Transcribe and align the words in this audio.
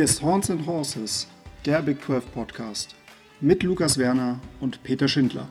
Hier 0.00 0.06
ist 0.06 0.22
Horns 0.22 0.50
and 0.50 0.66
Horses, 0.66 1.26
der 1.66 1.82
Big 1.82 2.02
12 2.02 2.32
Podcast 2.32 2.94
mit 3.42 3.62
Lukas 3.62 3.98
Werner 3.98 4.40
und 4.58 4.82
Peter 4.82 5.08
Schindler. 5.08 5.46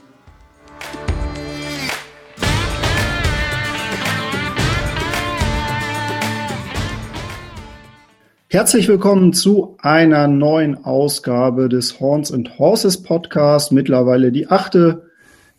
Herzlich 8.48 8.88
willkommen 8.88 9.34
zu 9.34 9.78
einer 9.84 10.28
neuen 10.28 10.84
Ausgabe 10.84 11.70
des 11.70 12.00
Horns 12.00 12.32
and 12.32 12.58
Horses 12.58 13.04
Podcast. 13.04 13.72
Mittlerweile 13.72 14.32
die 14.32 14.48
achte 14.48 15.12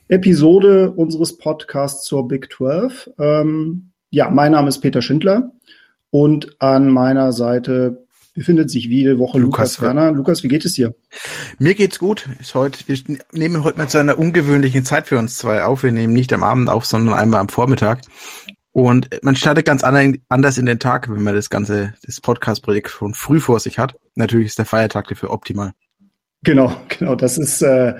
Episode 0.09 0.91
unseres 0.91 1.39
Podcasts 1.39 2.03
zur 2.03 2.27
Big 2.27 2.53
12. 2.53 3.09
Ähm, 3.21 3.93
ja, 4.11 4.31
mein 4.31 4.51
Name 4.51 4.69
ist 4.69 4.81
Peter 4.81 5.01
Schindler 5.01 5.53
und 6.11 6.61
an 6.61 6.91
meiner 6.91 7.31
Seite 7.31 8.05
befindet 8.35 8.71
sich 8.71 8.85
jede 8.85 9.19
Woche 9.19 9.39
Lukas, 9.39 9.77
Lukas 9.77 9.83
Werner. 9.83 10.13
Lukas, 10.13 10.43
wie 10.43 10.49
geht 10.49 10.65
es 10.65 10.75
dir? 10.75 10.95
Mir 11.59 11.75
geht's 11.75 11.99
gut. 11.99 12.29
Ist 12.41 12.55
heute, 12.55 12.79
wir 12.87 13.19
nehmen 13.33 13.65
heute 13.65 13.79
mal 13.79 13.89
zu 13.89 13.99
einer 13.99 14.19
ungewöhnlichen 14.19 14.85
Zeit 14.85 15.07
für 15.09 15.19
uns 15.19 15.37
zwei 15.37 15.65
auf. 15.65 15.83
Wir 15.83 15.93
nehmen 15.93 16.13
nicht 16.13 16.33
am 16.33 16.43
Abend 16.43 16.69
auf, 16.69 16.85
sondern 16.85 17.15
einmal 17.15 17.41
am 17.41 17.49
Vormittag. 17.49 18.01
Und 18.73 19.09
man 19.23 19.35
startet 19.35 19.67
ganz 19.67 19.83
anders 19.83 20.59
in 20.59 20.67
den 20.67 20.79
Tag, 20.79 21.11
wenn 21.11 21.23
man 21.23 21.35
das 21.35 21.51
ganze, 21.51 21.95
das 22.05 22.21
Podcast-Projekt 22.21 22.89
schon 22.89 23.15
früh 23.15 23.41
vor 23.41 23.59
sich 23.59 23.79
hat. 23.79 23.97
Natürlich 24.15 24.47
ist 24.47 24.59
der 24.59 24.67
Feiertag 24.67 25.09
dafür 25.09 25.31
optimal. 25.31 25.73
Genau, 26.43 26.73
genau. 26.89 27.17
Das 27.17 27.37
ist, 27.37 27.61
äh, 27.61 27.95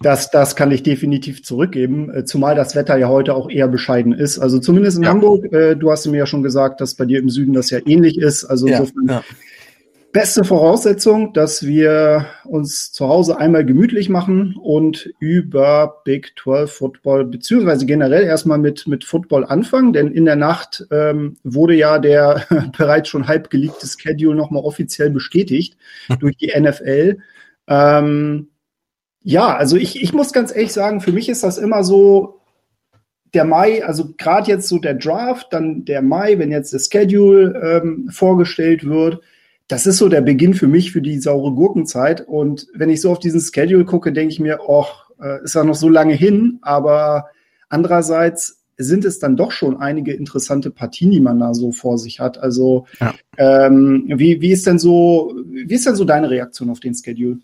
das, 0.00 0.30
das 0.30 0.56
kann 0.56 0.72
ich 0.72 0.82
definitiv 0.82 1.44
zurückgeben. 1.44 2.12
Äh, 2.12 2.24
zumal 2.24 2.54
das 2.56 2.74
Wetter 2.74 2.96
ja 2.96 3.08
heute 3.08 3.34
auch 3.34 3.48
eher 3.48 3.68
bescheiden 3.68 4.12
ist. 4.12 4.38
Also 4.38 4.58
zumindest 4.58 4.96
in 4.96 5.04
ja. 5.04 5.10
Hamburg. 5.10 5.52
Äh, 5.52 5.76
du 5.76 5.90
hast 5.92 6.06
mir 6.06 6.16
ja 6.16 6.26
schon 6.26 6.42
gesagt, 6.42 6.80
dass 6.80 6.94
bei 6.94 7.04
dir 7.04 7.20
im 7.20 7.28
Süden 7.28 7.52
das 7.52 7.70
ja 7.70 7.78
ähnlich 7.86 8.18
ist. 8.18 8.44
Also 8.44 8.66
ja, 8.66 8.78
insofern 8.78 9.06
ja 9.08 9.22
beste 10.16 10.44
Voraussetzung, 10.44 11.34
dass 11.34 11.66
wir 11.66 12.24
uns 12.46 12.90
zu 12.90 13.06
Hause 13.06 13.36
einmal 13.36 13.66
gemütlich 13.66 14.08
machen 14.08 14.56
und 14.56 15.12
über 15.18 16.00
Big 16.06 16.32
12 16.42 16.72
Football 16.72 17.26
beziehungsweise 17.26 17.84
generell 17.84 18.24
erstmal 18.24 18.56
mit, 18.56 18.86
mit 18.86 19.04
Football 19.04 19.44
anfangen, 19.44 19.92
denn 19.92 20.10
in 20.10 20.24
der 20.24 20.36
Nacht 20.36 20.86
ähm, 20.90 21.36
wurde 21.44 21.74
ja 21.74 21.98
der 21.98 22.46
bereits 22.78 23.10
schon 23.10 23.28
halb 23.28 23.50
geleakte 23.50 23.86
Schedule 23.86 24.34
nochmal 24.34 24.62
offiziell 24.62 25.10
bestätigt 25.10 25.76
hm. 26.06 26.18
durch 26.18 26.38
die 26.38 26.50
NFL. 26.58 27.18
Ähm, 27.68 28.48
ja, 29.20 29.54
also 29.54 29.76
ich, 29.76 30.02
ich 30.02 30.14
muss 30.14 30.32
ganz 30.32 30.50
ehrlich 30.50 30.72
sagen, 30.72 31.02
für 31.02 31.12
mich 31.12 31.28
ist 31.28 31.42
das 31.42 31.58
immer 31.58 31.84
so, 31.84 32.40
der 33.34 33.44
Mai, 33.44 33.84
also 33.84 34.14
gerade 34.16 34.50
jetzt 34.50 34.68
so 34.68 34.78
der 34.78 34.94
Draft, 34.94 35.52
dann 35.52 35.84
der 35.84 36.00
Mai, 36.00 36.38
wenn 36.38 36.50
jetzt 36.50 36.72
der 36.72 36.78
Schedule 36.78 37.82
ähm, 37.82 38.08
vorgestellt 38.10 38.86
wird, 38.86 39.20
das 39.68 39.86
ist 39.86 39.98
so 39.98 40.08
der 40.08 40.20
Beginn 40.20 40.54
für 40.54 40.68
mich 40.68 40.92
für 40.92 41.02
die 41.02 41.18
saure 41.18 41.52
Gurkenzeit. 41.52 42.20
Und 42.20 42.68
wenn 42.74 42.90
ich 42.90 43.00
so 43.00 43.10
auf 43.10 43.18
diesen 43.18 43.40
Schedule 43.40 43.84
gucke, 43.84 44.12
denke 44.12 44.32
ich 44.32 44.40
mir, 44.40 44.60
oh, 44.66 44.86
ist 45.42 45.54
ja 45.54 45.64
noch 45.64 45.74
so 45.74 45.88
lange 45.88 46.14
hin, 46.14 46.58
aber 46.62 47.26
andererseits 47.68 48.62
sind 48.78 49.04
es 49.04 49.18
dann 49.18 49.36
doch 49.36 49.52
schon 49.52 49.78
einige 49.78 50.12
interessante 50.12 50.70
Partien, 50.70 51.10
die 51.10 51.20
man 51.20 51.38
da 51.38 51.54
so 51.54 51.72
vor 51.72 51.98
sich 51.98 52.20
hat. 52.20 52.38
Also 52.38 52.86
ja. 53.00 53.14
ähm, 53.38 54.04
wie, 54.06 54.40
wie 54.40 54.52
ist 54.52 54.66
denn 54.66 54.78
so, 54.78 55.34
wie 55.46 55.74
ist 55.74 55.86
denn 55.86 55.96
so 55.96 56.04
deine 56.04 56.28
Reaktion 56.28 56.70
auf 56.70 56.80
den 56.80 56.94
Schedule? 56.94 57.38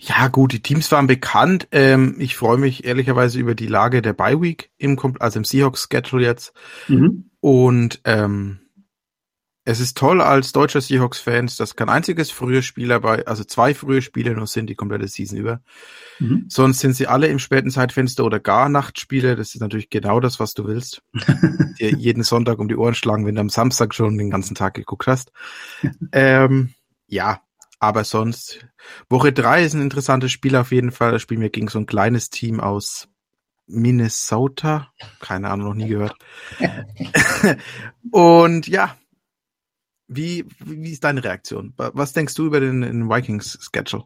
Ja, 0.00 0.26
gut, 0.26 0.52
die 0.52 0.60
Teams 0.60 0.90
waren 0.90 1.06
bekannt. 1.06 1.68
Ähm, 1.70 2.16
ich 2.18 2.34
freue 2.34 2.58
mich 2.58 2.84
ehrlicherweise 2.84 3.38
über 3.38 3.54
die 3.54 3.68
Lage 3.68 4.02
der 4.02 4.14
Bye 4.14 4.40
Week 4.40 4.70
im, 4.78 4.98
also 5.20 5.38
im 5.38 5.44
Seahawks-Schedule 5.44 6.24
jetzt. 6.24 6.52
Mhm. 6.88 7.30
Und 7.38 8.00
ähm, 8.04 8.61
es 9.64 9.78
ist 9.78 9.96
toll 9.96 10.20
als 10.20 10.50
deutscher 10.50 10.80
Seahawks-Fans, 10.80 11.56
dass 11.56 11.76
kein 11.76 11.88
einziges 11.88 12.32
frühe 12.32 12.62
Spiel 12.62 12.88
dabei, 12.88 13.26
also 13.26 13.44
zwei 13.44 13.74
frühe 13.74 14.02
Spiele 14.02 14.34
nur 14.34 14.48
sind 14.48 14.68
die 14.68 14.74
komplette 14.74 15.06
Season 15.06 15.38
über. 15.38 15.60
Mhm. 16.18 16.46
Sonst 16.48 16.80
sind 16.80 16.94
sie 16.96 17.06
alle 17.06 17.28
im 17.28 17.38
späten 17.38 17.70
Zeitfenster 17.70 18.24
oder 18.24 18.40
gar 18.40 18.68
Nachtspiele. 18.68 19.36
Das 19.36 19.54
ist 19.54 19.60
natürlich 19.60 19.88
genau 19.88 20.18
das, 20.18 20.40
was 20.40 20.54
du 20.54 20.66
willst. 20.66 21.02
Dir 21.78 21.90
jeden 21.90 22.24
Sonntag 22.24 22.58
um 22.58 22.68
die 22.68 22.76
Ohren 22.76 22.94
schlagen, 22.94 23.24
wenn 23.24 23.36
du 23.36 23.40
am 23.40 23.50
Samstag 23.50 23.94
schon 23.94 24.18
den 24.18 24.30
ganzen 24.30 24.56
Tag 24.56 24.74
geguckt 24.74 25.06
hast. 25.06 25.30
ähm, 26.10 26.74
ja, 27.06 27.40
aber 27.78 28.02
sonst, 28.02 28.66
Woche 29.08 29.32
drei 29.32 29.64
ist 29.64 29.74
ein 29.74 29.82
interessantes 29.82 30.32
Spiel 30.32 30.56
auf 30.56 30.72
jeden 30.72 30.90
Fall. 30.90 31.12
Da 31.12 31.18
spielen 31.20 31.40
wir 31.40 31.50
gegen 31.50 31.68
so 31.68 31.78
ein 31.78 31.86
kleines 31.86 32.30
Team 32.30 32.58
aus 32.58 33.08
Minnesota. 33.66 34.92
Keine 35.20 35.50
Ahnung, 35.50 35.68
noch 35.68 35.74
nie 35.74 35.88
gehört. 35.88 36.16
Und 38.10 38.66
ja, 38.66 38.96
wie, 40.14 40.46
wie 40.64 40.92
ist 40.92 41.04
deine 41.04 41.22
Reaktion? 41.22 41.72
Was 41.76 42.12
denkst 42.12 42.34
du 42.34 42.46
über 42.46 42.60
den, 42.60 42.82
den 42.82 43.08
Vikings-Schedule? 43.08 44.04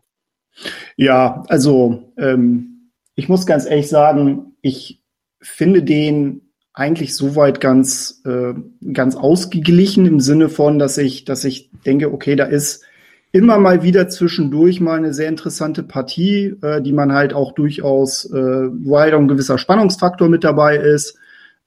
Ja, 0.97 1.43
also 1.49 2.13
ähm, 2.17 2.91
ich 3.15 3.29
muss 3.29 3.47
ganz 3.47 3.67
ehrlich 3.67 3.89
sagen, 3.89 4.57
ich 4.63 5.03
finde 5.41 5.83
den 5.83 6.43
eigentlich 6.73 7.15
soweit 7.15 7.61
ganz, 7.61 8.23
äh, 8.27 8.53
ganz 8.93 9.17
ausgeglichen 9.17 10.07
im 10.07 10.21
Sinne 10.21 10.49
von, 10.49 10.79
dass 10.79 10.99
ich, 10.99 11.25
dass 11.25 11.45
ich 11.45 11.71
denke, 11.87 12.13
okay, 12.13 12.37
da 12.37 12.45
ist 12.45 12.85
immer 13.33 13.59
mal 13.59 13.83
wieder 13.83 14.09
zwischendurch 14.09 14.81
mal 14.81 14.99
eine 14.99 15.15
sehr 15.15 15.29
interessante 15.29 15.83
Partie, 15.83 16.55
äh, 16.63 16.83
die 16.83 16.93
man 16.93 17.13
halt 17.13 17.33
auch 17.33 17.53
durchaus, 17.53 18.27
äh, 18.27 18.35
wo 18.35 18.99
halt 18.99 19.15
auch 19.15 19.19
ein 19.19 19.29
gewisser 19.29 19.59
Spannungsfaktor 19.59 20.29
mit 20.29 20.45
dabei 20.45 20.77
ist. 20.77 21.19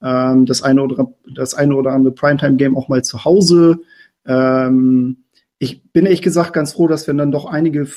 Ähm, 0.02 0.46
das 0.46 0.62
eine 0.62 0.84
oder 0.84 1.12
das 1.36 1.56
eine 1.56 1.76
oder 1.76 1.92
andere 1.92 2.14
Primetime-Game 2.14 2.78
auch 2.78 2.88
mal 2.88 3.04
zu 3.04 3.26
Hause 3.26 3.80
ähm, 4.30 5.26
ich 5.58 5.92
bin 5.92 6.06
ehrlich 6.06 6.22
gesagt 6.22 6.54
ganz 6.54 6.74
froh, 6.74 6.88
dass 6.88 7.08
wir 7.08 7.14
dann 7.14 7.32
doch 7.32 7.46
einige 7.46 7.88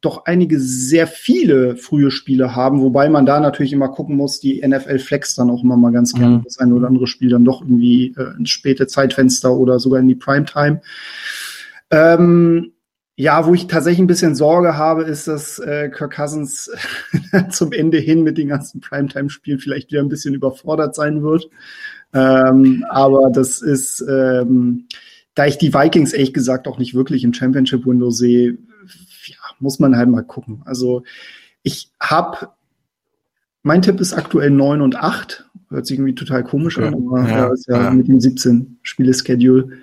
doch 0.00 0.26
einige 0.26 0.60
sehr 0.60 1.08
viele 1.08 1.76
frühe 1.76 2.12
Spiele 2.12 2.54
haben, 2.54 2.80
wobei 2.80 3.08
man 3.08 3.26
da 3.26 3.40
natürlich 3.40 3.72
immer 3.72 3.88
gucken 3.88 4.16
muss, 4.16 4.38
die 4.38 4.64
NFL 4.66 5.00
Flex 5.00 5.34
dann 5.34 5.50
auch 5.50 5.64
immer 5.64 5.76
mal 5.76 5.90
ganz 5.90 6.14
gerne 6.14 6.38
mhm. 6.38 6.44
das 6.44 6.58
eine 6.58 6.74
oder 6.74 6.86
andere 6.86 7.08
Spiel 7.08 7.30
dann 7.30 7.44
doch 7.44 7.62
irgendwie 7.62 8.14
äh, 8.16 8.36
ins 8.38 8.50
späte 8.50 8.86
Zeitfenster 8.86 9.52
oder 9.52 9.80
sogar 9.80 9.98
in 9.98 10.06
die 10.06 10.14
Primetime. 10.14 10.80
Ähm, 11.90 12.72
ja, 13.16 13.44
wo 13.44 13.54
ich 13.54 13.66
tatsächlich 13.66 13.98
ein 13.98 14.06
bisschen 14.06 14.36
Sorge 14.36 14.76
habe, 14.76 15.02
ist, 15.02 15.26
dass 15.26 15.58
äh, 15.58 15.88
Kirk 15.88 16.14
Cousins 16.14 16.70
zum 17.50 17.72
Ende 17.72 17.98
hin 17.98 18.22
mit 18.22 18.38
den 18.38 18.46
ganzen 18.46 18.80
Primetime-Spielen 18.80 19.58
vielleicht 19.58 19.90
wieder 19.90 20.00
ein 20.00 20.08
bisschen 20.08 20.34
überfordert 20.34 20.94
sein 20.94 21.24
wird. 21.24 21.50
Ähm, 22.14 22.84
aber 22.88 23.30
das 23.30 23.60
ist 23.60 24.04
ähm, 24.08 24.86
da 25.38 25.46
ich 25.46 25.56
die 25.56 25.72
Vikings 25.72 26.12
ehrlich 26.12 26.34
gesagt 26.34 26.66
auch 26.66 26.78
nicht 26.78 26.94
wirklich 26.94 27.22
im 27.22 27.32
Championship-Window 27.32 28.10
sehe, 28.10 28.58
ja, 29.26 29.36
muss 29.60 29.78
man 29.78 29.96
halt 29.96 30.08
mal 30.08 30.22
gucken. 30.22 30.62
Also 30.64 31.04
ich 31.62 31.92
habe, 32.00 32.48
mein 33.62 33.82
Tipp 33.82 34.00
ist 34.00 34.14
aktuell 34.14 34.50
9 34.50 34.80
und 34.80 34.96
8. 34.96 35.48
Hört 35.68 35.86
sich 35.86 35.96
irgendwie 35.96 36.16
total 36.16 36.42
komisch 36.42 36.76
okay. 36.76 36.88
an, 36.88 36.94
aber 36.94 37.28
ja, 37.28 37.52
ist 37.52 37.68
ja, 37.68 37.84
ja, 37.84 37.90
mit 37.92 38.08
dem 38.08 38.18
17 38.18 38.80
Spiele-Schedule. 38.82 39.78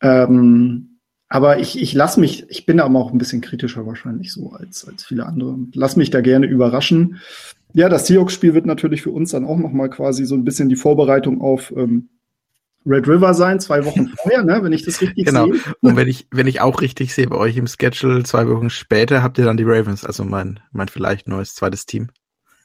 Ähm, 0.00 1.00
aber 1.28 1.58
ich, 1.58 1.82
ich 1.82 1.92
lasse 1.92 2.18
mich, 2.18 2.46
ich 2.48 2.64
bin 2.64 2.78
da 2.78 2.86
aber 2.86 2.98
auch 2.98 3.12
ein 3.12 3.18
bisschen 3.18 3.42
kritischer 3.42 3.84
wahrscheinlich 3.84 4.32
so 4.32 4.52
als, 4.52 4.88
als 4.88 5.04
viele 5.04 5.26
andere. 5.26 5.58
Lass 5.74 5.96
mich 5.96 6.08
da 6.08 6.22
gerne 6.22 6.46
überraschen. 6.46 7.18
Ja, 7.74 7.90
das 7.90 8.06
Seahawks-Spiel 8.06 8.54
wird 8.54 8.64
natürlich 8.64 9.02
für 9.02 9.10
uns 9.10 9.32
dann 9.32 9.44
auch 9.44 9.58
noch 9.58 9.72
mal 9.72 9.90
quasi 9.90 10.24
so 10.24 10.34
ein 10.34 10.44
bisschen 10.44 10.70
die 10.70 10.76
Vorbereitung 10.76 11.42
auf 11.42 11.74
ähm, 11.76 12.08
Red 12.86 13.08
River 13.08 13.34
sein, 13.34 13.60
zwei 13.60 13.84
Wochen 13.84 14.08
vorher, 14.22 14.44
ne, 14.44 14.60
wenn 14.62 14.72
ich 14.72 14.84
das 14.84 15.00
richtig 15.00 15.26
genau. 15.26 15.44
sehe. 15.44 15.52
Genau. 15.54 15.74
Und 15.80 15.96
wenn 15.96 16.08
ich, 16.08 16.26
wenn 16.30 16.46
ich 16.46 16.60
auch 16.60 16.80
richtig 16.80 17.14
sehe, 17.14 17.26
bei 17.26 17.36
euch 17.36 17.56
im 17.56 17.66
Schedule 17.66 18.22
zwei 18.24 18.48
Wochen 18.48 18.70
später 18.70 19.22
habt 19.22 19.38
ihr 19.38 19.44
dann 19.44 19.56
die 19.56 19.64
Ravens, 19.64 20.04
also 20.04 20.24
mein, 20.24 20.60
mein 20.72 20.88
vielleicht 20.88 21.28
neues 21.28 21.54
zweites 21.54 21.86
Team. 21.86 22.08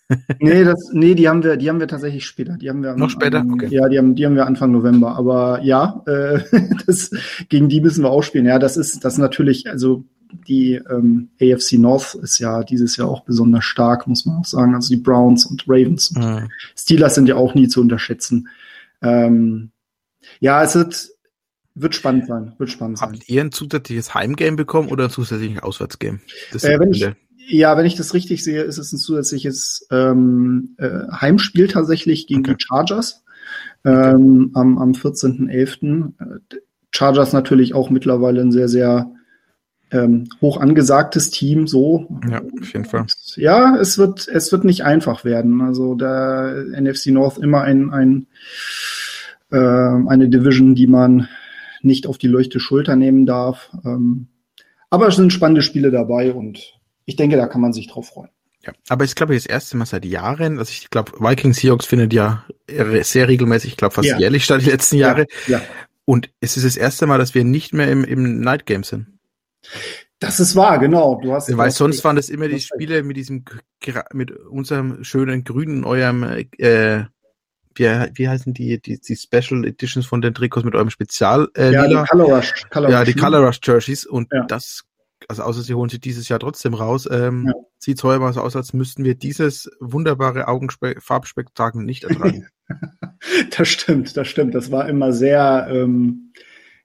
nee, 0.39 0.63
das, 0.63 0.89
nee, 0.91 1.15
die 1.15 1.29
haben 1.29 1.43
wir, 1.43 1.57
die 1.57 1.69
haben 1.69 1.79
wir 1.79 1.87
tatsächlich 1.87 2.25
später. 2.25 2.57
Die 2.57 2.69
haben 2.69 2.83
wir 2.83 2.95
noch 2.95 3.09
später. 3.09 3.39
Am, 3.39 3.53
okay. 3.53 3.67
Ja, 3.69 3.87
die 3.87 3.97
haben, 3.97 4.15
die 4.15 4.25
haben 4.25 4.35
wir 4.35 4.45
Anfang 4.45 4.71
November. 4.71 5.15
Aber 5.15 5.61
ja, 5.63 6.03
äh, 6.05 6.41
das, 6.85 7.11
gegen 7.49 7.69
die 7.69 7.81
müssen 7.81 8.03
wir 8.03 8.09
auch 8.09 8.23
spielen. 8.23 8.45
Ja, 8.45 8.59
das 8.59 8.77
ist, 8.77 9.03
das 9.05 9.17
natürlich, 9.17 9.69
also 9.69 10.03
die 10.47 10.81
ähm, 10.89 11.29
AFC 11.41 11.73
North 11.73 12.15
ist 12.15 12.39
ja 12.39 12.63
dieses 12.63 12.97
Jahr 12.97 13.07
auch 13.07 13.23
besonders 13.23 13.65
stark, 13.65 14.07
muss 14.07 14.25
man 14.25 14.37
auch 14.37 14.45
sagen. 14.45 14.75
Also 14.75 14.89
die 14.89 15.01
Browns 15.01 15.45
und 15.45 15.63
Ravens 15.67 16.09
und 16.09 16.23
mhm. 16.23 16.49
Steelers 16.75 17.15
sind 17.15 17.29
ja 17.29 17.35
auch 17.35 17.55
nie 17.55 17.67
zu 17.67 17.81
unterschätzen. 17.81 18.49
Ähm, 19.01 19.71
ja, 20.39 20.63
es 20.63 20.75
wird, 20.75 21.09
wird 21.75 21.95
spannend 21.95 22.27
sein. 22.27 22.53
Wird 22.57 22.69
spannend 22.69 23.01
Habt 23.01 23.17
sein. 23.17 23.23
ihr 23.27 23.41
ein 23.41 23.51
zusätzliches 23.51 24.13
Heimgame 24.13 24.57
bekommen 24.57 24.89
oder 24.89 25.05
ein 25.05 25.09
zusätzliches 25.09 25.63
Auswärtsgame? 25.63 26.19
Äh, 26.53 26.79
wenn 26.79 26.91
ich, 26.91 27.05
ja, 27.47 27.77
wenn 27.77 27.85
ich 27.85 27.95
das 27.95 28.13
richtig 28.13 28.43
sehe, 28.43 28.61
ist 28.63 28.77
es 28.77 28.91
ein 28.93 28.97
zusätzliches 28.97 29.87
ähm, 29.91 30.75
äh, 30.77 31.07
Heimspiel 31.11 31.67
tatsächlich 31.67 32.27
gegen 32.27 32.41
okay. 32.41 32.55
die 32.57 32.65
Chargers 32.65 33.23
ähm, 33.85 34.51
am, 34.53 34.77
am 34.77 34.91
14.11. 34.91 36.13
Äh, 36.19 36.57
Chargers 36.91 37.33
natürlich 37.33 37.73
auch 37.73 37.89
mittlerweile 37.89 38.41
ein 38.41 38.51
sehr, 38.51 38.69
sehr 38.69 39.11
ähm, 39.91 40.27
hoch 40.41 40.59
angesagtes 40.59 41.29
Team, 41.29 41.67
so. 41.67 42.07
Ja, 42.29 42.41
auf 42.41 42.73
jeden 42.73 42.85
Fall. 42.85 43.05
Ja, 43.35 43.75
es 43.77 43.97
wird, 43.97 44.27
es 44.27 44.51
wird 44.51 44.63
nicht 44.63 44.83
einfach 44.83 45.23
werden. 45.23 45.61
Also 45.61 45.95
der 45.95 46.65
NFC 46.79 47.07
North 47.07 47.37
immer 47.37 47.61
ein, 47.61 47.91
ein 47.91 48.27
äh, 49.53 50.09
eine 50.09 50.29
Division, 50.29 50.75
die 50.75 50.87
man 50.87 51.29
nicht 51.81 52.07
auf 52.07 52.17
die 52.17 52.27
leuchte 52.27 52.59
Schulter 52.59 52.95
nehmen 52.95 53.25
darf. 53.25 53.69
Ähm, 53.85 54.27
aber 54.89 55.07
es 55.07 55.15
sind 55.15 55.31
spannende 55.31 55.61
Spiele 55.61 55.91
dabei 55.91 56.33
und 56.33 56.73
ich 57.05 57.15
denke, 57.15 57.37
da 57.37 57.47
kann 57.47 57.61
man 57.61 57.73
sich 57.73 57.87
drauf 57.87 58.09
freuen. 58.09 58.29
Ja, 58.65 58.71
aber 58.87 59.03
ich 59.03 59.15
glaube, 59.15 59.33
das 59.33 59.45
erste 59.45 59.75
Mal 59.75 59.85
seit 59.85 60.05
Jahren, 60.05 60.57
also 60.57 60.71
ich 60.71 60.89
glaube, 60.89 61.11
Vikings 61.19 61.57
Seahawks 61.57 61.85
findet 61.85 62.13
ja 62.13 62.45
sehr 62.67 63.27
regelmäßig, 63.27 63.71
ich 63.71 63.77
glaube 63.77 63.93
fast 63.93 64.07
ja. 64.07 64.17
jährlich 64.17 64.45
statt 64.45 64.61
die 64.61 64.69
letzten 64.69 64.97
Jahre. 64.97 65.27
Ja, 65.47 65.57
ja. 65.57 65.61
Und 66.05 66.29
es 66.39 66.57
ist 66.57 66.65
das 66.65 66.77
erste 66.77 67.05
Mal, 67.05 67.17
dass 67.17 67.35
wir 67.35 67.43
nicht 67.43 67.73
mehr 67.73 67.89
im, 67.91 68.03
im 68.03 68.39
Night 68.39 68.65
Game 68.65 68.83
sind. 68.83 69.07
Das 70.19 70.39
ist 70.39 70.55
wahr, 70.55 70.79
genau. 70.79 71.19
Du 71.21 71.33
hast 71.33 71.55
Weil 71.55 71.71
sonst 71.71 72.03
waren 72.05 72.15
das 72.15 72.29
immer 72.29 72.47
die 72.47 72.61
Spiele 72.61 73.03
mit 73.03 73.17
diesem, 73.17 73.43
mit 74.13 74.31
unserem 74.31 75.03
schönen 75.03 75.43
grünen, 75.43 75.83
eurem, 75.83 76.23
äh, 76.57 77.03
wie, 77.75 77.85
wie 77.85 78.29
heißen 78.29 78.53
die, 78.53 78.81
die, 78.81 78.99
die 78.99 79.15
Special 79.15 79.65
Editions 79.65 80.05
von 80.05 80.21
den 80.21 80.33
Trikots 80.33 80.65
mit 80.65 80.75
eurem 80.75 80.89
Spezial, 80.89 81.47
äh, 81.55 81.71
ja, 81.71 81.87
Die 81.87 81.95
Color 82.09 82.35
Rush, 82.35 82.53
Color 82.69 82.89
ja, 82.89 83.03
die? 83.03 83.13
Color 83.13 83.47
Rush 83.47 83.59
Jerseys 83.63 84.05
und 84.05 84.29
ja. 84.31 84.45
das, 84.45 84.83
also 85.27 85.43
außer 85.43 85.61
sie 85.61 85.73
holen 85.73 85.89
sie 85.89 85.99
dieses 85.99 86.29
Jahr 86.29 86.39
trotzdem 86.39 86.73
raus, 86.73 87.07
ähm, 87.11 87.45
ja. 87.47 87.53
sieht 87.79 88.03
heuer 88.03 88.19
mal 88.19 88.33
so 88.33 88.41
aus, 88.41 88.55
als 88.55 88.73
müssten 88.73 89.03
wir 89.03 89.15
dieses 89.15 89.69
wunderbare 89.79 90.47
Augenfarbspektakel 90.47 91.83
nicht 91.83 92.03
ertragen. 92.03 92.47
das 93.57 93.67
stimmt, 93.67 94.15
das 94.17 94.27
stimmt. 94.27 94.55
Das 94.55 94.71
war 94.71 94.87
immer 94.87 95.13
sehr, 95.13 95.67
ähm, 95.69 96.33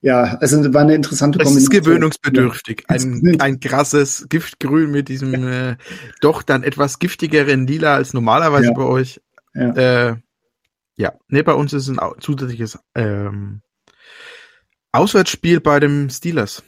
ja, 0.01 0.39
es 0.41 0.53
war 0.53 0.83
eine 0.83 0.95
interessante 0.95 1.39
Kombination. 1.39 1.57
Es 1.57 1.63
ist 1.65 1.71
gewöhnungsbedürftig. 1.71 2.85
Ein, 2.87 3.37
ein 3.41 3.59
krasses 3.59 4.27
Giftgrün 4.29 4.93
mit 4.93 5.09
diesem 5.09 5.35
äh, 5.35 5.77
doch 6.21 6.43
dann 6.43 6.63
etwas 6.63 7.01
giftigeren 7.01 7.67
Lila 7.67 7.95
als 7.97 8.15
normalerweise 8.15 8.69
ja. 8.69 8.73
bei 8.75 8.83
euch. 8.83 9.21
Ja. 9.55 10.11
Äh, 10.11 10.17
ja, 10.99 11.15
nee, 11.29 11.43
bei 11.43 11.55
uns 11.55 11.73
ist 11.73 11.89
ein 11.89 11.99
zusätzliches 12.19 12.79
ähm, 12.95 13.63
Auswärtsspiel 14.93 15.61
bei 15.61 15.79
dem 15.79 16.11
Steelers. 16.11 16.65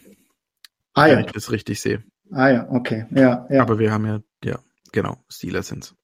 Ah 0.94 1.06
ja. 1.06 1.17
Wenn 1.17 1.25
ich 1.25 1.32
das 1.32 1.50
richtig 1.50 1.81
sehe. 1.81 2.05
Ah 2.31 2.49
ja, 2.49 2.71
okay. 2.71 3.06
Ja, 3.11 3.47
ja. 3.50 3.61
Aber 3.61 3.79
wir 3.81 3.93
haben 3.93 4.06
ja, 4.06 4.21
ja, 4.44 4.61
genau, 4.93 5.17
Steelers 5.29 5.69
sind's. 5.69 5.94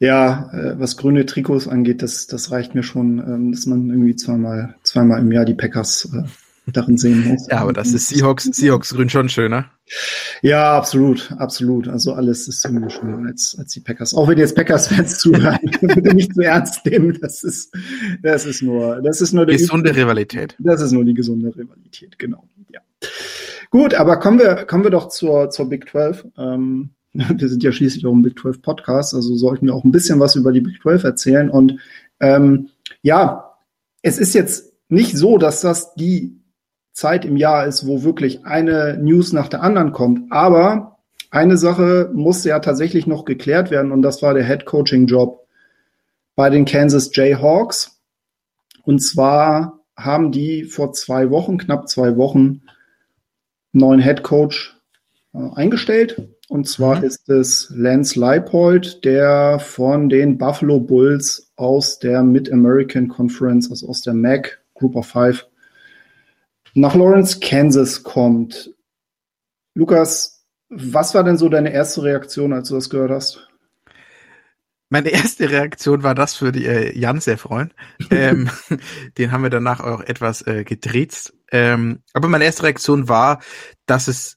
Ja, 0.00 0.50
äh, 0.52 0.80
was 0.80 0.96
grüne 0.96 1.24
Trikots 1.24 1.68
angeht, 1.68 2.02
das, 2.02 2.26
das 2.26 2.50
reicht 2.50 2.74
mir 2.74 2.82
schon, 2.82 3.18
ähm, 3.18 3.52
dass 3.52 3.66
man 3.66 3.88
irgendwie 3.90 4.16
zweimal, 4.16 4.74
zweimal 4.82 5.20
im 5.20 5.30
Jahr 5.30 5.44
die 5.44 5.54
Packers 5.54 6.12
äh, 6.12 6.24
darin 6.66 6.96
sehen 6.96 7.26
muss. 7.26 7.48
Ja, 7.48 7.58
aber 7.58 7.72
das 7.72 7.92
ist 7.92 8.08
Seahawks, 8.08 8.44
Seahawks 8.44 8.94
grün 8.94 9.08
schon 9.08 9.28
schöner. 9.28 9.66
Ja, 10.42 10.76
absolut, 10.76 11.32
absolut. 11.38 11.88
Also 11.88 12.12
alles 12.12 12.46
ist 12.46 12.64
irgendwie 12.64 12.90
schöner 12.90 13.26
als, 13.26 13.56
als 13.58 13.72
die 13.72 13.80
Packers. 13.80 14.14
Auch 14.14 14.28
wenn 14.28 14.38
jetzt 14.38 14.54
Packers-Fans 14.54 15.18
zuhören, 15.18 15.58
bitte 15.80 16.14
nicht 16.14 16.34
zu 16.34 16.42
ernst 16.42 16.86
nehmen. 16.86 17.18
Das 17.20 17.42
ist, 17.42 17.74
das 18.22 18.46
ist 18.46 18.62
nur, 18.62 19.02
das 19.02 19.20
ist 19.20 19.32
nur 19.32 19.46
die 19.46 19.56
gesunde 19.56 19.94
Rivalität. 19.94 20.54
Das 20.60 20.80
ist 20.80 20.92
nur 20.92 21.04
die 21.04 21.14
gesunde 21.14 21.54
Rivalität, 21.54 22.18
genau. 22.18 22.48
Ja. 22.70 22.80
Gut, 23.70 23.94
aber 23.94 24.18
kommen 24.18 24.38
wir, 24.38 24.64
kommen 24.66 24.84
wir 24.84 24.90
doch 24.90 25.08
zur, 25.08 25.50
zur 25.50 25.68
Big 25.68 25.88
12. 25.90 26.26
Ähm, 26.38 26.90
wir 27.12 27.48
sind 27.48 27.62
ja 27.62 27.72
schließlich 27.72 28.06
auch 28.06 28.12
ein 28.12 28.22
Big 28.22 28.38
12 28.38 28.62
Podcast, 28.62 29.14
also 29.14 29.34
sollten 29.34 29.66
wir 29.66 29.74
auch 29.74 29.84
ein 29.84 29.92
bisschen 29.92 30.20
was 30.20 30.36
über 30.36 30.52
die 30.52 30.60
Big 30.60 30.80
12 30.80 31.04
erzählen. 31.04 31.50
Und 31.50 31.78
ähm, 32.20 32.68
ja, 33.02 33.56
es 34.02 34.18
ist 34.18 34.34
jetzt 34.34 34.72
nicht 34.88 35.16
so, 35.16 35.38
dass 35.38 35.60
das 35.60 35.94
die 35.94 36.41
Zeit 36.92 37.24
im 37.24 37.36
Jahr 37.36 37.66
ist, 37.66 37.86
wo 37.86 38.02
wirklich 38.02 38.44
eine 38.44 38.98
News 38.98 39.32
nach 39.32 39.48
der 39.48 39.62
anderen 39.62 39.92
kommt. 39.92 40.30
Aber 40.30 40.98
eine 41.30 41.56
Sache 41.56 42.10
musste 42.12 42.50
ja 42.50 42.58
tatsächlich 42.58 43.06
noch 43.06 43.24
geklärt 43.24 43.70
werden 43.70 43.92
und 43.92 44.02
das 44.02 44.22
war 44.22 44.34
der 44.34 44.44
Head 44.44 44.66
Coaching 44.66 45.06
Job 45.06 45.46
bei 46.34 46.50
den 46.50 46.64
Kansas 46.64 47.10
Jayhawks. 47.14 48.00
Und 48.84 49.00
zwar 49.00 49.80
haben 49.96 50.32
die 50.32 50.64
vor 50.64 50.92
zwei 50.92 51.30
Wochen, 51.30 51.58
knapp 51.58 51.88
zwei 51.88 52.16
Wochen, 52.16 52.62
neuen 53.72 54.00
Head 54.00 54.22
Coach 54.22 54.76
äh, 55.34 55.38
eingestellt. 55.54 56.28
Und 56.48 56.68
zwar 56.68 56.98
mhm. 56.98 57.04
ist 57.04 57.28
es 57.30 57.72
Lance 57.74 58.18
Leipold, 58.18 59.04
der 59.04 59.58
von 59.58 60.10
den 60.10 60.36
Buffalo 60.36 60.80
Bulls 60.80 61.50
aus 61.56 61.98
der 61.98 62.22
Mid-American 62.22 63.08
Conference, 63.08 63.70
also 63.70 63.88
aus 63.88 64.02
der 64.02 64.12
MAC 64.12 64.60
Group 64.74 64.96
of 64.96 65.06
Five, 65.06 65.46
nach 66.74 66.94
Lawrence, 66.94 67.40
Kansas 67.40 68.02
kommt. 68.02 68.74
Lukas, 69.74 70.44
was 70.68 71.14
war 71.14 71.24
denn 71.24 71.36
so 71.36 71.48
deine 71.48 71.72
erste 71.72 72.02
Reaktion, 72.02 72.52
als 72.52 72.68
du 72.68 72.74
das 72.74 72.90
gehört 72.90 73.10
hast? 73.10 73.48
Meine 74.88 75.08
erste 75.08 75.50
Reaktion 75.50 76.02
war 76.02 76.14
das 76.14 76.34
für 76.34 76.52
die 76.52 76.66
äh, 76.66 76.98
Jan 76.98 77.20
sehr 77.20 77.38
freuen. 77.38 77.72
ähm, 78.10 78.50
den 79.16 79.32
haben 79.32 79.42
wir 79.42 79.50
danach 79.50 79.80
auch 79.80 80.02
etwas 80.02 80.46
äh, 80.46 80.64
gedreht. 80.64 81.32
Ähm, 81.50 82.02
aber 82.12 82.28
meine 82.28 82.44
erste 82.44 82.64
Reaktion 82.64 83.08
war, 83.08 83.40
dass 83.86 84.08
es 84.08 84.36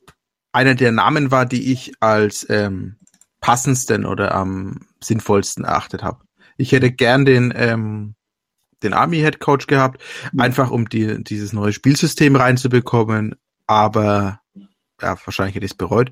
einer 0.54 0.76
der 0.76 0.94
Namen 0.94 1.32
war, 1.32 1.46
die 1.46 1.74
ich 1.74 1.92
als 2.00 2.46
ähm, 2.50 2.96
passendsten 3.42 4.06
oder 4.06 4.34
am 4.34 4.88
sinnvollsten 5.04 5.66
erachtet 5.66 6.04
habe. 6.04 6.24
Ich 6.58 6.72
hätte 6.72 6.92
gern 6.92 7.26
den 7.26 7.54
ähm, 7.56 8.16
den 8.86 8.94
Army 8.94 9.18
Head 9.18 9.40
Coach 9.40 9.68
gehabt, 9.68 10.02
mhm. 10.32 10.40
einfach 10.40 10.72
um 10.72 10.88
die, 10.88 11.24
dieses 11.24 11.54
neue 11.54 11.74
Spielsystem 11.74 12.36
reinzubekommen, 12.36 13.36
aber 13.68 14.40
ja, 15.02 15.18
wahrscheinlich 15.26 15.56
hätte 15.56 15.66
ich 15.66 15.72
es 15.72 15.78
bereut. 15.78 16.12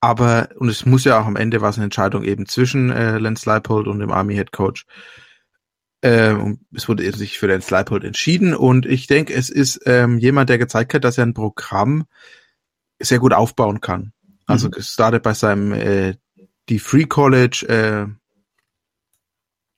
Aber, 0.00 0.50
und 0.56 0.68
es 0.68 0.86
muss 0.86 1.04
ja 1.04 1.20
auch 1.20 1.26
am 1.26 1.36
Ende 1.36 1.60
was 1.60 1.76
eine 1.76 1.84
Entscheidung 1.84 2.24
eben 2.24 2.46
zwischen 2.46 2.90
äh, 2.90 3.18
Lance 3.18 3.48
Leipold 3.48 3.88
und 3.88 3.98
dem 3.98 4.12
Army 4.12 4.34
Head 4.34 4.52
Coach. 4.52 4.86
Äh, 6.02 6.36
es 6.74 6.88
wurde 6.88 7.10
sich 7.12 7.38
für 7.38 7.46
Lance 7.46 7.72
Leipold 7.72 8.04
entschieden 8.04 8.54
und 8.54 8.86
ich 8.86 9.06
denke, 9.06 9.32
es 9.32 9.50
ist 9.50 9.80
ähm, 9.86 10.18
jemand, 10.18 10.50
der 10.50 10.58
gezeigt 10.58 10.94
hat, 10.94 11.04
dass 11.04 11.18
er 11.18 11.26
ein 11.26 11.34
Programm 11.34 12.04
sehr 13.00 13.18
gut 13.18 13.32
aufbauen 13.32 13.80
kann. 13.80 14.12
Also 14.46 14.68
mhm. 14.68 14.72
gestartet 14.72 15.22
bei 15.22 15.34
seinem 15.34 15.72
äh, 15.72 16.14
die 16.68 16.78
Free 16.78 17.04
College 17.06 17.66
äh, 17.68 18.06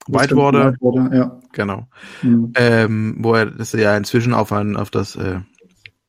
Whitewater. 0.08 0.72
Whitewater, 0.72 1.16
ja. 1.16 1.40
Genau. 1.52 1.86
Mhm. 2.22 2.52
Ähm, 2.56 3.16
wo 3.20 3.34
er 3.34 3.46
das 3.46 3.72
ja 3.72 3.96
inzwischen 3.96 4.34
auf 4.34 4.52
ein, 4.52 4.76
auf 4.76 4.90
das 4.90 5.16
äh, 5.16 5.40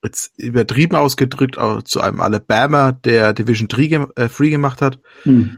jetzt 0.03 0.37
übertrieben 0.37 0.95
ausgedrückt 0.95 1.57
auch 1.57 1.81
zu 1.81 2.01
einem 2.01 2.21
Alabama 2.21 2.91
der 2.91 3.33
Division 3.33 3.67
3 3.67 4.07
äh, 4.15 4.29
Free 4.29 4.49
gemacht 4.49 4.81
hat. 4.81 4.99
Mhm. 5.25 5.57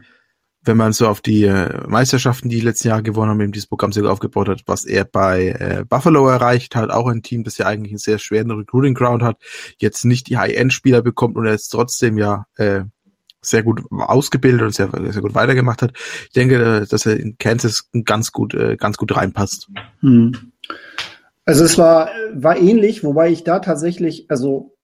Wenn 0.62 0.76
man 0.76 0.92
so 0.92 1.08
auf 1.08 1.22
die 1.22 1.44
äh, 1.44 1.86
Meisterschaften, 1.88 2.50
die, 2.50 2.56
die 2.56 2.66
letzten 2.66 2.88
Jahre 2.88 3.02
gewonnen 3.02 3.30
haben, 3.30 3.40
eben 3.40 3.52
dieses 3.52 3.66
Programm 3.66 3.92
sehr 3.92 4.04
aufgebaut 4.04 4.48
hat, 4.48 4.62
was 4.66 4.84
er 4.84 5.04
bei 5.04 5.48
äh, 5.58 5.84
Buffalo 5.88 6.28
erreicht 6.28 6.76
hat, 6.76 6.90
auch 6.90 7.06
ein 7.06 7.22
Team, 7.22 7.44
das 7.44 7.56
ja 7.56 7.66
eigentlich 7.66 7.92
einen 7.92 7.98
sehr 7.98 8.18
schweren 8.18 8.50
Recruiting 8.50 8.94
Ground 8.94 9.22
hat, 9.22 9.38
jetzt 9.78 10.04
nicht 10.04 10.28
die 10.28 10.36
High-End-Spieler 10.36 11.00
bekommt 11.00 11.36
und 11.36 11.46
er 11.46 11.52
jetzt 11.52 11.68
trotzdem 11.68 12.18
ja 12.18 12.44
äh, 12.56 12.82
sehr 13.42 13.62
gut 13.62 13.82
ausgebildet 13.90 14.62
und 14.62 14.74
sehr, 14.74 14.90
sehr 14.90 15.22
gut 15.22 15.34
weitergemacht 15.34 15.82
hat. 15.82 15.92
Ich 16.24 16.32
denke, 16.32 16.86
dass 16.88 17.06
er 17.06 17.18
in 17.18 17.38
Kansas 17.38 17.88
ganz 18.04 18.32
gut, 18.32 18.54
äh, 18.54 18.76
ganz 18.76 18.96
gut 18.96 19.16
reinpasst. 19.16 19.68
Hm. 20.00 20.52
Also 21.44 21.64
es 21.64 21.78
war, 21.78 22.10
war 22.34 22.56
ähnlich, 22.58 23.02
wobei 23.02 23.30
ich 23.30 23.44
da 23.44 23.58
tatsächlich, 23.58 24.26
also 24.30 24.76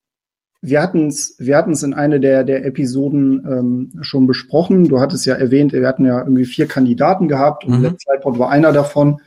wir 0.62 0.82
hatten 0.82 1.08
es 1.08 1.36
wir 1.38 1.56
hatten's 1.56 1.82
in 1.82 1.94
einer 1.94 2.18
der, 2.18 2.42
der 2.42 2.64
Episoden 2.64 3.46
ähm, 3.46 3.92
schon 4.02 4.26
besprochen. 4.26 4.88
Du 4.88 5.00
hattest 5.00 5.26
ja 5.26 5.34
erwähnt, 5.34 5.72
wir 5.72 5.86
hatten 5.86 6.06
ja 6.06 6.18
irgendwie 6.18 6.44
vier 6.44 6.66
Kandidaten 6.66 7.28
gehabt 7.28 7.64
und 7.64 7.78
mhm. 7.78 7.82
der 7.82 7.98
Zeitpunkt 7.98 8.38
war 8.38 8.50
einer 8.50 8.72
davon. 8.72 9.20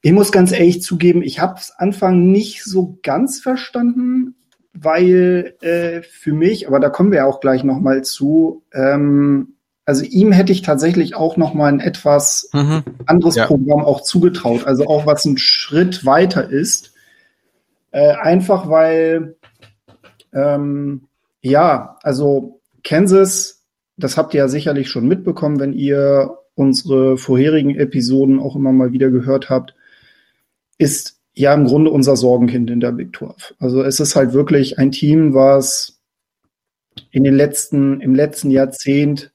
Ich 0.00 0.12
muss 0.12 0.30
ganz 0.30 0.52
ehrlich 0.52 0.80
zugeben, 0.80 1.22
ich 1.22 1.40
habe 1.40 1.56
es 1.58 1.72
Anfang 1.76 2.30
nicht 2.30 2.64
so 2.64 2.98
ganz 3.02 3.40
verstanden, 3.40 4.36
weil 4.80 5.54
äh, 5.60 6.02
für 6.02 6.32
mich, 6.32 6.68
aber 6.68 6.80
da 6.80 6.88
kommen 6.88 7.12
wir 7.12 7.26
auch 7.26 7.40
gleich 7.40 7.64
noch 7.64 7.80
mal 7.80 8.02
zu, 8.02 8.62
ähm, 8.72 9.54
also 9.84 10.04
ihm 10.04 10.32
hätte 10.32 10.52
ich 10.52 10.62
tatsächlich 10.62 11.14
auch 11.14 11.36
noch 11.36 11.54
mal 11.54 11.72
ein 11.72 11.80
etwas 11.80 12.50
mhm. 12.52 12.82
anderes 13.06 13.36
ja. 13.36 13.46
Programm 13.46 13.80
auch 13.80 14.02
zugetraut, 14.02 14.66
also 14.66 14.86
auch 14.86 15.06
was 15.06 15.24
ein 15.24 15.38
Schritt 15.38 16.04
weiter 16.04 16.48
ist, 16.48 16.92
äh, 17.90 18.12
einfach 18.12 18.68
weil 18.68 19.36
ähm, 20.32 21.08
ja, 21.40 21.96
also 22.02 22.60
Kansas, 22.84 23.64
das 23.96 24.16
habt 24.16 24.34
ihr 24.34 24.38
ja 24.38 24.48
sicherlich 24.48 24.90
schon 24.90 25.08
mitbekommen, 25.08 25.60
wenn 25.60 25.72
ihr 25.72 26.38
unsere 26.54 27.16
vorherigen 27.16 27.76
Episoden 27.76 28.40
auch 28.40 28.56
immer 28.56 28.72
mal 28.72 28.92
wieder 28.92 29.10
gehört 29.10 29.48
habt, 29.48 29.74
ist 30.76 31.17
ja 31.38 31.54
im 31.54 31.66
Grunde 31.66 31.90
unser 31.90 32.16
Sorgenkind 32.16 32.68
in 32.68 32.80
der 32.80 32.92
Big 32.92 33.16
12. 33.16 33.54
Also 33.58 33.82
es 33.82 34.00
ist 34.00 34.16
halt 34.16 34.32
wirklich 34.32 34.78
ein 34.78 34.90
Team, 34.90 35.34
was 35.34 36.00
in 37.12 37.22
den 37.22 37.34
letzten, 37.34 38.00
im 38.00 38.14
letzten 38.14 38.50
Jahrzehnt 38.50 39.32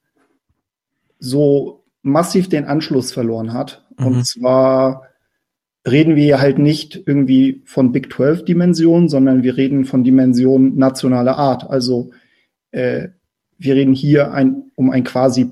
so 1.20 1.86
massiv 2.02 2.50
den 2.50 2.66
Anschluss 2.66 3.14
verloren 3.14 3.54
hat. 3.54 3.86
Mhm. 3.98 4.06
Und 4.06 4.28
zwar 4.28 5.04
reden 5.88 6.18
wir 6.18 6.42
halt 6.42 6.60
nicht 6.60 7.02
irgendwie 7.06 7.62
von 7.66 7.94
Big 7.94 8.12
12 8.12 8.44
Dimensionen, 8.44 9.08
sondern 9.08 9.44
wir 9.44 9.56
reden 9.56 9.86
von 9.86 10.04
Dimensionen 10.04 10.78
nationaler 10.78 11.38
Art. 11.38 11.70
Also 11.70 12.12
äh, 12.72 13.10
wir 13.58 13.76
reden 13.76 13.94
hier 13.94 14.34
ein, 14.34 14.72
um 14.76 14.90
ein 14.90 15.06
quasi 15.06 15.52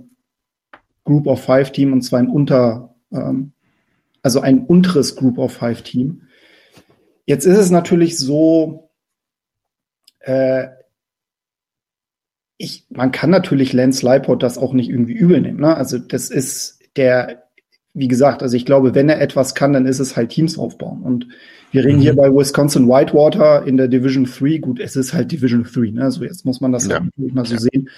Group 1.05 1.27
of 1.27 1.41
Five 1.41 1.71
Team 1.71 1.93
und 1.93 2.01
zwar 2.01 2.19
ein 2.19 2.27
unter, 2.27 2.93
ähm, 3.11 3.53
also 4.21 4.41
ein 4.41 4.65
unteres 4.65 5.15
Group 5.15 5.37
of 5.37 5.53
Five 5.53 5.83
Team. 5.83 6.23
Jetzt 7.25 7.45
ist 7.45 7.57
es 7.57 7.71
natürlich 7.71 8.17
so, 8.17 8.89
äh, 10.19 10.67
ich, 12.57 12.85
man 12.89 13.11
kann 13.11 13.29
natürlich 13.29 13.73
Lance 13.73 14.05
Leiport 14.05 14.43
das 14.43 14.57
auch 14.57 14.73
nicht 14.73 14.89
irgendwie 14.89 15.13
übel 15.13 15.41
nehmen. 15.41 15.59
Ne? 15.59 15.75
Also 15.75 15.97
das 15.97 16.29
ist 16.29 16.79
der, 16.95 17.47
wie 17.93 18.07
gesagt, 18.07 18.43
also 18.43 18.55
ich 18.55 18.65
glaube, 18.65 18.93
wenn 18.93 19.09
er 19.09 19.19
etwas 19.19 19.55
kann, 19.55 19.73
dann 19.73 19.85
ist 19.85 19.99
es 19.99 20.15
halt 20.15 20.29
Teams 20.29 20.57
aufbauen. 20.57 21.01
Und 21.01 21.27
wir 21.71 21.85
reden 21.85 21.97
mhm. 21.97 22.01
hier 22.01 22.15
bei 22.15 22.29
Wisconsin 22.33 22.87
Whitewater 22.87 23.65
in 23.65 23.77
der 23.77 23.87
Division 23.87 24.25
3. 24.25 24.57
Gut, 24.57 24.79
es 24.79 24.95
ist 24.95 25.13
halt 25.13 25.31
Division 25.31 25.63
3, 25.63 25.91
ne? 25.91 26.03
Also 26.03 26.23
jetzt 26.23 26.45
muss 26.45 26.61
man 26.61 26.71
das 26.71 26.87
ja. 26.87 26.99
natürlich 26.99 27.33
mal 27.33 27.45
so 27.45 27.53
ja. 27.55 27.59
sehen. 27.59 27.89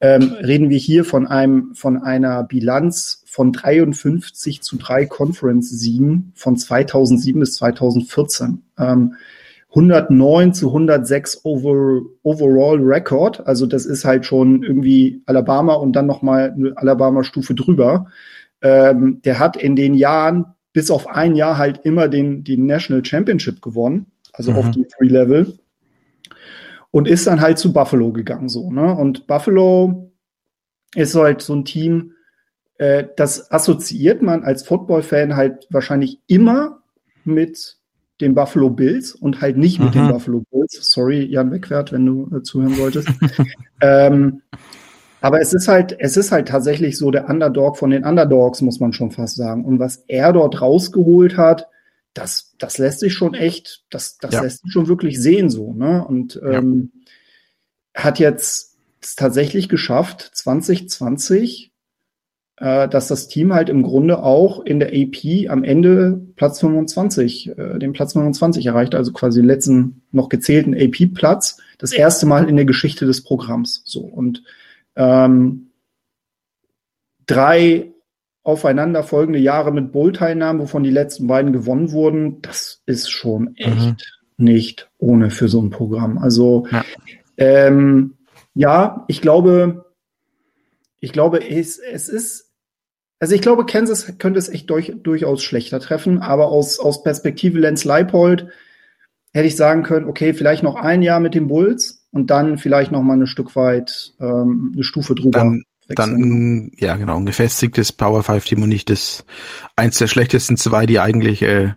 Ähm, 0.00 0.32
reden 0.42 0.70
wir 0.70 0.78
hier 0.78 1.04
von 1.04 1.26
einem, 1.26 1.74
von 1.74 1.96
einer 2.02 2.42
Bilanz 2.44 3.22
von 3.26 3.52
53 3.52 4.60
zu 4.60 4.76
3 4.76 5.06
Conference-Siegen 5.06 6.32
von 6.34 6.56
2007 6.56 7.40
bis 7.40 7.56
2014. 7.56 8.62
Ähm, 8.78 9.14
109 9.70 10.52
zu 10.52 10.68
106 10.68 11.44
over, 11.44 12.02
Overall 12.22 12.78
Record. 12.78 13.46
Also 13.46 13.64
das 13.64 13.86
ist 13.86 14.04
halt 14.04 14.26
schon 14.26 14.62
irgendwie 14.62 15.22
Alabama 15.24 15.74
und 15.74 15.94
dann 15.94 16.06
nochmal 16.06 16.52
eine 16.54 16.76
Alabama-Stufe 16.76 17.54
drüber. 17.54 18.08
Ähm, 18.60 19.22
der 19.24 19.38
hat 19.38 19.56
in 19.56 19.74
den 19.74 19.94
Jahren 19.94 20.44
bis 20.72 20.90
auf 20.90 21.06
ein 21.08 21.34
Jahr 21.34 21.58
halt 21.58 21.80
immer 21.84 22.08
den, 22.08 22.44
die 22.44 22.56
National 22.56 23.04
Championship 23.04 23.60
gewonnen, 23.60 24.06
also 24.32 24.52
mhm. 24.52 24.56
auf 24.58 24.70
die 24.70 24.86
Three 24.86 25.08
Level. 25.08 25.58
Und 26.90 27.08
ist 27.08 27.26
dann 27.26 27.40
halt 27.40 27.58
zu 27.58 27.72
Buffalo 27.72 28.12
gegangen, 28.12 28.50
so, 28.50 28.70
ne? 28.70 28.94
Und 28.94 29.26
Buffalo 29.26 30.12
ist 30.94 31.14
halt 31.14 31.40
so 31.40 31.54
ein 31.54 31.64
Team, 31.64 32.12
äh, 32.76 33.04
das 33.16 33.50
assoziiert 33.50 34.20
man 34.20 34.44
als 34.44 34.62
Football-Fan 34.64 35.36
halt 35.36 35.66
wahrscheinlich 35.70 36.20
immer 36.26 36.82
mit 37.24 37.78
den 38.20 38.34
Buffalo 38.34 38.70
Bills 38.70 39.14
und 39.14 39.40
halt 39.40 39.56
nicht 39.56 39.80
mit 39.80 39.94
den 39.94 40.08
Buffalo 40.08 40.44
Bills. 40.50 40.78
Sorry, 40.80 41.24
Jan 41.24 41.50
Wegwert, 41.50 41.92
wenn 41.92 42.06
du 42.06 42.30
äh, 42.34 42.42
zuhören 42.42 42.74
solltest. 42.74 43.08
ähm, 43.80 44.42
aber 45.22 45.40
es 45.40 45.54
ist 45.54 45.68
halt, 45.68 45.96
es 45.98 46.16
ist 46.16 46.32
halt 46.32 46.48
tatsächlich 46.48 46.98
so 46.98 47.10
der 47.10 47.28
Underdog 47.28 47.78
von 47.78 47.90
den 47.90 48.04
Underdogs, 48.04 48.60
muss 48.60 48.80
man 48.80 48.92
schon 48.92 49.10
fast 49.10 49.36
sagen. 49.36 49.64
Und 49.64 49.78
was 49.78 50.04
er 50.08 50.32
dort 50.32 50.60
rausgeholt 50.60 51.36
hat, 51.36 51.68
das, 52.12 52.54
das 52.58 52.76
lässt 52.78 53.00
sich 53.00 53.14
schon 53.14 53.34
echt, 53.34 53.84
das, 53.88 54.18
das 54.18 54.34
ja. 54.34 54.42
lässt 54.42 54.62
sich 54.62 54.72
schon 54.72 54.88
wirklich 54.88 55.20
sehen 55.20 55.48
so. 55.48 55.72
Ne? 55.72 56.04
Und 56.04 56.40
ähm, 56.44 56.92
ja. 57.94 58.02
hat 58.02 58.18
jetzt 58.18 58.76
tatsächlich 59.16 59.68
geschafft, 59.68 60.30
2020 60.34 61.72
äh, 62.62 62.88
dass 62.88 63.08
das 63.08 63.28
Team 63.28 63.52
halt 63.52 63.68
im 63.68 63.82
Grunde 63.82 64.22
auch 64.22 64.64
in 64.64 64.78
der 64.78 64.90
AP 64.90 65.50
am 65.50 65.64
Ende 65.64 66.20
Platz 66.36 66.60
25, 66.60 67.58
äh, 67.58 67.78
den 67.78 67.92
Platz 67.92 68.12
25 68.12 68.66
erreicht, 68.66 68.94
also 68.94 69.12
quasi 69.12 69.40
den 69.40 69.48
letzten 69.48 70.02
noch 70.12 70.28
gezählten 70.28 70.74
AP-Platz, 70.74 71.58
das 71.78 71.92
erste 71.92 72.26
Mal 72.26 72.48
in 72.48 72.56
der 72.56 72.64
Geschichte 72.64 73.04
des 73.06 73.24
Programms. 73.24 73.82
So 73.84 74.00
und 74.00 74.44
ähm, 74.96 75.70
drei 77.26 77.92
aufeinanderfolgende 78.42 79.38
Jahre 79.38 79.72
mit 79.72 79.92
Bowl-Teilnahmen, 79.92 80.60
wovon 80.60 80.82
die 80.82 80.90
letzten 80.90 81.26
beiden 81.26 81.52
gewonnen 81.52 81.92
wurden, 81.92 82.42
das 82.42 82.82
ist 82.86 83.10
schon 83.10 83.42
mhm. 83.42 83.54
echt 83.56 83.78
mhm. 84.36 84.44
nicht 84.44 84.90
ohne 84.98 85.30
für 85.30 85.48
so 85.48 85.62
ein 85.62 85.70
Programm. 85.70 86.18
Also 86.18 86.66
ja, 86.70 86.84
ähm, 87.36 88.18
ja 88.54 89.04
ich 89.08 89.20
glaube, 89.20 89.92
ich 90.98 91.12
glaube, 91.12 91.48
es, 91.48 91.78
es 91.78 92.08
ist 92.08 92.52
also 93.22 93.36
ich 93.36 93.40
glaube, 93.40 93.64
Kansas 93.66 94.18
könnte 94.18 94.40
es 94.40 94.48
echt 94.48 94.68
durch, 94.68 94.92
durchaus 95.00 95.44
schlechter 95.44 95.78
treffen, 95.78 96.18
aber 96.18 96.48
aus, 96.48 96.80
aus 96.80 97.04
Perspektive 97.04 97.60
Lance 97.60 97.86
Leipold 97.86 98.48
hätte 99.32 99.46
ich 99.46 99.54
sagen 99.54 99.84
können, 99.84 100.08
okay, 100.08 100.34
vielleicht 100.34 100.64
noch 100.64 100.74
ein 100.74 101.02
Jahr 101.02 101.20
mit 101.20 101.36
den 101.36 101.46
Bulls 101.46 102.01
und 102.12 102.30
dann 102.30 102.58
vielleicht 102.58 102.92
noch 102.92 103.02
mal 103.02 103.18
ein 103.18 103.26
Stück 103.26 103.56
weit 103.56 104.14
ähm, 104.20 104.72
eine 104.74 104.84
Stufe 104.84 105.14
drüber. 105.14 105.38
Dann, 105.38 105.64
dann 105.88 106.70
ja 106.76 106.96
genau, 106.96 107.16
ein 107.16 107.26
gefestigtes 107.26 107.92
Power 107.92 108.22
5 108.22 108.44
Team 108.44 108.62
und 108.62 108.68
nicht 108.68 108.90
das 108.90 109.24
eins 109.76 109.98
der 109.98 110.06
schlechtesten 110.06 110.56
zwei, 110.56 110.86
die 110.86 111.00
eigentlich 111.00 111.42
äh, 111.42 111.74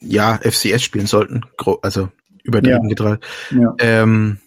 ja 0.00 0.38
FCS 0.42 0.82
spielen 0.82 1.06
sollten, 1.06 1.42
also 1.82 2.08
übertrieben 2.42 2.82
ja. 2.84 2.88
getreibt. 2.88 3.26
Ja. 3.50 3.74
Ähm, 3.78 4.38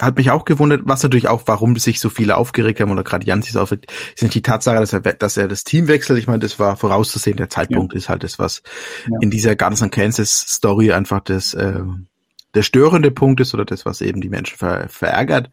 hat 0.00 0.16
mich 0.18 0.30
auch 0.30 0.44
gewundert, 0.44 0.82
was 0.84 1.02
natürlich 1.02 1.28
auch, 1.28 1.42
warum 1.46 1.76
sich 1.76 2.00
so 2.00 2.10
viele 2.10 2.36
aufgeregt 2.36 2.80
haben 2.80 2.90
oder 2.90 3.02
gerade 3.02 3.26
Jan 3.26 3.40
sich 3.40 3.56
aufregt, 3.56 3.90
sind 4.14 4.34
die 4.34 4.42
Tatsache, 4.42 4.78
dass 4.78 4.92
er, 4.92 5.00
dass 5.00 5.38
er 5.38 5.48
das 5.48 5.64
Team 5.64 5.88
wechselt. 5.88 6.18
Ich 6.18 6.26
meine, 6.26 6.40
das 6.40 6.58
war 6.58 6.76
vorauszusehen. 6.76 7.38
Der 7.38 7.48
Zeitpunkt 7.48 7.94
ja. 7.94 7.98
ist 7.98 8.08
halt 8.10 8.22
das, 8.22 8.38
was 8.38 8.62
ja. 9.10 9.18
in 9.22 9.30
dieser 9.30 9.56
ganzen 9.56 9.90
Kansas-Story 9.90 10.92
einfach 10.92 11.20
das, 11.20 11.54
äh, 11.54 11.80
der 12.56 12.62
störende 12.62 13.10
Punkt 13.10 13.40
ist 13.40 13.52
oder 13.52 13.66
das, 13.66 13.84
was 13.84 14.00
eben 14.00 14.22
die 14.22 14.30
Menschen 14.30 14.56
ver 14.56 14.88
verärgert, 14.88 15.50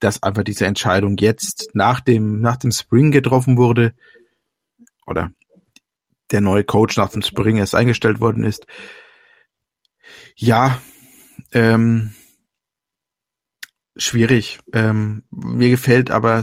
dass 0.00 0.22
einfach 0.22 0.42
diese 0.42 0.66
Entscheidung 0.66 1.16
jetzt 1.16 1.70
nach 1.74 2.00
dem, 2.00 2.40
nach 2.40 2.56
dem 2.56 2.72
Spring 2.72 3.12
getroffen 3.12 3.56
wurde 3.56 3.94
oder 5.06 5.30
der 6.32 6.40
neue 6.40 6.64
Coach 6.64 6.96
nach 6.96 7.10
dem 7.10 7.22
Spring 7.22 7.56
erst 7.56 7.76
eingestellt 7.76 8.20
worden 8.20 8.42
ist. 8.42 8.66
Ja, 10.34 10.82
ähm, 11.52 12.14
schwierig. 14.02 14.58
Ähm, 14.72 15.22
mir 15.30 15.70
gefällt 15.70 16.10
aber, 16.10 16.42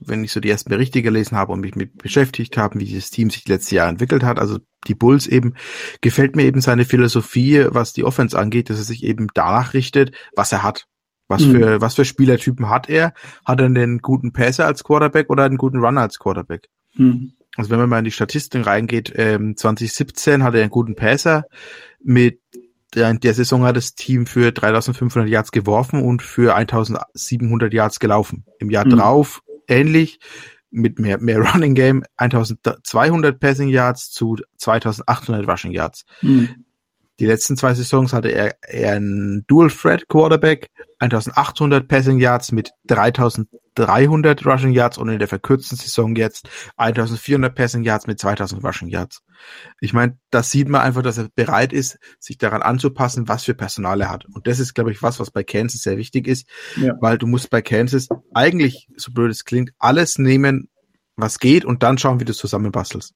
wenn 0.00 0.24
ich 0.24 0.32
so 0.32 0.40
die 0.40 0.50
ersten 0.50 0.70
Berichte 0.70 1.02
gelesen 1.02 1.36
habe 1.36 1.52
und 1.52 1.60
mich 1.60 1.76
mit 1.76 1.98
beschäftigt 1.98 2.56
habe, 2.56 2.78
wie 2.80 2.84
dieses 2.84 3.10
Team 3.10 3.30
sich 3.30 3.46
letztes 3.46 3.70
Jahr 3.70 3.88
entwickelt 3.88 4.22
hat, 4.22 4.38
also 4.38 4.58
die 4.86 4.94
Bulls 4.94 5.26
eben, 5.26 5.54
gefällt 6.00 6.36
mir 6.36 6.44
eben 6.44 6.60
seine 6.60 6.84
Philosophie, 6.84 7.66
was 7.68 7.92
die 7.92 8.04
Offense 8.04 8.38
angeht, 8.38 8.70
dass 8.70 8.78
er 8.78 8.84
sich 8.84 9.04
eben 9.04 9.28
danach 9.34 9.74
richtet, 9.74 10.14
was 10.34 10.52
er 10.52 10.62
hat. 10.62 10.86
Was 11.28 11.44
mhm. 11.44 11.52
für, 11.52 11.80
was 11.80 11.94
für 11.94 12.04
Spielertypen 12.04 12.70
hat 12.70 12.88
er? 12.88 13.12
Hat 13.44 13.60
er 13.60 13.66
einen 13.66 13.98
guten 13.98 14.32
Passer 14.32 14.64
als 14.64 14.82
Quarterback 14.82 15.28
oder 15.28 15.44
einen 15.44 15.58
guten 15.58 15.78
Runner 15.78 16.00
als 16.00 16.18
Quarterback? 16.18 16.68
Mhm. 16.94 17.32
Also 17.56 17.70
wenn 17.70 17.78
man 17.78 17.88
mal 17.88 17.98
in 17.98 18.04
die 18.04 18.12
Statistiken 18.12 18.64
reingeht, 18.64 19.12
ähm, 19.16 19.56
2017 19.56 20.42
hat 20.42 20.54
er 20.54 20.62
einen 20.62 20.70
guten 20.70 20.94
Passer 20.94 21.44
mit 22.02 22.40
in 22.94 23.20
der 23.20 23.34
Saison 23.34 23.64
hat 23.64 23.76
das 23.76 23.94
Team 23.94 24.26
für 24.26 24.52
3500 24.52 25.28
Yards 25.28 25.52
geworfen 25.52 26.02
und 26.02 26.22
für 26.22 26.54
1700 26.54 27.72
Yards 27.72 28.00
gelaufen. 28.00 28.44
Im 28.58 28.70
Jahr 28.70 28.86
mhm. 28.86 28.90
drauf 28.90 29.42
ähnlich 29.66 30.20
mit 30.70 30.98
mehr, 30.98 31.18
mehr 31.18 31.38
Running 31.40 31.74
Game 31.74 32.04
1200 32.16 33.38
Passing 33.38 33.68
Yards 33.68 34.10
zu 34.10 34.36
2800 34.58 35.48
Rushing 35.48 35.72
Yards. 35.72 36.04
Mhm. 36.22 36.64
Die 37.18 37.26
letzten 37.26 37.56
zwei 37.56 37.74
Saisons 37.74 38.12
hatte 38.12 38.28
er, 38.28 38.56
er 38.62 38.94
einen 38.94 39.44
Dual 39.48 39.70
Threat 39.70 40.08
Quarterback, 40.08 40.68
1800 41.00 41.88
Passing 41.88 42.18
Yards 42.20 42.52
mit 42.52 42.70
3300 42.86 44.46
Rushing 44.46 44.72
Yards 44.72 44.98
und 44.98 45.08
in 45.08 45.18
der 45.18 45.26
verkürzten 45.26 45.76
Saison 45.76 46.14
jetzt 46.14 46.48
1400 46.76 47.54
Passing 47.54 47.82
Yards 47.82 48.06
mit 48.06 48.20
2000 48.20 48.62
Rushing 48.62 48.88
Yards. 48.88 49.22
Ich 49.80 49.92
meine, 49.92 50.16
das 50.30 50.50
sieht 50.50 50.68
man 50.68 50.80
einfach, 50.80 51.02
dass 51.02 51.18
er 51.18 51.28
bereit 51.34 51.72
ist, 51.72 51.98
sich 52.20 52.38
daran 52.38 52.62
anzupassen, 52.62 53.28
was 53.28 53.44
für 53.44 53.54
Personal 53.54 54.00
er 54.00 54.10
hat. 54.10 54.24
Und 54.26 54.46
das 54.46 54.60
ist, 54.60 54.74
glaube 54.74 54.92
ich, 54.92 55.02
was, 55.02 55.18
was 55.18 55.32
bei 55.32 55.42
Kansas 55.42 55.82
sehr 55.82 55.96
wichtig 55.96 56.28
ist, 56.28 56.48
ja. 56.76 56.94
weil 57.00 57.18
du 57.18 57.26
musst 57.26 57.50
bei 57.50 57.62
Kansas 57.62 58.08
eigentlich, 58.32 58.88
so 58.96 59.12
blöd 59.12 59.30
es 59.30 59.44
klingt, 59.44 59.72
alles 59.78 60.18
nehmen, 60.18 60.68
was 61.16 61.40
geht 61.40 61.64
und 61.64 61.82
dann 61.82 61.98
schauen, 61.98 62.20
wie 62.20 62.24
du 62.24 62.30
es 62.30 62.38
zusammenbastelst. 62.38 63.14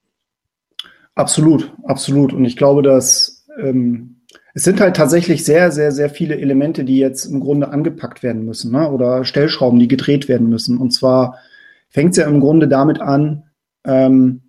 Absolut, 1.15 1.73
absolut. 1.85 2.33
Und 2.33 2.45
ich 2.45 2.57
glaube, 2.57 2.83
dass 2.83 3.42
ähm, 3.59 4.23
es 4.55 4.65
sind 4.65 4.81
halt 4.81 4.97
tatsächlich 4.97 5.45
sehr, 5.45 5.71
sehr, 5.71 5.93
sehr 5.93 6.11
viele 6.11 6.39
Elemente, 6.39 6.85
die 6.85 6.99
jetzt 6.99 7.25
im 7.25 7.41
Grunde 7.41 7.69
angepackt 7.69 8.23
werden 8.23 8.45
müssen, 8.45 8.73
ne? 8.73 8.91
oder 8.91 9.25
Stellschrauben, 9.25 9.79
die 9.79 9.89
gedreht 9.89 10.29
werden 10.29 10.49
müssen. 10.49 10.79
Und 10.79 10.93
zwar 10.93 11.39
fängt 11.89 12.13
es 12.13 12.19
ja 12.19 12.27
im 12.27 12.41
Grunde 12.41 12.69
damit 12.69 13.01
an, 13.01 13.45
ähm, 13.85 14.43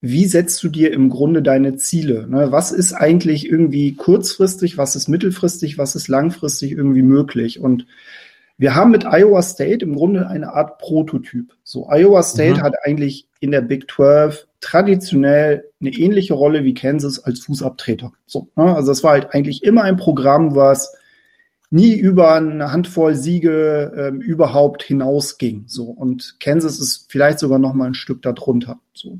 wie 0.00 0.26
setzt 0.26 0.62
du 0.64 0.68
dir 0.68 0.92
im 0.92 1.10
Grunde 1.10 1.42
deine 1.42 1.76
Ziele? 1.76 2.26
Ne? 2.28 2.50
Was 2.50 2.72
ist 2.72 2.92
eigentlich 2.92 3.48
irgendwie 3.48 3.94
kurzfristig, 3.94 4.76
was 4.76 4.96
ist 4.96 5.08
mittelfristig, 5.08 5.78
was 5.78 5.94
ist 5.94 6.08
langfristig 6.08 6.72
irgendwie 6.72 7.02
möglich? 7.02 7.60
Und 7.60 7.86
wir 8.58 8.74
haben 8.74 8.90
mit 8.90 9.04
Iowa 9.04 9.42
State 9.42 9.84
im 9.84 9.94
Grunde 9.94 10.26
eine 10.26 10.52
Art 10.52 10.78
Prototyp. 10.78 11.52
So, 11.62 11.88
Iowa 11.88 12.22
State 12.22 12.58
mhm. 12.58 12.62
hat 12.62 12.74
eigentlich 12.84 13.28
in 13.38 13.52
der 13.52 13.60
Big 13.60 13.90
12 13.90 14.48
traditionell 14.62 15.64
eine 15.80 15.90
ähnliche 15.90 16.32
Rolle 16.32 16.64
wie 16.64 16.72
Kansas 16.72 17.22
als 17.22 17.40
Fußabtreter. 17.40 18.12
So, 18.26 18.48
ne? 18.56 18.74
Also 18.74 18.90
das 18.90 19.04
war 19.04 19.12
halt 19.12 19.34
eigentlich 19.34 19.62
immer 19.62 19.82
ein 19.82 19.98
Programm, 19.98 20.54
was 20.54 20.94
nie 21.68 21.94
über 21.94 22.34
eine 22.34 22.72
Handvoll 22.72 23.14
Siege 23.14 23.92
ähm, 23.96 24.20
überhaupt 24.20 24.82
hinausging. 24.82 25.64
So 25.66 25.84
und 25.84 26.36
Kansas 26.40 26.78
ist 26.78 27.06
vielleicht 27.10 27.40
sogar 27.40 27.58
noch 27.58 27.74
mal 27.74 27.86
ein 27.86 27.94
Stück 27.94 28.22
darunter. 28.22 28.80
So. 28.94 29.18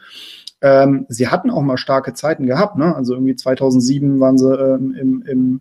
Ähm, 0.60 1.06
sie 1.08 1.28
hatten 1.28 1.50
auch 1.50 1.62
mal 1.62 1.76
starke 1.76 2.14
Zeiten 2.14 2.46
gehabt, 2.46 2.76
ne? 2.76 2.96
Also 2.96 3.14
irgendwie 3.14 3.36
2007 3.36 4.18
waren 4.18 4.38
sie 4.38 4.52
ähm, 4.52 4.92
im, 4.98 5.22
im, 5.22 5.60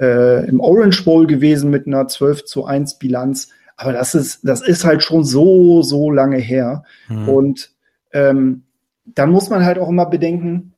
äh, 0.00 0.44
im 0.48 0.58
Orange 0.58 1.04
Bowl 1.04 1.28
gewesen 1.28 1.70
mit 1.70 1.86
einer 1.86 2.08
12 2.08 2.46
zu 2.46 2.64
1 2.64 2.98
Bilanz 2.98 3.50
aber 3.76 3.92
das 3.92 4.14
ist, 4.14 4.40
das 4.42 4.60
ist 4.60 4.84
halt 4.84 5.02
schon 5.02 5.24
so, 5.24 5.82
so 5.82 6.10
lange 6.10 6.38
her. 6.38 6.84
Mhm. 7.08 7.28
Und 7.28 7.70
ähm, 8.12 8.62
dann 9.04 9.30
muss 9.30 9.50
man 9.50 9.64
halt 9.64 9.78
auch 9.78 9.88
immer 9.88 10.06
bedenken, 10.06 10.74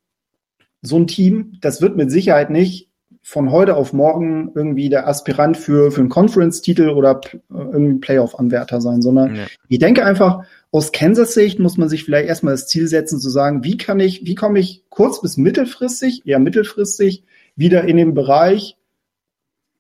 so 0.83 0.97
ein 0.97 1.07
Team, 1.07 1.59
das 1.61 1.81
wird 1.81 1.97
mit 1.97 2.11
Sicherheit 2.11 2.51
nicht 2.51 2.91
von 3.23 3.51
heute 3.51 3.75
auf 3.75 3.93
morgen 3.93 4.53
irgendwie 4.55 4.89
der 4.89 5.09
Aspirant 5.09 5.57
für, 5.57 5.91
für 5.91 6.01
einen 6.01 6.11
Conference-Titel 6.11 6.91
oder 6.91 7.21
irgendwie 7.51 7.99
Playoff-Anwärter 7.99 8.81
sein, 8.81 9.03
sondern 9.03 9.35
ja. 9.35 9.43
ich 9.69 9.81
denke 9.81 10.05
einfach, 10.05 10.45
aus 10.71 10.93
Kansas-Sicht 10.93 11.59
muss 11.59 11.77
man 11.77 11.89
sich 11.89 12.05
vielleicht 12.05 12.29
erstmal 12.29 12.55
das 12.55 12.69
Ziel 12.69 12.87
setzen, 12.87 13.19
zu 13.19 13.29
sagen, 13.29 13.65
wie 13.65 13.77
kann 13.79 13.99
ich, 13.99 14.27
wie 14.27 14.37
komme 14.37 14.61
ich 14.61 14.85
kurz 14.91 15.21
bis 15.21 15.37
mittelfristig, 15.39 16.23
eher 16.25 16.39
mittelfristig, 16.39 17.25
wieder 17.57 17.85
in 17.85 17.97
den 17.97 18.15
Bereich 18.15 18.77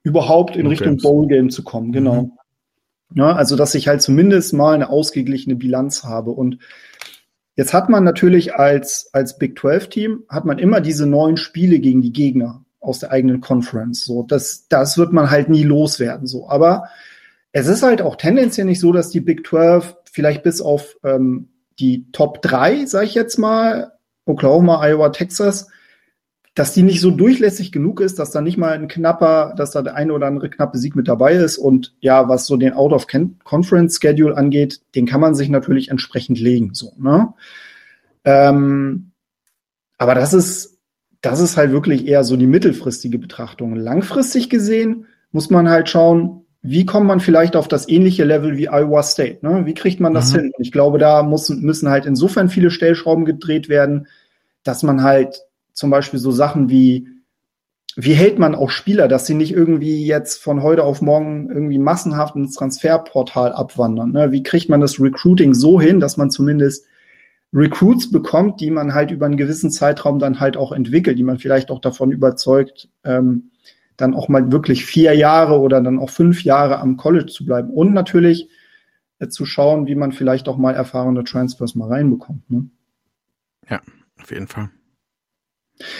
überhaupt 0.02 0.56
in. 0.56 0.66
Richtung 0.66 0.96
Bowl-Game 0.96 1.50
zu 1.50 1.62
kommen, 1.62 1.92
genau. 1.92 2.22
Mhm. 2.22 2.32
Ja, 3.14 3.34
also, 3.34 3.56
dass 3.56 3.74
ich 3.74 3.88
halt 3.88 4.02
zumindest 4.02 4.52
mal 4.52 4.74
eine 4.74 4.90
ausgeglichene 4.90 5.56
Bilanz 5.56 6.04
habe. 6.04 6.32
Und 6.32 6.58
jetzt 7.54 7.72
hat 7.72 7.88
man 7.88 8.04
natürlich 8.04 8.54
als, 8.54 9.10
als 9.12 9.38
Big 9.38 9.58
12 9.58 9.88
Team, 9.88 10.22
hat 10.28 10.44
man 10.44 10.58
immer 10.58 10.80
diese 10.80 11.06
neuen 11.06 11.36
Spiele 11.36 11.78
gegen 11.78 12.02
die 12.02 12.12
Gegner 12.12 12.64
aus 12.80 13.00
der 13.00 13.10
eigenen 13.10 13.40
Conference. 13.40 14.04
So, 14.04 14.22
das, 14.22 14.68
das 14.68 14.98
wird 14.98 15.12
man 15.12 15.30
halt 15.30 15.48
nie 15.48 15.64
loswerden. 15.64 16.26
So, 16.26 16.48
aber 16.48 16.88
es 17.52 17.66
ist 17.68 17.82
halt 17.82 18.02
auch 18.02 18.16
tendenziell 18.16 18.66
nicht 18.66 18.80
so, 18.80 18.92
dass 18.92 19.10
die 19.10 19.20
Big 19.20 19.46
12 19.46 19.96
vielleicht 20.10 20.42
bis 20.42 20.60
auf 20.60 20.96
ähm, 21.04 21.48
die 21.78 22.10
Top 22.12 22.42
3, 22.42 22.86
sag 22.86 23.04
ich 23.04 23.14
jetzt 23.14 23.38
mal, 23.38 23.92
Oklahoma, 24.24 24.82
Iowa, 24.86 25.10
Texas, 25.10 25.68
dass 26.56 26.72
die 26.72 26.82
nicht 26.82 27.02
so 27.02 27.10
durchlässig 27.10 27.70
genug 27.70 28.00
ist, 28.00 28.18
dass 28.18 28.30
da 28.30 28.40
nicht 28.40 28.56
mal 28.56 28.72
ein 28.72 28.88
knapper, 28.88 29.52
dass 29.58 29.72
da 29.72 29.82
der 29.82 29.94
eine 29.94 30.14
oder 30.14 30.26
andere 30.26 30.48
knappe 30.48 30.78
Sieg 30.78 30.96
mit 30.96 31.06
dabei 31.06 31.34
ist. 31.34 31.58
Und 31.58 31.94
ja, 32.00 32.30
was 32.30 32.46
so 32.46 32.56
den 32.56 32.72
Out-of-Conference-Schedule 32.72 34.34
angeht, 34.34 34.80
den 34.94 35.04
kann 35.04 35.20
man 35.20 35.34
sich 35.34 35.50
natürlich 35.50 35.90
entsprechend 35.90 36.40
legen. 36.40 36.72
So, 36.72 36.94
ne? 36.96 37.34
Ähm, 38.24 39.10
aber 39.98 40.14
das 40.14 40.32
ist, 40.32 40.78
das 41.20 41.40
ist 41.40 41.58
halt 41.58 41.72
wirklich 41.72 42.08
eher 42.08 42.24
so 42.24 42.38
die 42.38 42.46
mittelfristige 42.46 43.18
Betrachtung. 43.18 43.76
Langfristig 43.76 44.48
gesehen 44.48 45.04
muss 45.32 45.50
man 45.50 45.68
halt 45.68 45.90
schauen, 45.90 46.46
wie 46.62 46.86
kommt 46.86 47.06
man 47.06 47.20
vielleicht 47.20 47.54
auf 47.54 47.68
das 47.68 47.86
ähnliche 47.86 48.24
Level 48.24 48.56
wie 48.56 48.70
Iowa 48.70 49.02
State? 49.02 49.46
Ne? 49.46 49.66
Wie 49.66 49.74
kriegt 49.74 50.00
man 50.00 50.14
das 50.14 50.32
mhm. 50.32 50.38
hin? 50.38 50.52
Ich 50.58 50.72
glaube, 50.72 50.96
da 50.96 51.22
muss, 51.22 51.50
müssen 51.50 51.90
halt 51.90 52.06
insofern 52.06 52.48
viele 52.48 52.70
Stellschrauben 52.70 53.26
gedreht 53.26 53.68
werden, 53.68 54.06
dass 54.64 54.82
man 54.82 55.02
halt 55.02 55.42
zum 55.76 55.90
Beispiel 55.90 56.18
so 56.18 56.32
Sachen 56.32 56.70
wie, 56.70 57.06
wie 57.96 58.14
hält 58.14 58.38
man 58.38 58.54
auch 58.54 58.70
Spieler, 58.70 59.08
dass 59.08 59.26
sie 59.26 59.34
nicht 59.34 59.52
irgendwie 59.52 60.06
jetzt 60.06 60.42
von 60.42 60.62
heute 60.62 60.82
auf 60.82 61.02
morgen 61.02 61.48
irgendwie 61.50 61.78
massenhaft 61.78 62.34
ins 62.34 62.54
Transferportal 62.54 63.52
abwandern? 63.52 64.12
Ne? 64.12 64.32
Wie 64.32 64.42
kriegt 64.42 64.68
man 64.68 64.80
das 64.80 64.98
Recruiting 64.98 65.54
so 65.54 65.80
hin, 65.80 66.00
dass 66.00 66.16
man 66.16 66.30
zumindest 66.30 66.86
Recruits 67.52 68.10
bekommt, 68.10 68.60
die 68.60 68.70
man 68.70 68.94
halt 68.94 69.10
über 69.10 69.26
einen 69.26 69.36
gewissen 69.36 69.70
Zeitraum 69.70 70.18
dann 70.18 70.40
halt 70.40 70.56
auch 70.56 70.72
entwickelt, 70.72 71.18
die 71.18 71.22
man 71.22 71.38
vielleicht 71.38 71.70
auch 71.70 71.80
davon 71.80 72.10
überzeugt, 72.10 72.88
ähm, 73.04 73.50
dann 73.98 74.14
auch 74.14 74.28
mal 74.28 74.50
wirklich 74.50 74.84
vier 74.84 75.14
Jahre 75.14 75.60
oder 75.60 75.80
dann 75.80 75.98
auch 75.98 76.10
fünf 76.10 76.42
Jahre 76.42 76.78
am 76.78 76.96
College 76.96 77.26
zu 77.26 77.44
bleiben 77.44 77.70
und 77.70 77.92
natürlich 77.92 78.48
äh, 79.18 79.28
zu 79.28 79.44
schauen, 79.44 79.86
wie 79.86 79.94
man 79.94 80.12
vielleicht 80.12 80.48
auch 80.48 80.56
mal 80.56 80.74
erfahrene 80.74 81.22
Transfers 81.24 81.74
mal 81.74 81.88
reinbekommt. 81.88 82.50
Ne? 82.50 82.68
Ja, 83.68 83.80
auf 84.20 84.30
jeden 84.30 84.48
Fall. 84.48 84.70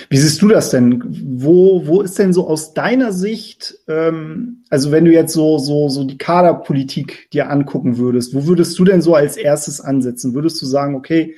Wie 0.09 0.17
siehst 0.17 0.41
du 0.41 0.49
das 0.49 0.71
denn? 0.71 1.03
Wo, 1.07 1.87
wo 1.87 2.01
ist 2.01 2.19
denn 2.19 2.33
so 2.33 2.49
aus 2.49 2.73
deiner 2.73 3.13
Sicht, 3.13 3.79
ähm, 3.89 4.65
also 4.71 4.91
wenn 4.91 5.05
du 5.05 5.13
jetzt 5.13 5.35
so, 5.35 5.59
so, 5.59 5.89
so 5.89 6.05
die 6.05 6.17
Kaderpolitik 6.17 7.31
dir 7.31 7.51
angucken 7.51 7.99
würdest, 7.99 8.35
wo 8.35 8.47
würdest 8.47 8.79
du 8.79 8.85
denn 8.85 9.03
so 9.03 9.15
als 9.15 9.37
erstes 9.37 9.81
ansetzen? 9.81 10.35
Würdest 10.35 10.61
du 10.63 10.67
sagen, 10.67 10.95
okay, 10.95 11.35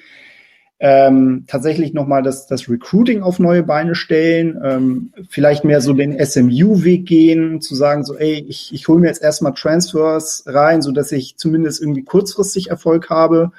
ähm, 0.81 1.44
tatsächlich 1.48 1.92
nochmal 1.92 2.22
das, 2.22 2.46
das 2.46 2.68
Recruiting 2.68 3.22
auf 3.22 3.40
neue 3.40 3.64
Beine 3.64 3.96
stellen, 3.96 4.61
ähm, 4.64 5.12
vielleicht 5.29 5.64
mehr 5.64 5.81
so 5.81 5.92
den 5.92 6.24
SMU-Weg 6.24 7.05
gehen, 7.07 7.61
zu 7.61 7.74
sagen, 7.74 8.05
so, 8.05 8.16
ey, 8.16 8.44
ich, 8.46 8.72
ich 8.72 8.87
hole 8.87 9.01
mir 9.01 9.09
jetzt 9.09 9.22
erstmal 9.22 9.55
Transfers 9.55 10.44
rein, 10.46 10.81
so 10.81 10.92
dass 10.92 11.11
ich 11.11 11.37
zumindest 11.37 11.81
irgendwie 11.81 12.05
kurzfristig 12.05 12.70
Erfolg 12.70 13.11
habe? 13.11 13.51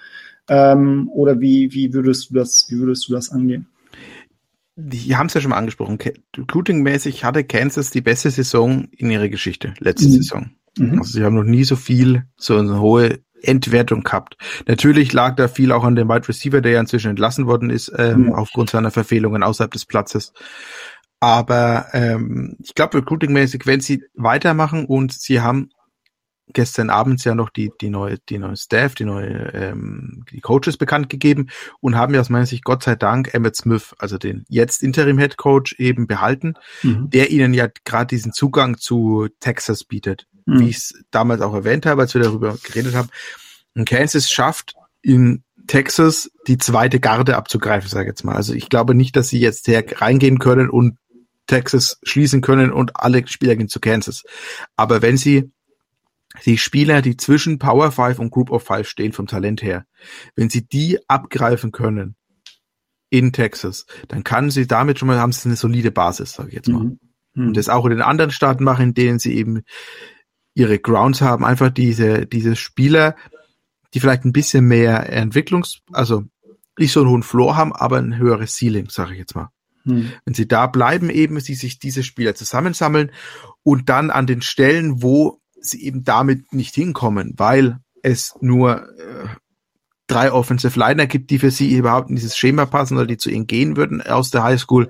Ähm, 0.48 1.10
oder 1.14 1.42
wie, 1.42 1.74
wie 1.74 1.94
würdest 1.94 2.30
du 2.30 2.36
das, 2.36 2.68
wie 2.70 2.80
würdest 2.80 3.10
du 3.10 3.14
das 3.14 3.32
angehen? 3.32 3.68
Die 4.80 5.16
haben 5.16 5.28
es 5.28 5.34
ja 5.34 5.42
schon 5.42 5.50
mal 5.50 5.58
angesprochen. 5.58 5.98
Recruiting-mäßig 6.38 7.24
hatte 7.24 7.44
Kansas 7.44 7.92
die 7.92 8.02
beste 8.02 8.32
Saison 8.32 8.88
in 8.92 9.12
ihrer 9.12 9.30
Geschichte, 9.30 9.74
letzte 9.80 10.08
mhm. 10.08 10.14
Saison. 10.14 10.52
Mhm. 10.78 11.00
Also 11.00 11.12
sie 11.14 11.24
haben 11.24 11.36
noch 11.36 11.44
nie 11.44 11.64
so 11.64 11.76
viel, 11.76 12.24
so 12.38 12.58
eine 12.58 12.80
hohe 12.80 13.20
Entwertung 13.42 14.04
gehabt. 14.04 14.38
Natürlich 14.68 15.14
lag 15.14 15.36
da 15.36 15.48
viel 15.48 15.72
auch 15.72 15.84
an 15.84 15.96
dem 15.96 16.10
Wide 16.10 16.28
Receiver, 16.28 16.62
der 16.62 16.74
ja 16.74 16.80
inzwischen 16.80 17.10
entlassen 17.10 17.46
worden 17.46 17.70
ist, 17.70 17.92
ähm, 17.98 18.24
mhm. 18.24 18.34
aufgrund 18.34 18.70
seiner 18.70 18.92
Verfehlungen 18.92 19.44
außerhalb 19.44 19.72
des 19.72 19.86
Platzes. 19.86 20.34
Aber 21.20 21.88
ähm, 21.94 22.56
ich 22.64 22.76
glaube, 22.76 22.98
recruiting-mäßig, 22.98 23.66
wenn 23.66 23.82
sie 23.82 24.04
weitermachen 24.16 24.86
und 24.86 25.12
sie 25.12 25.42
haben 25.42 25.70
gestern 26.54 26.90
Abend 26.90 27.24
ja 27.24 27.36
noch 27.36 27.50
die, 27.50 27.72
die 27.80 27.90
neue, 27.90 28.18
die 28.30 28.38
neue 28.38 28.58
Staff, 28.58 28.96
die 28.96 29.06
neue, 29.06 29.52
ähm, 29.54 30.24
die 30.32 30.42
Coaches 30.42 30.78
bekannt 30.78 31.10
gegeben 31.10 31.48
und 31.80 31.96
haben 31.96 32.14
ja 32.14 32.22
aus 32.22 32.30
meiner 32.30 32.46
Sicht 32.46 32.64
Gott 32.64 32.84
sei 32.84 32.96
Dank 32.96 33.34
Emmett 33.34 33.56
Smith, 33.56 33.96
also 34.00 34.18
den 34.18 34.46
jetzt 34.50 34.84
Interim 34.84 35.18
Head 35.18 35.38
Coach 35.38 35.76
eben 35.78 36.08
behalten, 36.08 36.56
mhm. 36.84 37.10
der 37.10 37.32
ihnen 37.32 37.54
ja 37.54 37.68
gerade 37.86 38.08
diesen 38.08 38.34
Zugang 38.34 38.78
zu 38.78 39.28
Texas 39.40 39.84
bietet, 39.84 40.28
mhm. 40.46 40.60
wie 40.60 40.70
ich 40.70 40.78
es 40.78 41.04
damals 41.12 41.42
auch 41.42 41.54
erwähnt 41.54 41.86
habe, 41.86 42.02
als 42.02 42.14
wir 42.14 42.22
darüber 42.22 42.58
geredet 42.64 42.96
haben. 42.96 43.10
Und 43.76 43.88
Kansas 43.88 44.32
schafft 44.32 44.76
in 45.02 45.44
Texas 45.68 46.32
die 46.48 46.58
zweite 46.58 47.00
Garde 47.00 47.38
abzugreifen, 47.38 47.90
sage 47.90 48.06
ich 48.06 48.10
jetzt 48.10 48.24
mal. 48.24 48.36
Also 48.36 48.54
ich 48.54 48.70
glaube 48.70 48.96
nicht, 48.96 49.16
dass 49.16 49.30
sie 49.30 49.40
jetzt 49.40 49.68
her 49.68 49.84
reingehen 50.02 50.40
können 50.40 50.70
und 50.70 50.98
Texas 51.46 52.00
schließen 52.04 52.42
können 52.42 52.72
und 52.72 52.96
alle 52.96 53.28
Spieler 53.28 53.56
gehen 53.56 53.70
zu 53.70 53.80
Kansas. 53.80 54.24
Aber 54.76 55.02
wenn 55.02 55.18
sie 55.18 55.52
die 56.46 56.58
Spieler, 56.58 57.02
die 57.02 57.18
zwischen 57.18 57.60
Power 57.60 57.92
5 57.92 58.20
und 58.20 58.32
Group 58.32 58.52
of 58.52 58.64
5 58.64 58.88
stehen 58.88 59.14
vom 59.14 59.28
Talent 59.28 59.62
her, 59.62 59.86
wenn 60.36 60.50
sie 60.50 60.68
die 60.68 61.00
abgreifen 61.08 61.72
können 61.72 62.16
in 63.10 63.34
Texas, 63.34 63.86
dann 64.08 64.24
kann 64.24 64.52
sie 64.52 64.68
damit 64.68 65.00
schon 65.00 65.08
mal, 65.08 65.20
haben 65.20 65.32
sie 65.32 65.50
eine 65.50 65.56
solide 65.56 65.92
Basis, 65.92 66.34
sage 66.34 66.50
ich 66.50 66.56
jetzt 66.56 66.70
mal. 66.70 66.84
Mhm. 66.84 67.00
Mhm. 67.34 67.48
Und 67.48 67.58
das 67.58 67.70
auch 67.70 67.86
in 67.86 67.92
den 67.92 68.02
anderen 68.02 68.32
Staaten 68.32 68.64
machen, 68.64 68.90
in 68.90 68.94
denen 68.94 69.20
sie 69.20 69.34
eben 69.36 69.64
ihre 70.54 70.80
Grounds 70.80 71.22
haben, 71.22 71.46
einfach 71.46 71.70
diese, 71.70 72.26
diese 72.26 72.56
Spieler, 72.56 73.16
die 73.94 74.00
vielleicht 74.00 74.26
ein 74.26 74.34
bisschen 74.34 74.66
mehr 74.66 75.12
Entwicklungs, 75.12 75.80
also 75.92 76.26
nicht 76.78 76.92
so 76.92 77.02
einen 77.02 77.10
hohen 77.10 77.24
Floor 77.24 77.56
haben, 77.56 77.74
aber 77.74 77.98
ein 77.98 78.18
höheres 78.18 78.56
Ceiling, 78.56 78.90
sage 78.90 79.14
ich 79.14 79.20
jetzt 79.20 79.36
mal. 79.36 79.50
Mhm. 79.86 80.12
Wenn 80.26 80.34
sie 80.34 80.48
da 80.48 80.68
bleiben, 80.68 81.10
eben 81.10 81.40
sie 81.40 81.56
sich 81.56 81.80
diese 81.80 82.04
Spieler 82.04 82.36
zusammensammeln 82.36 83.12
und 83.64 83.90
dann 83.90 84.12
an 84.12 84.28
den 84.28 84.42
Stellen, 84.42 85.02
wo 85.02 85.42
sie 85.62 85.84
eben 85.84 86.04
damit 86.04 86.54
nicht 86.54 86.76
hinkommen, 86.76 87.34
weil 87.38 87.80
es 88.02 88.34
nur 88.42 88.88
äh, 88.98 89.28
drei 90.08 90.32
Offensive 90.32 90.78
Liner 90.78 91.08
gibt, 91.08 91.30
die 91.30 91.40
für 91.40 91.52
sie 91.52 91.76
überhaupt 91.76 92.10
in 92.10 92.16
dieses 92.16 92.38
Schema 92.38 92.66
passen 92.66 92.98
oder 92.98 93.06
die 93.06 93.18
zu 93.18 93.30
ihnen 93.30 93.48
gehen 93.48 93.78
würden 93.78 94.02
aus 94.02 94.32
der 94.32 94.44
Highschool. 94.44 94.90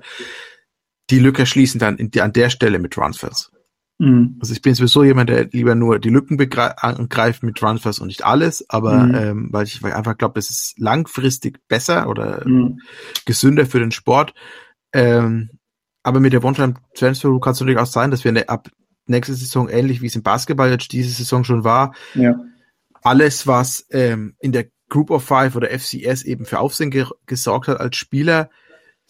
Die 1.10 1.18
Lücke 1.18 1.46
schließen 1.46 1.78
dann 1.78 1.96
die, 1.98 2.20
an 2.20 2.32
der 2.32 2.50
Stelle 2.50 2.78
mit 2.78 2.92
Transfers. 2.92 3.50
Mhm. 3.98 4.38
Also 4.40 4.54
ich 4.54 4.62
bin 4.62 4.74
sowieso 4.74 5.04
jemand, 5.04 5.28
der 5.28 5.46
lieber 5.48 5.74
nur 5.74 5.98
die 5.98 6.08
Lücken 6.08 6.40
angreift 6.56 7.42
mit 7.42 7.56
Transfers 7.56 7.98
und 7.98 8.06
nicht 8.06 8.24
alles, 8.24 8.64
aber 8.70 9.04
mhm. 9.04 9.14
ähm, 9.14 9.48
weil 9.50 9.66
ich 9.66 9.84
einfach 9.84 10.16
glaube, 10.16 10.38
es 10.38 10.48
ist 10.48 10.78
langfristig 10.78 11.60
besser 11.68 12.08
oder 12.08 12.46
mhm. 12.46 12.80
gesünder 13.26 13.66
für 13.66 13.78
den 13.78 13.90
Sport. 13.90 14.32
Ähm, 14.92 15.50
aber 16.02 16.20
mit 16.20 16.32
der 16.32 16.42
One-Time-Transfer 16.42 17.38
kann 17.40 17.52
es 17.52 17.60
natürlich 17.60 17.78
auch 17.78 17.86
sein, 17.86 18.10
dass 18.10 18.24
wir 18.24 18.30
eine, 18.30 18.48
ab 18.48 18.70
nächste 19.10 19.34
Saison 19.34 19.68
ähnlich 19.68 20.00
wie 20.00 20.06
es 20.06 20.16
im 20.16 20.22
Basketball 20.22 20.70
jetzt 20.70 20.92
diese 20.92 21.10
Saison 21.10 21.44
schon 21.44 21.64
war. 21.64 21.94
Ja. 22.14 22.40
Alles, 23.02 23.46
was 23.46 23.86
ähm, 23.90 24.34
in 24.40 24.52
der 24.52 24.66
Group 24.88 25.10
of 25.10 25.24
Five 25.24 25.56
oder 25.56 25.68
FCS 25.70 26.22
eben 26.24 26.44
für 26.44 26.58
Aufsehen 26.58 26.90
ge 26.90 27.06
gesorgt 27.26 27.68
hat 27.68 27.80
als 27.80 27.96
Spieler, 27.96 28.50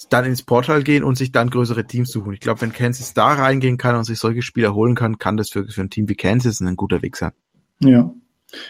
dann 0.09 0.25
ins 0.25 0.43
Portal 0.43 0.83
gehen 0.83 1.05
und 1.05 1.17
sich 1.17 1.33
dann 1.33 1.51
größere 1.51 1.87
Teams 1.87 2.11
suchen. 2.11 2.33
Ich 2.33 2.41
glaube, 2.41 2.63
wenn 2.63 2.73
Kansas 2.73 3.13
da 3.13 3.35
reingehen 3.35 3.77
kann 3.77 3.97
und 3.97 4.05
sich 4.05 4.19
solche 4.19 4.43
Spieler 4.43 4.75
holen 4.75 4.95
kann, 4.95 5.19
kann 5.19 5.37
das 5.37 5.51
für, 5.51 5.67
für 5.67 5.81
ein 5.83 5.91
Team 5.91 6.09
wie 6.09 6.15
Kansas 6.15 6.61
ein 6.61 6.77
guter 6.77 7.03
Weg 7.03 7.17
sein. 7.17 7.33
Ja. 7.81 8.13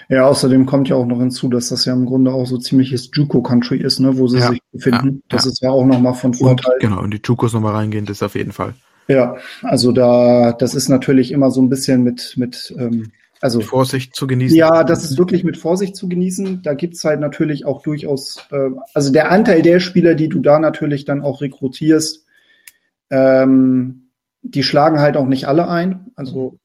Ja, 0.09 0.27
außerdem 0.27 0.67
kommt 0.67 0.89
ja 0.89 0.97
auch 0.97 1.07
noch 1.07 1.21
hinzu, 1.21 1.49
dass 1.49 1.71
das 1.71 1.87
ja 1.87 1.95
im 1.95 2.05
Grunde 2.05 2.33
auch 2.33 2.45
so 2.45 2.59
ziemliches 2.59 3.11
Juco-Country 3.15 3.79
ist, 3.79 3.99
ne, 3.99 4.19
wo 4.19 4.29
sie 4.29 4.39
ja, 4.39 4.51
sich 4.51 4.61
befinden. 4.73 5.23
Ja, 5.23 5.37
das 5.37 5.45
ja. 5.45 5.51
ist 5.51 5.63
ja 5.63 5.71
auch 5.71 5.87
nochmal 5.87 6.15
von 6.15 6.35
Vorteil. 6.35 6.75
Und, 6.75 6.81
genau, 6.81 7.01
und 7.01 7.15
die 7.15 7.21
Jucos 7.25 7.55
nochmal 7.55 7.75
reingehen, 7.75 8.05
das 8.05 8.23
auf 8.23 8.35
jeden 8.35 8.53
Fall. 8.53 8.75
Ja, 9.09 9.37
also 9.63 9.93
da, 9.93 10.53
das 10.53 10.75
ist 10.75 10.89
natürlich 10.89 11.33
immer 11.33 11.51
so 11.51 11.61
ein 11.61 11.69
bisschen 11.69 12.03
mit, 12.03 12.35
mit 12.37 12.73
ähm, 12.79 13.11
also 13.41 13.61
Vorsicht 13.61 14.15
zu 14.15 14.27
genießen. 14.27 14.57
Ja, 14.57 14.85
das 14.85 15.03
ist 15.03 15.17
wirklich 15.17 15.45
mit 15.45 15.57
Vorsicht 15.57 15.97
zu 15.97 16.09
genießen. 16.09 16.63
Da 16.63 16.75
gibt's 16.75 17.05
halt 17.05 17.21
natürlich 17.21 17.65
auch 17.65 17.83
durchaus, 17.83 18.47
äh, 18.51 18.71
also 18.93 19.11
der 19.11 19.31
Anteil 19.31 19.63
der 19.63 19.81
Spieler, 19.81 20.15
die 20.15 20.29
du 20.29 20.41
da 20.41 20.59
natürlich 20.59 21.07
dann 21.07 21.23
auch 21.23 21.41
rekrutierst, 21.41 22.27
ähm, 23.11 24.11
die 24.43 24.63
schlagen 24.63 25.01
halt 25.01 25.17
auch 25.17 25.27
nicht 25.27 25.49
alle 25.49 25.69
ein. 25.69 26.13
Also 26.17 26.59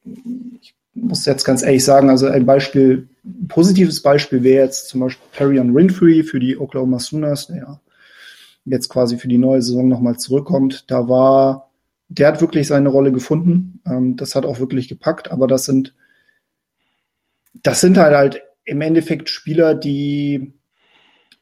ich 0.61 0.75
muss 0.93 1.25
jetzt 1.25 1.45
ganz 1.45 1.63
ehrlich 1.63 1.83
sagen, 1.83 2.09
also 2.09 2.27
ein 2.27 2.45
Beispiel, 2.45 3.09
ein 3.23 3.47
positives 3.47 4.01
Beispiel 4.01 4.43
wäre 4.43 4.65
jetzt 4.65 4.89
zum 4.89 5.01
Beispiel 5.01 5.25
Perion 5.31 5.73
Winfrey 5.73 6.23
für 6.23 6.39
die 6.39 6.57
Oklahoma 6.57 6.99
Sooners, 6.99 7.47
der 7.47 7.79
jetzt 8.65 8.89
quasi 8.89 9.17
für 9.17 9.27
die 9.27 9.37
neue 9.37 9.61
Saison 9.61 9.87
nochmal 9.87 10.17
zurückkommt. 10.17 10.89
Da 10.89 11.07
war, 11.07 11.69
der 12.07 12.27
hat 12.27 12.41
wirklich 12.41 12.67
seine 12.67 12.89
Rolle 12.89 13.11
gefunden. 13.11 13.81
Ähm, 13.85 14.15
das 14.15 14.35
hat 14.35 14.45
auch 14.45 14.59
wirklich 14.59 14.87
gepackt, 14.87 15.31
aber 15.31 15.47
das 15.47 15.65
sind 15.65 15.95
das 17.63 17.81
sind 17.81 17.97
halt 17.97 18.15
halt 18.15 18.41
im 18.65 18.81
Endeffekt 18.81 19.29
Spieler, 19.29 19.75
die 19.75 20.53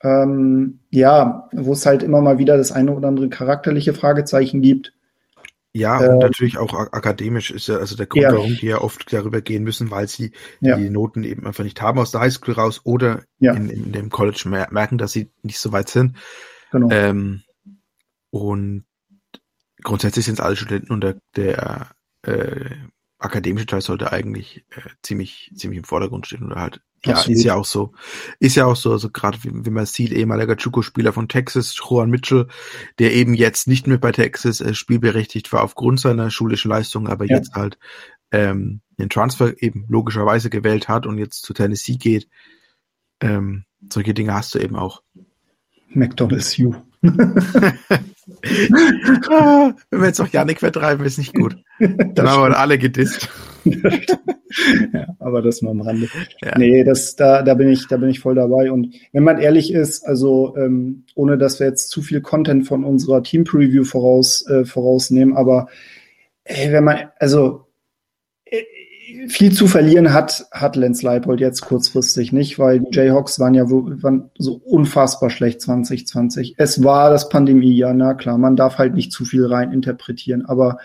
ähm, 0.04 0.80
ja, 0.90 1.50
wo 1.54 1.74
es 1.74 1.86
halt 1.86 2.04
immer 2.04 2.22
mal 2.22 2.38
wieder 2.38 2.58
das 2.58 2.72
eine 2.72 2.94
oder 2.94 3.08
andere 3.08 3.30
charakterliche 3.30 3.94
Fragezeichen 3.94 4.62
gibt. 4.62 4.94
Ja, 5.76 5.98
und 5.98 6.06
ähm, 6.06 6.20
natürlich 6.20 6.58
auch 6.58 6.74
akademisch 6.74 7.50
ist 7.50 7.68
ja 7.68 7.78
also 7.78 7.96
der 7.96 8.06
Grund, 8.06 8.24
ja. 8.24 8.32
warum 8.32 8.56
die 8.56 8.68
ja 8.68 8.80
oft 8.80 9.12
darüber 9.12 9.42
gehen 9.42 9.64
müssen, 9.64 9.90
weil 9.90 10.08
sie 10.08 10.32
ja. 10.60 10.78
die 10.78 10.92
Noten 10.92 11.24
eben 11.24 11.48
einfach 11.48 11.64
nicht 11.64 11.82
haben 11.82 11.98
aus 11.98 12.12
der 12.12 12.22
Highschool 12.22 12.54
raus 12.54 12.82
oder 12.84 13.24
ja. 13.40 13.54
in, 13.54 13.70
in, 13.70 13.92
dem 13.92 14.10
College 14.10 14.44
merken, 14.48 15.00
dass 15.00 15.14
sie 15.14 15.32
nicht 15.42 15.58
so 15.58 15.72
weit 15.72 15.90
sind. 15.90 16.18
Genau. 16.72 16.90
Ähm, 16.92 17.42
und 18.30 18.86
grundsätzlich 19.84 20.26
sind 20.26 20.36
es 20.36 20.40
alle 20.40 20.56
Studenten 20.56 20.92
und 20.92 21.02
der, 21.02 21.18
der 21.36 21.90
äh, 22.24 22.76
akademische 23.24 23.66
Teil 23.66 23.82
sollte 23.82 24.12
eigentlich 24.12 24.66
äh, 24.72 24.90
ziemlich 25.02 25.52
ziemlich 25.56 25.78
im 25.78 25.84
Vordergrund 25.84 26.28
stehen 26.28 26.46
oder 26.46 26.60
halt 26.60 26.82
ja 27.06 27.16
Absolut. 27.16 27.38
ist 27.38 27.44
ja 27.44 27.56
auch 27.56 27.66
so 27.66 27.94
ist 28.40 28.56
ja 28.56 28.66
auch 28.66 28.76
so 28.76 28.92
also 28.92 29.10
gerade 29.10 29.38
wie, 29.44 29.52
wie 29.66 29.70
man 29.70 29.86
sieht 29.86 30.12
ehemaliger 30.12 30.58
Chuko-Spieler 30.58 31.14
von 31.14 31.30
Texas 31.30 31.76
Juan 31.78 32.10
Mitchell 32.10 32.48
der 33.00 33.14
eben 33.14 33.34
jetzt 33.34 33.68
nicht 33.68 33.88
mehr 33.88 33.98
bei 33.98 34.12
Texas 34.12 34.62
äh, 34.62 34.74
spielberechtigt 34.74 35.52
war 35.54 35.64
aufgrund 35.64 36.00
seiner 36.00 36.32
schulischen 36.32 36.70
Leistung 36.70 37.08
aber 37.08 37.26
ja. 37.26 37.38
jetzt 37.38 37.54
halt 37.54 37.78
ähm, 38.32 38.82
den 39.00 39.10
Transfer 39.10 39.62
eben 39.62 39.86
logischerweise 39.88 40.50
gewählt 40.50 40.90
hat 40.90 41.06
und 41.06 41.18
jetzt 41.18 41.44
zu 41.44 41.54
Tennessee 41.54 41.98
geht 41.98 42.28
ähm, 43.22 43.64
solche 43.90 44.14
Dinge 44.14 44.34
hast 44.34 44.54
du 44.54 44.60
eben 44.60 44.76
auch 44.76 45.02
McDonald's 45.90 46.58
U 46.60 46.76
wenn 48.26 50.00
wir 50.00 50.08
jetzt 50.08 50.20
noch 50.20 50.32
Janik 50.32 50.60
vertreiben, 50.60 51.06
ist 51.06 51.18
nicht 51.18 51.34
gut. 51.34 51.58
Dann 51.80 52.30
haben 52.30 52.50
wir 52.50 52.58
alle 52.58 52.78
gedisst. 52.78 53.30
ja, 53.66 55.08
aber 55.20 55.42
das 55.42 55.62
mal 55.62 55.72
am 55.72 55.82
Rande. 55.82 56.08
Ja. 56.42 56.58
Nee, 56.58 56.84
das, 56.84 57.16
da, 57.16 57.42
da 57.42 57.54
bin 57.54 57.70
ich, 57.70 57.88
da 57.88 57.98
bin 57.98 58.10
ich 58.10 58.20
voll 58.20 58.36
dabei. 58.36 58.72
Und 58.72 58.96
wenn 59.12 59.24
man 59.24 59.40
ehrlich 59.40 59.74
ist, 59.74 60.04
also 60.06 60.56
ähm, 60.58 61.06
ohne 61.16 61.38
dass 61.38 61.60
wir 61.60 61.68
jetzt 61.68 61.90
zu 61.90 62.02
viel 62.02 62.22
Content 62.22 62.68
von 62.68 62.84
unserer 62.84 63.24
Team 63.24 63.44
Preview 63.44 63.84
voraus, 63.84 64.48
äh, 64.48 64.66
vorausnehmen, 64.66 65.36
aber 65.36 65.68
ey, 66.44 66.72
wenn 66.72 66.84
man, 66.84 67.10
also 67.20 67.68
äh, 68.46 68.64
viel 69.28 69.52
zu 69.54 69.68
verlieren 69.68 70.14
hat, 70.14 70.48
hat 70.52 70.76
Lance 70.76 71.06
Leipold 71.06 71.40
jetzt 71.40 71.62
kurzfristig 71.62 72.32
nicht, 72.32 72.60
weil 72.60 72.80
die 72.80 72.96
Jayhawks 72.96 73.40
waren 73.40 73.54
ja 73.54 73.70
waren 73.70 74.30
so 74.38 74.54
unfassbar 74.54 75.30
schlecht 75.30 75.62
2020. 75.62 76.56
Es 76.58 76.84
war 76.84 77.10
das 77.10 77.30
Pandemiejahr, 77.30 77.94
na 77.94 78.14
klar, 78.14 78.38
man 78.38 78.56
darf 78.56 78.78
halt 78.78 78.94
nicht 78.94 79.12
zu 79.12 79.26
viel 79.26 79.46
rein 79.46 79.72
interpretieren. 79.72 80.46
Aber 80.46 80.78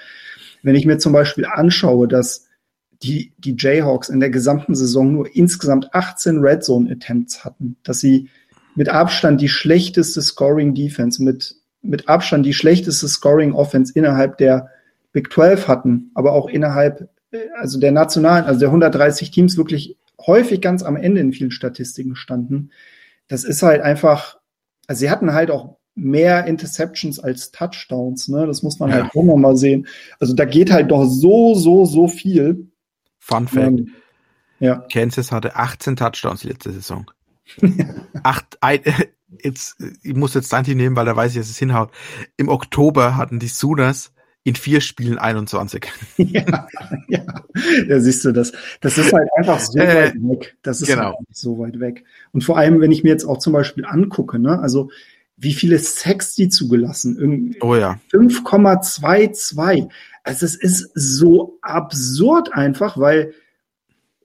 wenn 0.63 0.75
ich 0.75 0.87
mir 0.87 0.99
zum 0.99 1.13
Beispiel 1.13 1.47
anschaue, 1.47 2.09
dass 2.09 2.47
die, 3.03 3.33
die 3.39 3.55
Jayhawks 3.57 4.09
in 4.09 4.21
der 4.21 4.31
gesamten 4.31 4.75
Saison 4.75 5.13
nur 5.13 5.35
insgesamt 5.35 5.95
18 5.95 6.39
Red 6.39 6.65
Zone 6.65 6.91
Attempts 6.91 7.45
hatten, 7.45 7.77
dass 7.85 8.01
sie 8.01 8.29
mit 8.75 8.89
Abstand 8.89 9.41
die 9.41 9.49
schlechteste 9.49 10.21
Scoring 10.23 10.75
Defense, 10.75 11.23
mit, 11.23 11.57
mit 11.83 12.09
Abstand 12.09 12.45
die 12.45 12.55
schlechteste 12.55 13.07
Scoring 13.09 13.53
Offense 13.53 13.93
innerhalb 13.95 14.39
der 14.39 14.71
Big 15.13 15.33
12 15.33 15.69
hatten, 15.69 16.11
aber 16.15 16.33
auch 16.33 16.49
innerhalb 16.49 17.09
also 17.57 17.79
der 17.79 17.93
nationalen, 17.93 18.45
also 18.45 18.61
der 18.61 18.69
130 18.69 19.31
Teams 19.31 19.57
wirklich 19.57 19.97
häufig 20.27 20.61
ganz 20.61 20.83
am 20.83 20.97
Ende 20.97 21.21
in 21.21 21.33
vielen 21.33 21.51
Statistiken 21.51 22.17
standen. 22.17 22.71
Das 23.29 23.45
ist 23.45 23.63
halt 23.63 23.83
einfach, 23.83 24.39
also 24.87 25.01
sie 25.01 25.11
hatten 25.11 25.33
halt 25.33 25.51
auch 25.51 25.77
mehr 25.95 26.47
Interceptions 26.47 27.19
als 27.19 27.51
Touchdowns, 27.51 28.29
ne? 28.29 28.47
Das 28.47 28.63
muss 28.63 28.79
man 28.79 28.91
ja. 28.91 28.97
halt 28.97 29.15
auch 29.15 29.25
nochmal 29.25 29.57
sehen. 29.57 29.87
Also 30.21 30.35
da 30.35 30.45
geht 30.45 30.71
halt 30.71 30.91
doch 30.91 31.05
so, 31.05 31.55
so, 31.55 31.85
so 31.85 32.09
viel. 32.09 32.69
Fun 33.19 33.49
Fact. 33.49 33.67
Ähm, 33.67 33.93
ja. 34.61 34.85
Kansas 34.93 35.33
hatte 35.33 35.57
18 35.57 35.97
Touchdowns 35.97 36.45
letzte 36.45 36.73
Saison. 36.73 37.11
Acht, 38.23 38.59
ein, 38.61 38.81
jetzt, 39.43 39.77
ich 40.03 40.15
muss 40.15 40.35
jetzt 40.35 40.49
Santi 40.49 40.75
nehmen, 40.75 40.97
weil 40.97 41.07
da 41.07 41.17
weiß 41.17 41.33
ich, 41.33 41.39
dass 41.39 41.51
es 41.51 41.59
hinhaut. 41.59 41.91
Im 42.37 42.49
Oktober 42.49 43.17
hatten 43.17 43.39
die 43.39 43.49
Sooners 43.49 44.13
in 44.45 44.55
vier 44.55 44.81
Spielen 44.81 45.19
21. 45.19 45.87
Ja, 46.17 46.67
ja. 47.09 47.23
ja 47.87 48.01
siehst 48.01 48.25
du 48.25 48.33
das. 48.33 48.53
Das 48.81 48.99
ist 48.99 49.13
halt 49.13 49.29
einfach 49.37 49.61
so 49.61 49.79
äh, 49.79 50.05
weit 50.07 50.15
weg. 50.15 50.57
Das 50.63 50.81
ist 50.81 50.89
genau. 50.89 51.05
halt 51.05 51.17
so 51.31 51.59
weit 51.59 51.81
weg. 51.81 52.05
Und 52.33 52.43
vor 52.43 52.57
allem, 52.57 52.81
wenn 52.81 52.93
ich 52.93 53.03
mir 53.03 53.11
jetzt 53.11 53.25
auch 53.25 53.39
zum 53.39 53.53
Beispiel 53.53 53.85
angucke, 53.85 54.39
ne, 54.39 54.59
also 54.61 54.91
wie 55.37 55.55
viele 55.55 55.79
Sex 55.79 56.35
die 56.35 56.49
zugelassen? 56.49 57.17
Irgendwie 57.19 57.59
oh 57.61 57.77
ja. 57.77 58.01
5,22. 58.13 59.89
Also 60.25 60.47
es 60.47 60.57
ist 60.57 60.91
so 60.95 61.59
absurd 61.63 62.53
einfach, 62.53 62.99
weil 62.99 63.35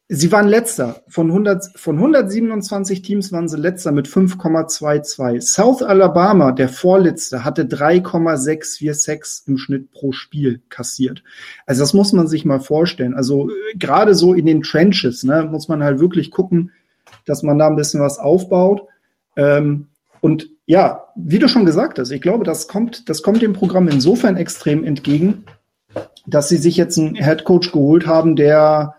Sie 0.10 0.32
waren 0.34 0.48
letzter. 0.50 1.02
Von, 1.08 1.30
100, 1.30 1.72
von 1.76 1.96
127 1.96 3.02
Teams 3.02 3.32
waren 3.32 3.48
sie 3.48 3.58
letzter 3.58 3.92
mit 3.94 4.08
5,22. 4.08 5.42
South 5.42 5.82
Alabama, 5.82 6.52
der 6.52 6.68
vorletzte, 6.68 7.46
hatte 7.46 7.66
3,646 7.66 9.48
im 9.48 9.58
Schnitt 9.58 9.92
pro 9.92 10.12
Spiel 10.12 10.62
kassiert. 10.70 11.24
Also 11.66 11.82
das 11.82 11.94
muss 11.94 12.12
man 12.12 12.28
sich 12.28 12.44
mal 12.44 12.60
vorstellen. 12.60 13.14
Also 13.14 13.50
äh, 13.50 13.78
gerade 13.78 14.14
so 14.14 14.34
in 14.34 14.46
den 14.46 14.62
Trenches, 14.62 15.24
ne, 15.24 15.48
muss 15.50 15.70
man 15.70 15.82
halt 15.82 16.00
wirklich 16.00 16.32
gucken, 16.32 16.72
dass 17.26 17.42
man 17.42 17.58
da 17.58 17.68
ein 17.68 17.78
bisschen 17.78 18.02
was 18.02 18.20
aufbaut. 18.20 18.84
Ähm, 19.38 19.88
und 20.20 20.50
ja, 20.66 21.08
wie 21.16 21.40
du 21.40 21.48
schon 21.48 21.66
gesagt 21.66 21.98
hast, 21.98 22.12
ich 22.12 22.22
glaube, 22.22 22.44
das 22.44 22.68
kommt, 22.68 23.08
das 23.10 23.24
kommt 23.24 23.42
dem 23.42 23.54
Programm 23.54 23.88
insofern 23.88 24.36
extrem 24.36 24.84
entgegen, 24.84 25.46
dass 26.26 26.50
sie 26.50 26.58
sich 26.58 26.76
jetzt 26.76 26.98
einen 26.98 27.16
Headcoach 27.16 27.72
geholt 27.72 28.06
haben, 28.06 28.36
der 28.36 28.96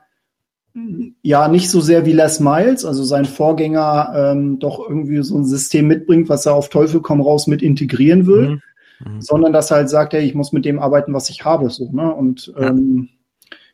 ja 1.23 1.49
nicht 1.49 1.71
so 1.71 1.81
sehr 1.81 2.05
wie 2.05 2.13
Les 2.13 2.41
Miles, 2.41 2.85
also 2.85 3.05
sein 3.05 3.25
Vorgänger, 3.25 4.13
ähm, 4.15 4.59
doch 4.59 4.89
irgendwie 4.89 5.23
so 5.23 5.39
ein 5.39 5.45
System 5.45 5.87
mitbringt, 5.87 6.29
was 6.29 6.47
er 6.47 6.55
auf 6.55 6.69
Teufel 6.69 7.01
komm 7.01 7.21
raus 7.21 7.47
mit 7.47 7.63
integrieren 7.63 8.27
will, 8.27 8.49
mhm. 8.49 8.63
Mhm. 9.05 9.21
sondern 9.21 9.53
dass 9.53 9.71
er 9.71 9.79
halt 9.79 9.91
sagt, 9.91 10.15
hey, 10.15 10.25
ich 10.25 10.35
muss 10.35 10.53
mit 10.53 10.65
dem 10.65 10.79
arbeiten, 10.79 11.15
was 11.15 11.31
ich 11.31 11.45
habe, 11.45 11.71
so, 11.71 11.91
ne? 11.93 12.13
Und 12.13 12.53
ja. 12.59 12.71
ähm, 12.71 13.09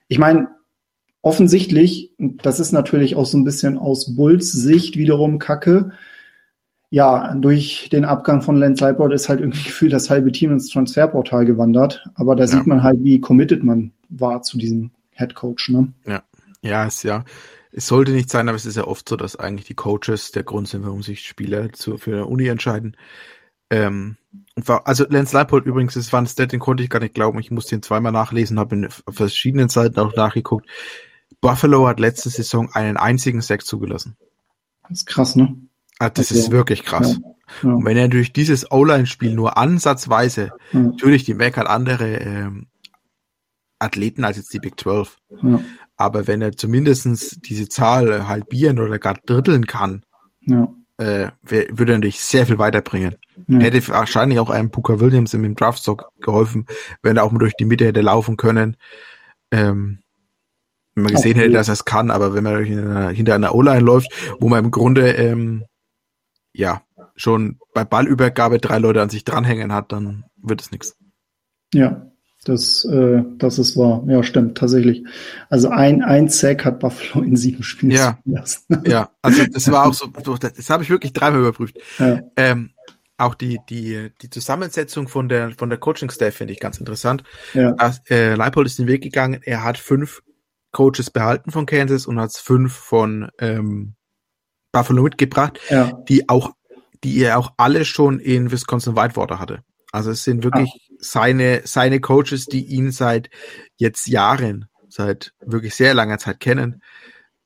ich 0.09 0.19
meine, 0.19 0.49
offensichtlich, 1.23 2.13
das 2.19 2.61
ist 2.61 2.73
natürlich 2.73 3.17
auch 3.17 3.27
so 3.27 3.39
ein 3.39 3.45
bisschen 3.45 3.79
aus 3.79 4.17
Bulls 4.17 4.53
Sicht 4.53 4.97
wiederum 4.97 5.39
Kacke. 5.39 5.93
Ja, 6.91 7.35
durch 7.35 7.89
den 7.91 8.05
Abgang 8.05 8.43
von 8.43 8.57
Lance 8.57 8.85
Leipold 8.85 9.13
ist 9.13 9.29
halt 9.29 9.41
irgendwie 9.41 9.63
gefühlt 9.65 9.93
das 9.93 10.11
halbe 10.11 10.33
Team 10.33 10.53
ins 10.53 10.69
Transferportal 10.69 11.47
gewandert. 11.47 12.05
Aber 12.15 12.37
da 12.37 12.45
ja. 12.45 12.49
sieht 12.49 12.67
man 12.67 12.83
halt, 12.83 13.03
wie 13.03 13.21
committed 13.21 13.63
man 13.63 13.93
war 14.09 14.43
zu 14.43 14.59
diesem 14.59 14.91
Head 15.13 15.35
Coach, 15.35 15.69
ne? 15.71 15.93
Ja. 16.07 16.23
Ja, 16.62 16.87
es 16.87 17.03
ja. 17.03 17.25
Es 17.73 17.87
sollte 17.87 18.12
nicht 18.12 18.31
sein, 18.31 18.49
aber 18.49 18.57
es 18.57 18.66
ist 18.66 18.77
ja 18.77 18.85
oft 18.85 19.09
so, 19.09 19.16
dass 19.16 19.37
eigentlich 19.37 19.66
die 19.66 19.75
Coaches 19.75 20.33
der 20.33 20.42
Grund 20.42 20.68
sind, 20.68 20.85
warum 20.85 21.03
sich 21.03 21.27
Spieler 21.27 21.73
zu, 21.73 21.99
für 21.99 22.12
eine 22.12 22.27
Uni 22.27 22.49
entscheiden. 22.49 22.96
Ähm, 23.70 24.16
war, 24.57 24.88
also 24.88 25.05
Lance 25.09 25.37
Leipold 25.37 25.64
übrigens, 25.66 25.94
das 25.94 26.12
war 26.12 26.20
ein 26.20 26.27
Stat, 26.27 26.51
den 26.53 26.59
konnte 26.59 26.83
ich 26.83 26.90
gar 26.90 26.99
nicht 26.99 27.14
glauben. 27.14 27.38
Ich 27.38 27.53
musste 27.53 27.77
ihn 27.77 27.83
zweimal 27.83 28.11
nachlesen, 28.11 28.59
habe 28.59 28.75
in 28.75 28.88
verschiedenen 29.09 29.68
Seiten 29.68 30.01
auch 30.01 30.14
nachgeguckt. 30.16 30.68
Buffalo 31.40 31.87
hat 31.87 32.01
letzte 32.01 32.29
Saison 32.29 32.70
einen 32.73 32.96
einzigen 32.96 33.40
Sack 33.40 33.64
zugelassen. 33.64 34.16
Das 34.83 34.99
ist 34.99 35.07
krass, 35.07 35.37
ne? 35.37 35.57
Ah, 36.01 36.11
das 36.11 36.31
also, 36.31 36.42
ist 36.42 36.51
wirklich 36.51 36.83
krass. 36.83 37.18
Ja, 37.23 37.68
ja. 37.68 37.75
Und 37.75 37.85
wenn 37.85 37.96
er 37.96 38.09
durch 38.09 38.33
dieses 38.33 38.70
O-Line-Spiel 38.70 39.33
nur 39.35 39.57
ansatzweise, 39.57 40.53
ja. 40.73 40.81
natürlich 40.81 41.25
die 41.25 41.35
Mac 41.35 41.57
hat 41.57 41.68
andere 41.68 42.16
ähm, 42.16 42.66
Athleten 43.79 44.25
als 44.25 44.37
jetzt 44.37 44.53
die 44.53 44.59
Big 44.59 44.79
12. 44.79 45.16
Aber 46.01 46.27
wenn 46.27 46.41
er 46.41 46.57
zumindestens 46.57 47.39
diese 47.43 47.69
Zahl 47.69 48.27
halbieren 48.27 48.79
oder 48.79 48.99
gar 48.99 49.19
dritteln 49.27 49.67
kann, 49.67 50.03
ja. 50.41 50.75
äh, 50.97 51.29
würde 51.43 51.93
er 51.93 51.99
natürlich 51.99 52.23
sehr 52.23 52.47
viel 52.47 52.59
weiterbringen. 52.59 53.17
Ja. 53.49 53.59
Hätte 53.59 53.87
wahrscheinlich 53.89 54.39
auch 54.39 54.49
einem 54.49 54.71
Booker 54.71 54.99
Williams 54.99 55.35
im 55.35 55.55
Draftstock 55.55 56.11
geholfen, 56.23 56.65
wenn 57.03 57.19
er 57.19 57.25
auch 57.25 57.33
mal 57.33 57.39
durch 57.39 57.53
die 57.53 57.67
Mitte 57.67 57.85
hätte 57.85 58.01
laufen 58.01 58.39
können. 58.39 58.79
Ähm, 59.51 59.99
wenn 60.95 61.05
man 61.05 61.13
gesehen 61.13 61.33
okay. 61.33 61.41
hätte, 61.41 61.53
dass 61.53 61.69
er 61.69 61.75
es 61.75 61.85
kann, 61.85 62.11
aber 62.11 62.33
wenn 62.33 62.45
man 62.45 62.65
hinter 63.15 63.35
einer 63.35 63.55
O-Line 63.55 63.81
läuft, 63.81 64.09
wo 64.41 64.49
man 64.49 64.65
im 64.65 64.71
Grunde 64.71 65.11
ähm, 65.11 65.67
ja 66.55 66.81
schon 67.15 67.59
bei 67.75 67.85
Ballübergabe 67.85 68.59
drei 68.59 68.79
Leute 68.79 69.03
an 69.03 69.11
sich 69.11 69.25
dranhängen 69.25 69.75
hat, 69.75 69.93
dann 69.93 70.25
wird 70.39 70.63
es 70.63 70.71
nichts. 70.71 70.97
Ja, 71.75 72.11
das, 72.44 72.85
äh, 72.87 73.22
das 73.37 73.59
ist 73.59 73.76
wahr. 73.76 74.03
Ja, 74.07 74.22
stimmt, 74.22 74.57
tatsächlich. 74.57 75.05
Also 75.50 75.68
ein, 75.68 76.03
ein 76.03 76.29
Sack 76.29 76.64
hat 76.64 76.81
Buffalo 76.81 77.22
in 77.24 77.37
sieben 77.37 77.62
Spielen 77.62 77.92
ja. 77.92 78.18
ja, 78.87 79.11
also 79.20 79.44
das 79.53 79.70
war 79.70 79.87
auch 79.87 79.94
so, 80.24 80.37
das, 80.37 80.55
das 80.55 80.70
habe 80.70 80.83
ich 80.83 80.90
wirklich 80.90 81.12
dreimal 81.12 81.40
überprüft. 81.40 81.79
Ja. 81.98 82.20
Ähm, 82.37 82.70
auch 83.18 83.35
die, 83.35 83.61
die, 83.68 84.11
die 84.22 84.31
Zusammensetzung 84.31 85.07
von 85.07 85.29
der, 85.29 85.53
von 85.53 85.68
der 85.68 85.79
Coaching-Staff 85.79 86.35
finde 86.35 86.55
ich 86.55 86.61
ganz 86.61 86.79
interessant. 86.79 87.22
Ja. 87.53 87.76
Äh, 88.09 88.35
Leipold 88.35 88.66
ist 88.66 88.79
den 88.79 88.87
Weg 88.87 89.03
gegangen, 89.03 89.42
er 89.44 89.62
hat 89.62 89.76
fünf 89.76 90.22
Coaches 90.72 91.11
behalten 91.11 91.50
von 91.50 91.66
Kansas 91.66 92.07
und 92.07 92.18
hat 92.18 92.33
fünf 92.35 92.72
von 92.72 93.29
ähm, 93.38 93.94
Buffalo 94.72 95.03
mitgebracht, 95.03 95.61
ja. 95.68 95.92
die 96.09 96.29
auch, 96.31 96.53
die 97.05 97.22
er 97.22 97.38
auch 97.38 97.53
alle 97.59 97.85
schon 97.85 98.20
in 98.20 98.50
Wisconsin 98.50 98.96
Whitewater 98.96 99.38
hatte. 99.38 99.62
Also 99.92 100.12
es 100.12 100.24
sind 100.24 100.44
wirklich 100.44 100.70
ah. 100.74 100.89
Seine, 101.01 101.63
seine 101.65 102.01
Coaches, 102.01 102.47
die 102.47 102.65
ihn 102.65 102.91
seit 102.93 103.31
jetzt 103.77 104.07
Jahren, 104.07 104.67
seit 104.89 105.33
wirklich 105.41 105.75
sehr 105.75 105.95
langer 105.95 106.19
Zeit 106.19 106.41
kennen. 106.41 106.83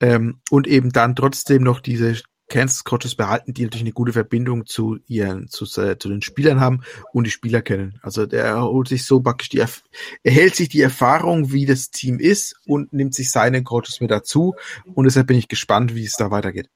Ähm, 0.00 0.40
und 0.50 0.66
eben 0.66 0.90
dann 0.90 1.14
trotzdem 1.14 1.62
noch 1.62 1.80
diese 1.80 2.20
Kansas 2.48 2.84
Coaches 2.84 3.14
behalten, 3.14 3.54
die 3.54 3.62
natürlich 3.62 3.84
eine 3.84 3.92
gute 3.92 4.12
Verbindung 4.12 4.66
zu 4.66 4.98
ihren, 5.06 5.48
zu, 5.48 5.64
äh, 5.80 5.98
zu 5.98 6.08
den 6.08 6.20
Spielern 6.20 6.60
haben 6.60 6.82
und 7.12 7.24
die 7.24 7.30
Spieler 7.30 7.62
kennen. 7.62 7.98
Also 8.02 8.26
der 8.26 8.62
holt 8.62 8.88
sich 8.88 9.04
so 9.06 9.20
praktisch 9.20 9.48
die, 9.48 9.58
er 9.58 10.32
hält 10.32 10.54
sich 10.54 10.68
die 10.68 10.82
Erfahrung, 10.82 11.52
wie 11.52 11.64
das 11.64 11.90
Team 11.90 12.18
ist 12.18 12.56
und 12.66 12.92
nimmt 12.92 13.14
sich 13.14 13.30
seine 13.30 13.62
Coaches 13.62 14.00
mit 14.00 14.10
dazu. 14.10 14.54
Und 14.84 15.04
deshalb 15.04 15.26
bin 15.26 15.38
ich 15.38 15.48
gespannt, 15.48 15.94
wie 15.94 16.04
es 16.04 16.16
da 16.16 16.30
weitergeht. 16.30 16.68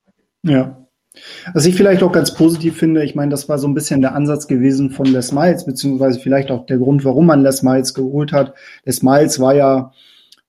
Ja. 0.42 0.87
Was 1.54 1.66
ich 1.66 1.74
vielleicht 1.74 2.02
auch 2.02 2.12
ganz 2.12 2.34
positiv 2.34 2.76
finde, 2.76 3.04
ich 3.04 3.14
meine, 3.14 3.30
das 3.30 3.48
war 3.48 3.58
so 3.58 3.66
ein 3.66 3.74
bisschen 3.74 4.00
der 4.00 4.14
Ansatz 4.14 4.46
gewesen 4.46 4.90
von 4.90 5.06
Les 5.06 5.32
Miles, 5.32 5.64
beziehungsweise 5.64 6.20
vielleicht 6.20 6.50
auch 6.50 6.66
der 6.66 6.78
Grund, 6.78 7.04
warum 7.04 7.26
man 7.26 7.42
Les 7.42 7.62
Miles 7.62 7.94
geholt 7.94 8.32
hat. 8.32 8.54
Les 8.84 9.02
Miles 9.02 9.40
war 9.40 9.54
ja 9.54 9.92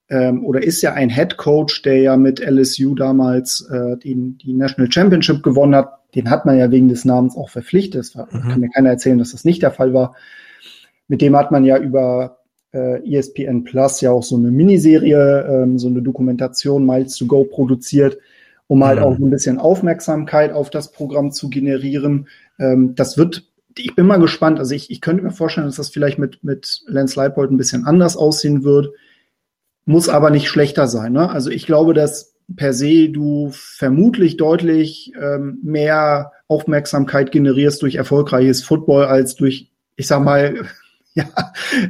ähm, 0.10 0.44
oder 0.44 0.64
ist 0.64 0.82
ja 0.82 0.94
ein 0.94 1.10
Head 1.10 1.38
Coach, 1.38 1.84
der 1.84 2.00
ja 2.00 2.18
mit 2.18 2.40
LSU 2.40 2.96
damals 2.96 3.62
äh, 3.72 3.98
die, 3.98 4.38
die 4.38 4.54
National 4.54 4.92
Championship 4.92 5.44
gewonnen 5.44 5.76
hat. 5.76 5.94
Den 6.16 6.30
hat 6.30 6.46
man 6.46 6.58
ja 6.58 6.72
wegen 6.72 6.90
des 6.90 7.06
Namens 7.06 7.38
auch 7.38 7.50
verpflichtet. 7.50 8.16
Das 8.16 8.16
mhm. 8.16 8.50
kann 8.50 8.60
mir 8.60 8.70
keiner 8.70 8.90
erzählen, 8.90 9.20
dass 9.20 9.32
das 9.32 9.46
nicht 9.46 9.62
der 9.62 9.72
Fall 9.72 9.94
war. 9.94 10.16
Mit 11.08 11.22
dem 11.22 11.36
hat 11.36 11.52
man 11.52 11.64
ja 11.64 11.78
über 11.78 12.40
äh, 12.74 13.16
ESPN 13.16 13.64
Plus 13.64 14.02
ja 14.02 14.12
auch 14.12 14.24
so 14.24 14.36
eine 14.36 14.52
Miniserie, 14.52 15.46
ähm, 15.48 15.78
so 15.78 15.88
eine 15.88 16.02
Dokumentation 16.02 16.86
Miles 16.86 17.16
to 17.16 17.26
Go 17.26 17.44
produziert, 17.44 18.18
um 18.70 18.86
halt 18.86 19.00
mhm. 19.00 19.04
auch 19.04 19.18
ein 19.18 19.30
bisschen 19.30 19.58
Aufmerksamkeit 19.58 20.54
auf 20.54 20.70
das 20.70 20.94
Programm 20.94 21.34
zu 21.34 21.50
generieren. 21.50 22.30
Ähm, 22.58 22.96
das 22.96 23.18
wird 23.18 23.46
ich 23.78 23.96
bin 23.96 24.08
mal 24.08 24.20
gespannt. 24.20 24.60
Also 24.60 24.74
ich, 24.74 24.90
ich 24.90 25.00
könnte 25.00 25.24
mir 25.24 25.32
vorstellen, 25.32 25.68
dass 25.68 25.78
das 25.78 25.90
vielleicht 25.90 26.18
mit, 26.18 26.44
mit 26.44 26.82
Lance 26.88 27.18
Leipold 27.18 27.52
ein 27.52 27.58
bisschen 27.58 27.86
anders 27.86 28.18
aussehen 28.18 28.64
wird 28.64 28.90
muss 29.90 30.08
aber 30.08 30.30
nicht 30.30 30.48
schlechter 30.48 30.88
sein. 30.88 31.14
Ne? 31.14 31.32
Also 31.32 31.50
ich 31.50 31.66
glaube, 31.66 31.96
dass 31.96 32.36
per 32.56 32.74
se 32.74 33.10
du 33.10 33.50
vermutlich 33.52 34.38
deutlich 34.38 35.12
ähm, 35.20 35.58
mehr 35.64 36.32
Aufmerksamkeit 36.48 37.32
generierst 37.32 37.82
durch 37.82 37.96
erfolgreiches 37.96 38.64
Football 38.64 39.06
als 39.06 39.36
durch, 39.36 39.72
ich 39.96 40.06
sag 40.06 40.24
mal, 40.24 40.68
ja, 41.16 41.26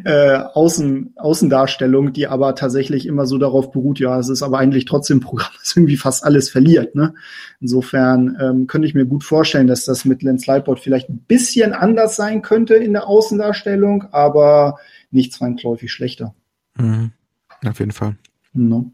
äh, 0.05 0.37
Außen, 0.53 1.13
Außendarstellung, 1.17 2.13
die 2.13 2.27
aber 2.27 2.55
tatsächlich 2.55 3.05
immer 3.05 3.25
so 3.25 3.37
darauf 3.37 3.71
beruht, 3.71 3.99
ja, 3.99 4.17
es 4.17 4.29
ist 4.29 4.41
aber 4.41 4.59
eigentlich 4.59 4.85
trotzdem 4.85 5.17
ein 5.17 5.21
Programm, 5.21 5.51
das 5.59 5.75
irgendwie 5.75 5.97
fast 5.97 6.23
alles 6.23 6.49
verliert. 6.49 6.95
Ne? 6.95 7.13
Insofern 7.59 8.37
ähm, 8.41 8.67
könnte 8.67 8.87
ich 8.87 8.95
mir 8.95 9.05
gut 9.05 9.23
vorstellen, 9.23 9.67
dass 9.67 9.85
das 9.85 10.05
mit 10.05 10.23
Lens 10.23 10.47
Lightboard 10.47 10.79
vielleicht 10.79 11.09
ein 11.09 11.19
bisschen 11.19 11.73
anders 11.73 12.15
sein 12.15 12.41
könnte 12.41 12.75
in 12.75 12.93
der 12.93 13.07
Außendarstellung, 13.07 14.05
aber 14.11 14.79
nicht 15.11 15.33
zwangsläufig 15.33 15.91
schlechter. 15.91 16.33
Mhm. 16.77 17.11
Auf 17.65 17.79
jeden 17.79 17.91
Fall. 17.91 18.15
No. 18.53 18.91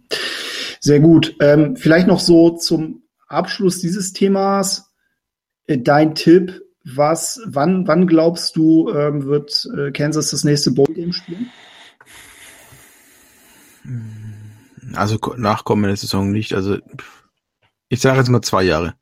Sehr 0.80 1.00
gut. 1.00 1.36
Ähm, 1.40 1.76
vielleicht 1.76 2.08
noch 2.08 2.20
so 2.20 2.52
zum 2.52 3.04
Abschluss 3.28 3.80
dieses 3.80 4.14
Themas 4.14 4.92
äh, 5.68 5.78
dein 5.78 6.16
Tipp. 6.16 6.65
Was, 6.86 7.42
wann, 7.46 7.88
wann 7.88 8.06
glaubst 8.06 8.56
du, 8.56 8.92
ähm, 8.92 9.26
wird 9.26 9.68
äh, 9.76 9.92
Kansas 9.92 10.30
das 10.30 10.44
nächste 10.44 10.72
Bowl-Game 10.72 11.14
spielen? 11.14 11.50
Also 14.94 15.18
nach 15.38 15.66
kommender 15.66 15.96
Saison 15.96 16.32
nicht. 16.32 16.54
Also 16.54 16.78
ich 17.90 18.02
sage 18.02 18.20
jetzt 18.20 18.30
mal 18.30 18.42
zwei 18.42 18.64
Jahre. 18.64 18.96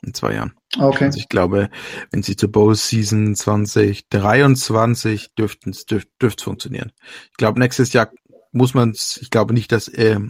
In 0.00 0.14
zwei 0.14 0.34
Jahren. 0.34 0.54
Okay. 0.78 1.06
Also 1.06 1.18
ich 1.18 1.28
glaube, 1.28 1.70
wenn 2.12 2.22
sie 2.22 2.36
zur 2.36 2.52
Bowl 2.52 2.72
Season 2.76 3.34
2023 3.34 5.34
dürften 5.34 5.70
es 5.70 5.86
dürft, 5.86 6.08
dürft 6.22 6.40
funktionieren. 6.40 6.92
Ich 7.32 7.36
glaube, 7.36 7.58
nächstes 7.58 7.92
Jahr 7.92 8.12
muss 8.52 8.74
man 8.74 8.92
ich 8.92 9.30
glaube 9.30 9.54
nicht, 9.54 9.72
dass 9.72 9.88
äh, 9.88 10.20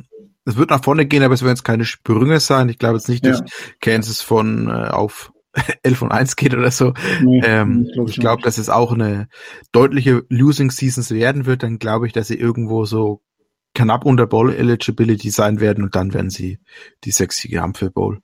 es 0.47 0.57
wird 0.57 0.71
nach 0.71 0.83
vorne 0.83 1.05
gehen, 1.05 1.23
aber 1.23 1.35
es 1.35 1.43
werden 1.43 1.57
jetzt 1.57 1.65
keine 1.65 1.85
Sprünge 1.85 2.41
sein. 2.41 2.71
Ich 2.71 2.79
glaube 2.79 2.97
jetzt 2.97 3.11
nicht, 3.11 3.27
dass 3.27 3.41
ja. 3.41 3.47
Kansas 3.83 4.23
von 4.23 4.69
äh, 4.69 4.89
auf 4.89 5.33
11 5.83 6.03
und 6.03 6.13
1 6.13 6.37
geht 6.37 6.55
oder 6.55 6.71
so. 6.71 6.93
Nee, 7.23 7.41
ähm, 7.45 7.89
glaub 7.93 8.09
ich, 8.09 8.17
glaube, 8.17 8.43
dass 8.43 8.59
es 8.59 8.69
auch 8.69 8.93
eine 8.93 9.29
deutliche 9.73 10.25
Losing 10.29 10.71
Seasons 10.71 11.11
werden 11.11 11.47
wird. 11.47 11.63
Dann 11.63 11.79
glaube 11.79 12.07
ich, 12.07 12.13
dass 12.13 12.29
sie 12.29 12.37
irgendwo 12.37 12.85
so 12.85 13.23
knapp 13.75 14.05
unter 14.05 14.27
Bowl 14.27 14.53
Eligibility 14.53 15.31
sein 15.31 15.61
werden 15.61 15.85
und 15.85 15.95
dann 15.95 16.15
werden 16.15 16.31
sie 16.31 16.59
die 17.05 17.11
sechsige 17.11 17.61
haben 17.61 17.75
für 17.75 17.91
Bowl. 17.91 18.21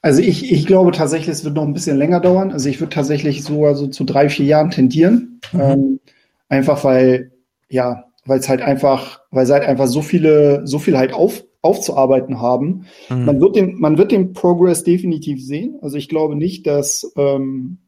Also 0.00 0.22
ich, 0.22 0.52
ich 0.52 0.66
glaube 0.66 0.92
tatsächlich, 0.92 1.30
es 1.30 1.44
wird 1.44 1.54
noch 1.54 1.64
ein 1.64 1.72
bisschen 1.72 1.96
länger 1.96 2.20
dauern. 2.20 2.52
Also 2.52 2.68
ich 2.68 2.80
würde 2.80 2.94
tatsächlich 2.94 3.42
sogar 3.42 3.74
so 3.74 3.88
zu 3.88 4.04
drei, 4.04 4.28
vier 4.28 4.46
Jahren 4.46 4.70
tendieren. 4.70 5.40
Mhm. 5.52 5.60
Ähm, 5.60 6.00
einfach 6.48 6.84
weil, 6.84 7.32
ja, 7.68 8.04
weil 8.24 8.38
es 8.38 8.48
halt 8.48 8.62
einfach, 8.62 9.20
weil 9.30 9.46
sie 9.46 9.54
halt 9.54 9.64
einfach 9.64 9.86
so 9.86 10.02
viele, 10.02 10.66
so 10.66 10.78
viel 10.78 10.96
halt 10.96 11.12
auf, 11.12 11.44
aufzuarbeiten 11.62 12.40
haben. 12.40 12.86
Mhm. 13.08 13.24
Man 13.24 13.40
wird 13.40 13.56
den, 13.56 13.78
man 13.78 13.98
wird 13.98 14.12
den 14.12 14.32
Progress 14.32 14.84
definitiv 14.84 15.44
sehen. 15.44 15.78
Also 15.82 15.96
ich 15.96 16.08
glaube 16.08 16.36
nicht, 16.36 16.66
dass, 16.66 17.12
ähm, 17.16 17.78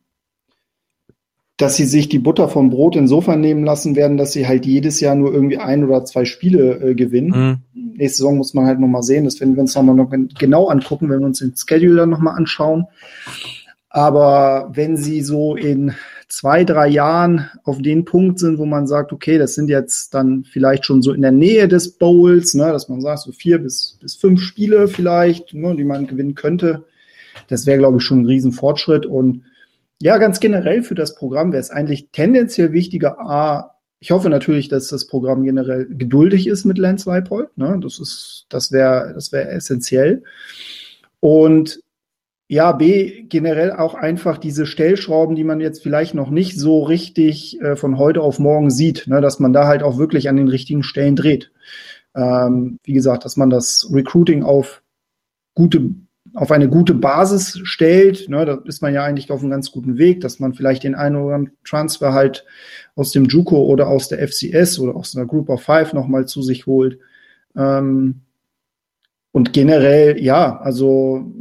dass 1.56 1.76
sie 1.76 1.84
sich 1.84 2.08
die 2.08 2.18
Butter 2.18 2.48
vom 2.48 2.70
Brot 2.70 2.96
insofern 2.96 3.40
nehmen 3.40 3.64
lassen 3.64 3.94
werden, 3.94 4.16
dass 4.16 4.32
sie 4.32 4.48
halt 4.48 4.66
jedes 4.66 5.00
Jahr 5.00 5.14
nur 5.14 5.32
irgendwie 5.32 5.58
ein 5.58 5.84
oder 5.84 6.04
zwei 6.04 6.24
Spiele 6.24 6.80
äh, 6.80 6.94
gewinnen. 6.94 7.62
Mhm. 7.74 7.92
Nächste 7.96 8.18
Saison 8.18 8.38
muss 8.38 8.54
man 8.54 8.66
halt 8.66 8.80
nochmal 8.80 9.02
sehen. 9.02 9.24
Das 9.24 9.40
werden 9.40 9.54
wir 9.54 9.60
uns 9.60 9.74
nochmal 9.74 9.94
noch 9.94 10.10
genau 10.38 10.68
angucken, 10.68 11.08
wenn 11.10 11.20
wir 11.20 11.26
uns 11.26 11.38
den 11.38 11.54
Schedule 11.54 11.96
dann 11.96 12.10
nochmal 12.10 12.36
anschauen. 12.36 12.86
Aber 13.90 14.70
wenn 14.72 14.96
sie 14.96 15.20
so 15.20 15.56
in 15.56 15.92
zwei, 16.30 16.64
drei 16.64 16.88
Jahren 16.88 17.50
auf 17.64 17.82
den 17.82 18.04
Punkt 18.04 18.38
sind, 18.38 18.58
wo 18.58 18.64
man 18.64 18.86
sagt, 18.86 19.12
okay, 19.12 19.36
das 19.36 19.54
sind 19.54 19.68
jetzt 19.68 20.14
dann 20.14 20.44
vielleicht 20.44 20.86
schon 20.86 21.02
so 21.02 21.12
in 21.12 21.22
der 21.22 21.32
Nähe 21.32 21.68
des 21.68 21.98
Bowls, 21.98 22.54
ne, 22.54 22.72
dass 22.72 22.88
man 22.88 23.00
sagt, 23.00 23.20
so 23.20 23.32
vier 23.32 23.58
bis, 23.58 23.98
bis 24.00 24.14
fünf 24.14 24.40
Spiele 24.40 24.88
vielleicht, 24.88 25.52
ne, 25.52 25.74
die 25.76 25.84
man 25.84 26.06
gewinnen 26.06 26.36
könnte. 26.36 26.84
Das 27.48 27.66
wäre, 27.66 27.78
glaube 27.78 27.98
ich, 27.98 28.04
schon 28.04 28.22
ein 28.22 28.26
Riesenfortschritt. 28.26 29.06
Und 29.06 29.42
ja, 30.00 30.18
ganz 30.18 30.40
generell 30.40 30.82
für 30.82 30.94
das 30.94 31.16
Programm 31.16 31.52
wäre 31.52 31.60
es 31.60 31.70
eigentlich 31.70 32.08
tendenziell 32.12 32.72
wichtiger, 32.72 33.20
A, 33.20 33.74
ich 33.98 34.12
hoffe 34.12 34.30
natürlich, 34.30 34.68
dass 34.68 34.88
das 34.88 35.06
Programm 35.06 35.44
generell 35.44 35.86
geduldig 35.86 36.46
ist 36.46 36.64
mit 36.64 36.78
Lance 36.78 37.08
Leipold. 37.08 37.56
Ne? 37.58 37.78
Das 37.82 37.98
ist, 37.98 38.46
das 38.48 38.72
wäre, 38.72 39.12
das 39.12 39.30
wäre 39.30 39.50
essentiell. 39.50 40.22
Und 41.20 41.80
ja, 42.50 42.72
B, 42.72 43.22
generell 43.28 43.70
auch 43.70 43.94
einfach 43.94 44.36
diese 44.36 44.66
Stellschrauben, 44.66 45.36
die 45.36 45.44
man 45.44 45.60
jetzt 45.60 45.84
vielleicht 45.84 46.14
noch 46.14 46.30
nicht 46.30 46.58
so 46.58 46.82
richtig 46.82 47.60
äh, 47.60 47.76
von 47.76 47.96
heute 47.96 48.22
auf 48.22 48.40
morgen 48.40 48.72
sieht, 48.72 49.06
ne, 49.06 49.20
dass 49.20 49.38
man 49.38 49.52
da 49.52 49.68
halt 49.68 49.84
auch 49.84 49.98
wirklich 49.98 50.28
an 50.28 50.34
den 50.34 50.48
richtigen 50.48 50.82
Stellen 50.82 51.14
dreht. 51.14 51.52
Ähm, 52.12 52.78
wie 52.82 52.92
gesagt, 52.92 53.24
dass 53.24 53.36
man 53.36 53.50
das 53.50 53.88
Recruiting 53.92 54.42
auf 54.42 54.82
gute, 55.54 55.94
auf 56.34 56.50
eine 56.50 56.68
gute 56.68 56.94
Basis 56.94 57.60
stellt, 57.62 58.28
ne, 58.28 58.44
da 58.44 58.54
ist 58.64 58.82
man 58.82 58.94
ja 58.94 59.04
eigentlich 59.04 59.30
auf 59.30 59.42
einem 59.42 59.50
ganz 59.52 59.70
guten 59.70 59.96
Weg, 59.96 60.20
dass 60.20 60.40
man 60.40 60.52
vielleicht 60.52 60.82
den 60.82 60.96
einen 60.96 61.14
oder 61.14 61.36
anderen 61.36 61.56
Transfer 61.64 62.12
halt 62.12 62.44
aus 62.96 63.12
dem 63.12 63.26
JUCO 63.26 63.62
oder 63.62 63.86
aus 63.86 64.08
der 64.08 64.26
FCS 64.26 64.80
oder 64.80 64.96
aus 64.96 65.16
einer 65.16 65.26
Group 65.26 65.50
of 65.50 65.62
Five 65.62 65.92
nochmal 65.92 66.26
zu 66.26 66.42
sich 66.42 66.66
holt. 66.66 66.98
Ähm, 67.54 68.22
und 69.30 69.52
generell, 69.52 70.20
ja, 70.20 70.58
also 70.58 71.32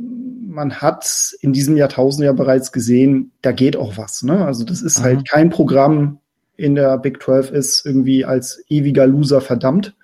man 0.59 0.81
hat 0.81 1.37
in 1.39 1.53
diesem 1.53 1.77
Jahrtausend 1.77 2.25
ja 2.25 2.33
bereits 2.33 2.73
gesehen, 2.73 3.31
da 3.41 3.53
geht 3.53 3.77
auch 3.77 3.95
was. 3.95 4.23
Ne? 4.23 4.45
Also 4.45 4.65
das 4.65 4.81
ist 4.81 5.01
halt 5.01 5.13
mhm. 5.13 5.17
halt 5.19 5.29
kein 5.29 5.49
Programm 5.49 6.19
in 6.57 6.75
der 6.75 6.97
Big 6.97 7.23
12 7.23 7.51
ist 7.51 7.85
irgendwie 7.85 8.25
als 8.25 8.65
ewiger 8.67 9.07
Loser 9.07 9.39
verdammt. 9.39 9.95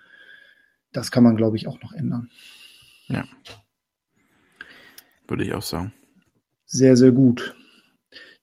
Das 0.94 1.12
kann 1.12 1.26
man, 1.26 1.36
glaube 1.36 1.58
ich, 1.58 1.68
auch 1.68 1.82
noch 1.82 1.91
ändern. 1.91 2.30
Ja. 3.08 3.26
Würde 5.28 5.44
ich 5.44 5.54
auch 5.54 5.62
sagen. 5.62 5.91
Sehr, 6.65 6.96
sehr 6.96 7.12
gut. 7.12 7.54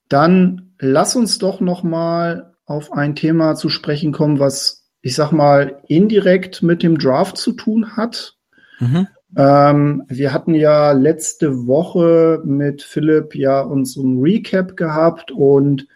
Dann 0.07 0.75
lass 0.77 1.15
uns 1.15 1.39
doch 1.39 1.61
noch 1.61 1.81
mal 1.81 2.55
auf 2.65 2.93
ein 2.93 3.15
Thema 3.15 3.55
zu 3.55 3.69
sprechen 3.69 4.11
kommen, 4.11 4.37
was 4.37 4.91
ich 5.01 5.15
sag 5.15 5.31
mal, 5.31 5.81
indirekt 5.87 6.61
mit 6.61 6.83
dem 6.83 6.99
Draft 6.99 7.37
zu 7.37 7.53
tun 7.53 7.97
hat. 7.97 8.37
Mhm. 8.79 9.07
Ähm, 9.35 10.03
wir 10.07 10.31
hatten 10.33 10.53
ja 10.53 10.91
letzte 10.91 11.65
Woche 11.65 12.41
mit 12.45 12.83
Philipp 12.83 13.35
ja 13.35 13.61
uns 13.61 13.95
ein 13.95 14.19
Recap 14.19 14.77
gehabt 14.77 15.31
und 15.31 15.87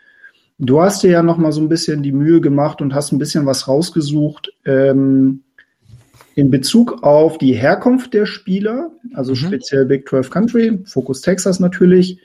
du 0.58 0.82
hast 0.82 1.04
dir 1.04 1.12
ja 1.12 1.24
noch 1.24 1.38
mal 1.38 1.52
so 1.52 1.62
ein 1.62 1.70
bisschen 1.70 2.02
die 2.02 2.12
Mühe 2.12 2.42
gemacht 2.42 2.82
und 2.82 2.96
hast 2.96 3.12
ein 3.12 3.20
bisschen 3.20 3.46
was 3.46 3.68
rausgesucht 3.68 4.52
ähm, 4.66 5.44
in 6.36 6.50
Bezug 6.50 7.04
auf 7.04 7.38
die 7.38 7.54
Herkunft 7.54 8.14
der 8.14 8.26
Spieler, 8.26 8.92
also 9.14 9.32
mhm. 9.32 9.38
speziell 9.38 9.86
Big 9.86 10.08
12 10.08 10.30
Country, 10.30 10.80
Focus 10.86 11.22
Texas 11.22 11.60
natürlich, 11.60 12.20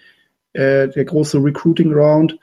äh, 0.55 0.89
der 0.89 1.05
große 1.05 1.43
Recruiting 1.43 1.93
Round 1.93 2.39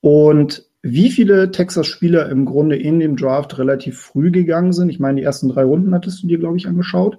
und 0.00 0.66
wie 0.82 1.10
viele 1.10 1.50
Texas-Spieler 1.50 2.30
im 2.30 2.46
Grunde 2.46 2.76
in 2.76 3.00
dem 3.00 3.16
Draft 3.16 3.58
relativ 3.58 3.98
früh 3.98 4.30
gegangen 4.30 4.72
sind. 4.72 4.88
Ich 4.88 4.98
meine, 4.98 5.20
die 5.20 5.26
ersten 5.26 5.50
drei 5.50 5.64
Runden 5.64 5.94
hattest 5.94 6.22
du 6.22 6.26
dir, 6.26 6.38
glaube 6.38 6.56
ich, 6.56 6.66
angeschaut. 6.66 7.18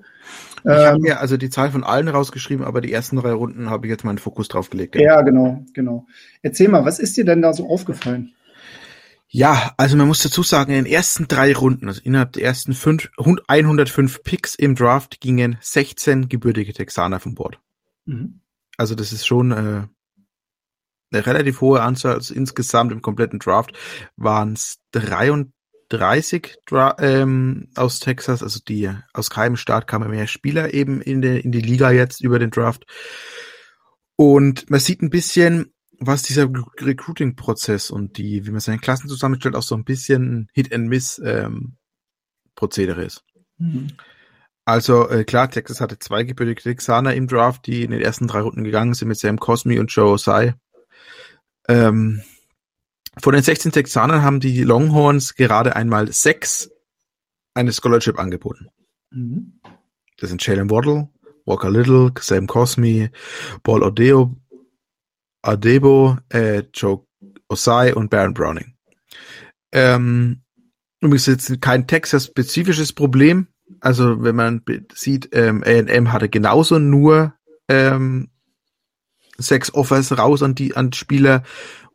Ich 0.64 0.72
ähm, 0.72 0.86
habe 0.86 1.00
mir 1.00 1.20
also 1.20 1.38
die 1.38 1.50
Zahl 1.50 1.72
von 1.72 1.84
allen 1.84 2.08
rausgeschrieben, 2.08 2.66
aber 2.66 2.82
die 2.82 2.92
ersten 2.92 3.18
drei 3.18 3.32
Runden 3.32 3.70
habe 3.70 3.88
ich 3.88 3.92
jetzt 3.92 4.04
meinen 4.04 4.18
Fokus 4.18 4.48
drauf 4.48 4.70
gelegt. 4.70 4.96
Ja. 4.96 5.02
ja, 5.02 5.22
genau, 5.22 5.64
genau. 5.74 6.06
Erzähl 6.42 6.68
mal, 6.68 6.86
was 6.86 7.00
ist 7.00 7.18
dir 7.18 7.26
denn 7.26 7.42
da 7.42 7.54
so 7.54 7.70
aufgefallen? 7.70 8.34
Ja, 9.34 9.74
also 9.78 9.96
man 9.96 10.08
muss 10.08 10.22
dazu 10.22 10.44
sagen, 10.44 10.74
in 10.74 10.84
den 10.84 10.92
ersten 10.92 11.28
drei 11.28 11.54
Runden, 11.54 11.88
also 11.88 12.02
innerhalb 12.04 12.34
der 12.34 12.44
ersten 12.44 12.74
fünf, 12.74 13.10
105 13.18 14.24
Picks 14.24 14.56
im 14.56 14.76
Draft 14.76 15.22
gingen 15.22 15.58
16 15.62 16.28
gebürtige 16.28 16.74
Texaner 16.74 17.22
vom 17.22 17.34
Bord. 17.34 17.58
Mhm. 18.06 18.42
Also 18.76 18.94
das 18.94 19.14
ist 19.14 19.26
schon 19.26 19.52
äh, 19.52 19.88
eine 21.12 21.26
relativ 21.26 21.62
hohe 21.62 21.82
Anzahl. 21.82 22.16
Also 22.16 22.34
insgesamt 22.34 22.92
im 22.92 23.02
kompletten 23.02 23.40
Draft 23.40 23.72
waren 24.18 24.54
es 24.54 24.80
33 24.92 25.48
30 25.92 26.58
ähm, 27.00 27.68
aus 27.76 28.00
Texas, 28.00 28.42
also 28.42 28.62
die 28.66 28.90
aus 29.14 29.30
keinem 29.30 29.58
Staat 29.58 29.88
kamen 29.88 30.10
mehr 30.10 30.28
Spieler 30.28 30.74
eben 30.74 31.02
in, 31.02 31.22
der 31.22 31.44
in 31.44 31.52
die 31.52 31.60
Liga 31.62 31.92
jetzt 31.92 32.22
über 32.22 32.40
den 32.40 32.52
Draft. 32.52 32.86
Und 34.16 34.70
man 34.70 34.80
sieht 34.80 35.02
ein 35.02 35.10
bisschen, 35.10 35.74
was 36.00 36.24
dieser 36.24 36.48
Recruiting-Prozess 36.80 37.92
und 37.92 38.18
die, 38.18 38.46
wie 38.46 38.52
man 38.52 38.62
seine 38.62 38.80
Klassen 38.80 39.10
zusammenstellt, 39.10 39.56
auch 39.56 39.64
so 39.64 39.76
ein 39.76 39.84
bisschen 39.84 40.48
Hit-and-Miss-Prozedere 40.54 43.02
ähm, 43.02 43.08
ist. 43.08 43.26
Mhm. 43.58 43.88
Also 44.64 45.10
äh, 45.10 45.26
klar, 45.26 45.50
Texas 45.50 45.82
hatte 45.82 46.00
zwei 46.00 46.24
gebürtige 46.24 46.62
Texaner 46.62 47.14
im 47.14 47.28
Draft, 47.28 47.66
die 47.66 47.84
in 47.84 47.92
den 47.92 48.00
ersten 48.02 48.28
drei 48.28 48.40
Runden 48.42 48.64
gegangen 48.64 48.94
sind 48.94 49.10
mit 49.10 49.18
Sam 49.18 49.40
Cosme 49.40 49.80
und 49.80 49.92
Joe 49.92 50.14
Osai. 50.14 50.54
Ähm, 51.68 52.22
von 53.20 53.34
den 53.34 53.44
16 53.44 53.72
Texanern 53.72 54.22
haben 54.22 54.40
die 54.40 54.64
Longhorns 54.64 55.36
gerade 55.36 55.76
einmal 55.76 56.12
sechs 56.12 56.70
eine 57.54 57.74
Scholarship 57.74 58.18
angeboten. 58.18 58.70
Mhm. 59.12 59.60
Das 60.18 60.30
sind 60.30 60.46
Jalen 60.46 60.70
Waddle, 60.70 61.10
Walker 61.46 61.70
Little, 61.70 62.12
Sam 62.20 62.48
Cosme, 62.48 63.12
Paul 63.64 63.84
Odeo, 63.84 64.36
Adebo, 65.42 66.18
äh, 66.30 66.64
Joe 66.74 67.06
Osai 67.50 67.94
und 67.94 68.10
Baron 68.10 68.34
Browning. 68.34 68.76
Ähm, 69.72 70.42
übrigens 71.02 71.26
jetzt 71.26 71.62
kein 71.62 71.88
Texas-spezifisches 71.88 72.94
Problem. 72.94 73.48
Also 73.80 74.24
wenn 74.24 74.36
man 74.36 74.64
sieht, 74.94 75.30
ähm, 75.34 75.64
A&M 75.64 76.12
hatte 76.12 76.30
genauso 76.30 76.78
nur 76.78 77.34
ähm, 77.68 78.30
sechs 79.38 79.74
Offers 79.74 80.18
raus 80.18 80.44
an 80.44 80.56
die 80.56 80.76
an 80.76 80.94
Spieler 80.94 81.44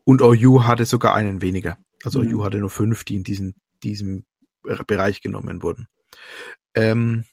und 0.07 0.21
OU 0.21 0.63
hatte 0.63 0.85
sogar 0.85 1.15
einen 1.15 1.41
weniger. 1.41 1.77
Also 2.01 2.21
mhm. 2.23 2.33
OU 2.33 2.45
hatte 2.45 2.59
nur 2.59 2.69
fünf, 2.69 3.03
die 3.03 3.17
in 3.17 3.23
diesen, 3.23 3.55
diesem 3.83 4.23
Bereich 4.87 5.19
genommen 5.19 5.61
wurden. 5.61 5.87
Ähm, 6.73 7.25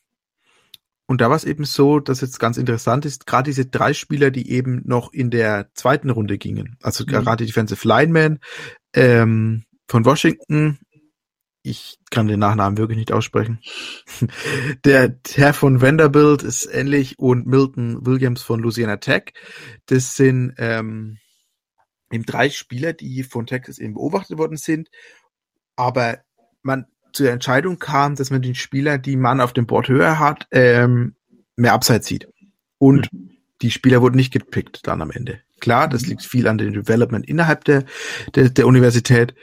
und 1.06 1.20
da 1.20 1.30
war 1.30 1.36
es 1.36 1.44
eben 1.44 1.64
so, 1.66 2.00
dass 2.00 2.20
jetzt 2.20 2.40
ganz 2.40 2.56
interessant 2.56 3.06
ist, 3.06 3.28
gerade 3.28 3.48
diese 3.48 3.66
drei 3.66 3.94
Spieler, 3.94 4.32
die 4.32 4.50
eben 4.50 4.82
noch 4.86 5.12
in 5.12 5.30
der 5.30 5.70
zweiten 5.74 6.10
Runde 6.10 6.36
gingen, 6.36 6.76
also 6.82 7.04
mhm. 7.04 7.10
gerade 7.10 7.46
Defensive 7.46 7.86
Lineman 7.86 8.40
ähm, 8.92 9.62
von 9.86 10.04
Washington, 10.04 10.80
ich 11.62 12.00
kann 12.10 12.26
den 12.26 12.40
Nachnamen 12.40 12.76
wirklich 12.76 12.98
nicht 12.98 13.12
aussprechen. 13.12 13.60
Der 14.84 15.16
Herr 15.32 15.54
von 15.54 15.80
Vanderbilt 15.80 16.42
ist 16.42 16.66
ähnlich 16.66 17.20
und 17.20 17.46
Milton 17.46 18.04
Williams 18.04 18.42
von 18.42 18.58
Louisiana 18.58 18.96
Tech. 18.96 19.32
Das 19.86 20.16
sind 20.16 20.54
ähm, 20.58 21.18
eben 22.14 22.24
drei 22.24 22.48
Spieler, 22.50 22.92
die 22.92 23.22
von 23.22 23.46
Texas 23.46 23.78
eben 23.78 23.94
beobachtet 23.94 24.38
worden 24.38 24.56
sind, 24.56 24.90
aber 25.76 26.18
man 26.62 26.86
zur 27.12 27.30
Entscheidung 27.30 27.78
kam, 27.78 28.16
dass 28.16 28.30
man 28.30 28.42
den 28.42 28.54
Spieler, 28.54 28.98
die 28.98 29.16
man 29.16 29.40
auf 29.40 29.52
dem 29.52 29.66
Board 29.66 29.88
höher 29.88 30.18
hat, 30.18 30.46
ähm, 30.50 31.14
mehr 31.56 31.72
Abseits 31.72 32.06
sieht. 32.06 32.28
Und 32.78 33.12
mhm. 33.12 33.30
die 33.62 33.70
Spieler 33.70 34.02
wurden 34.02 34.16
nicht 34.16 34.32
gepickt 34.32 34.86
dann 34.86 35.00
am 35.00 35.10
Ende. 35.10 35.40
Klar, 35.60 35.88
das 35.88 36.02
mhm. 36.02 36.08
liegt 36.10 36.22
viel 36.22 36.48
an 36.48 36.58
dem 36.58 36.72
Development 36.72 37.26
innerhalb 37.26 37.64
der, 37.64 37.84
der, 38.34 38.50
der 38.50 38.66
Universität, 38.66 39.34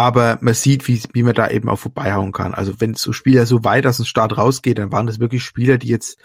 aber 0.00 0.38
man 0.40 0.54
sieht, 0.54 0.88
wie, 0.88 1.02
wie 1.12 1.22
man 1.22 1.34
da 1.34 1.50
eben 1.50 1.68
auch 1.68 1.78
vorbeihauen 1.78 2.32
kann. 2.32 2.54
Also 2.54 2.80
wenn 2.80 2.94
so 2.94 3.12
Spieler 3.12 3.44
so 3.44 3.64
weit 3.64 3.86
aus 3.86 3.98
dem 3.98 4.06
Start 4.06 4.36
rausgeht, 4.38 4.78
dann 4.78 4.92
waren 4.92 5.06
das 5.06 5.20
wirklich 5.20 5.44
Spieler, 5.44 5.76
die 5.76 5.88
jetzt, 5.88 6.18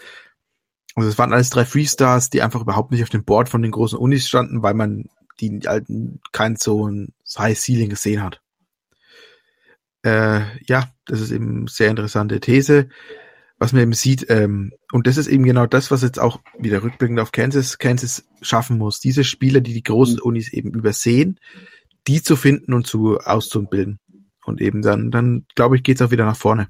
also 0.94 1.08
es 1.08 1.18
waren 1.18 1.34
alles 1.34 1.50
drei 1.50 1.66
Freestars, 1.66 2.30
die 2.30 2.40
einfach 2.40 2.62
überhaupt 2.62 2.90
nicht 2.90 3.02
auf 3.02 3.10
dem 3.10 3.24
Board 3.24 3.50
von 3.50 3.60
den 3.60 3.72
großen 3.72 3.98
Unis 3.98 4.26
standen, 4.26 4.62
weil 4.62 4.72
man 4.72 5.04
die 5.40 5.66
alten 5.66 6.20
kein 6.32 6.56
so 6.56 6.88
ein 6.88 7.12
High 7.36 7.58
Ceiling 7.58 7.90
gesehen 7.90 8.22
hat. 8.22 8.40
Äh, 10.02 10.42
ja, 10.66 10.88
das 11.06 11.20
ist 11.20 11.30
eben 11.30 11.60
eine 11.60 11.68
sehr 11.68 11.90
interessante 11.90 12.40
These, 12.40 12.88
was 13.58 13.72
man 13.72 13.82
eben 13.82 13.92
sieht. 13.92 14.26
Ähm, 14.30 14.72
und 14.92 15.06
das 15.06 15.16
ist 15.16 15.26
eben 15.26 15.44
genau 15.44 15.66
das, 15.66 15.90
was 15.90 16.02
jetzt 16.02 16.20
auch 16.20 16.40
wieder 16.58 16.82
rückblickend 16.82 17.20
auf 17.20 17.32
Kansas, 17.32 17.78
Kansas 17.78 18.24
schaffen 18.40 18.78
muss. 18.78 19.00
Diese 19.00 19.24
Spieler, 19.24 19.60
die 19.60 19.74
die 19.74 19.82
großen 19.82 20.20
Unis 20.20 20.52
eben 20.52 20.70
übersehen, 20.74 21.40
die 22.06 22.22
zu 22.22 22.36
finden 22.36 22.72
und 22.72 22.86
zu 22.86 23.18
auszubilden. 23.18 23.98
Und 24.44 24.60
eben 24.60 24.80
dann, 24.80 25.10
dann 25.10 25.44
glaube 25.56 25.76
ich, 25.76 25.82
geht 25.82 26.00
es 26.00 26.06
auch 26.06 26.12
wieder 26.12 26.24
nach 26.24 26.36
vorne. 26.36 26.68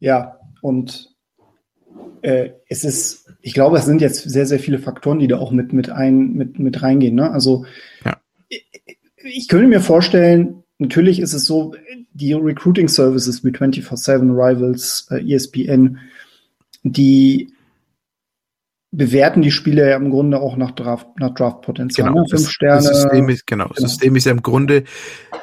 Ja, 0.00 0.38
und 0.60 1.08
äh, 2.22 2.50
es 2.68 2.84
ist 2.84 3.28
ich 3.40 3.54
glaube, 3.54 3.78
es 3.78 3.84
sind 3.84 4.00
jetzt 4.00 4.28
sehr, 4.28 4.46
sehr 4.46 4.58
viele 4.58 4.78
Faktoren, 4.78 5.18
die 5.18 5.28
da 5.28 5.38
auch 5.38 5.52
mit, 5.52 5.72
mit, 5.72 5.90
ein, 5.90 6.34
mit, 6.34 6.58
mit 6.58 6.82
reingehen. 6.82 7.14
Ne? 7.14 7.30
Also 7.30 7.64
ja. 8.04 8.18
ich, 8.48 8.66
ich 9.22 9.48
könnte 9.48 9.68
mir 9.68 9.80
vorstellen, 9.80 10.64
natürlich 10.78 11.20
ist 11.20 11.32
es 11.32 11.46
so, 11.46 11.74
die 12.12 12.32
Recruiting 12.32 12.88
Services 12.88 13.44
wie 13.44 13.50
24-7 13.50 14.32
Rivals, 14.32 15.06
äh, 15.10 15.34
ESPN, 15.34 15.98
die 16.82 17.52
bewerten 18.90 19.42
die 19.42 19.50
Spiele 19.50 19.88
ja 19.88 19.96
im 19.96 20.10
Grunde 20.10 20.40
auch 20.40 20.56
nach 20.56 20.72
Draft, 20.72 21.06
nach 21.18 21.34
Draftpotenzial. 21.34 22.08
Genau, 22.08 22.22
ne? 22.22 22.28
Fünf 22.28 22.42
das, 22.42 22.52
Sterne. 22.52 22.82
Das 22.82 23.02
System 23.02 23.28
ist, 23.28 23.46
genau, 23.46 23.68
genau. 23.68 23.80
System 23.80 24.16
ist 24.16 24.24
ja 24.24 24.32
im 24.32 24.42
Grunde, 24.42 24.84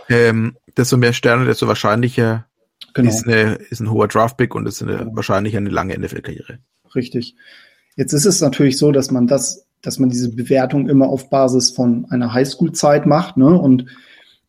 ähm, 0.10 0.58
desto 0.75 0.97
mehr 0.97 1.13
Sterne, 1.13 1.45
desto 1.45 1.67
wahrscheinlicher 1.67 2.47
genau. 2.95 3.10
ist, 3.10 3.27
eine, 3.27 3.55
ist 3.69 3.79
ein 3.79 3.91
hoher 3.91 4.08
Draftpick 4.08 4.55
und 4.55 4.67
ist 4.67 4.81
eine, 4.81 4.97
genau. 4.97 5.15
wahrscheinlich 5.15 5.55
eine 5.55 5.69
lange 5.69 5.97
NFL-Karriere. 5.97 6.60
Richtig. 6.95 7.36
Jetzt 7.95 8.13
ist 8.13 8.25
es 8.25 8.41
natürlich 8.41 8.77
so, 8.77 8.91
dass 8.91 9.12
man 9.12 9.27
das, 9.27 9.67
dass 9.81 9.99
man 9.99 10.10
diese 10.10 10.34
Bewertung 10.34 10.89
immer 10.89 11.08
auf 11.08 11.29
Basis 11.29 11.71
von 11.71 12.05
einer 12.10 12.34
Highschool-Zeit 12.34 13.05
macht, 13.05 13.38
ne? 13.38 13.47
Und 13.47 13.86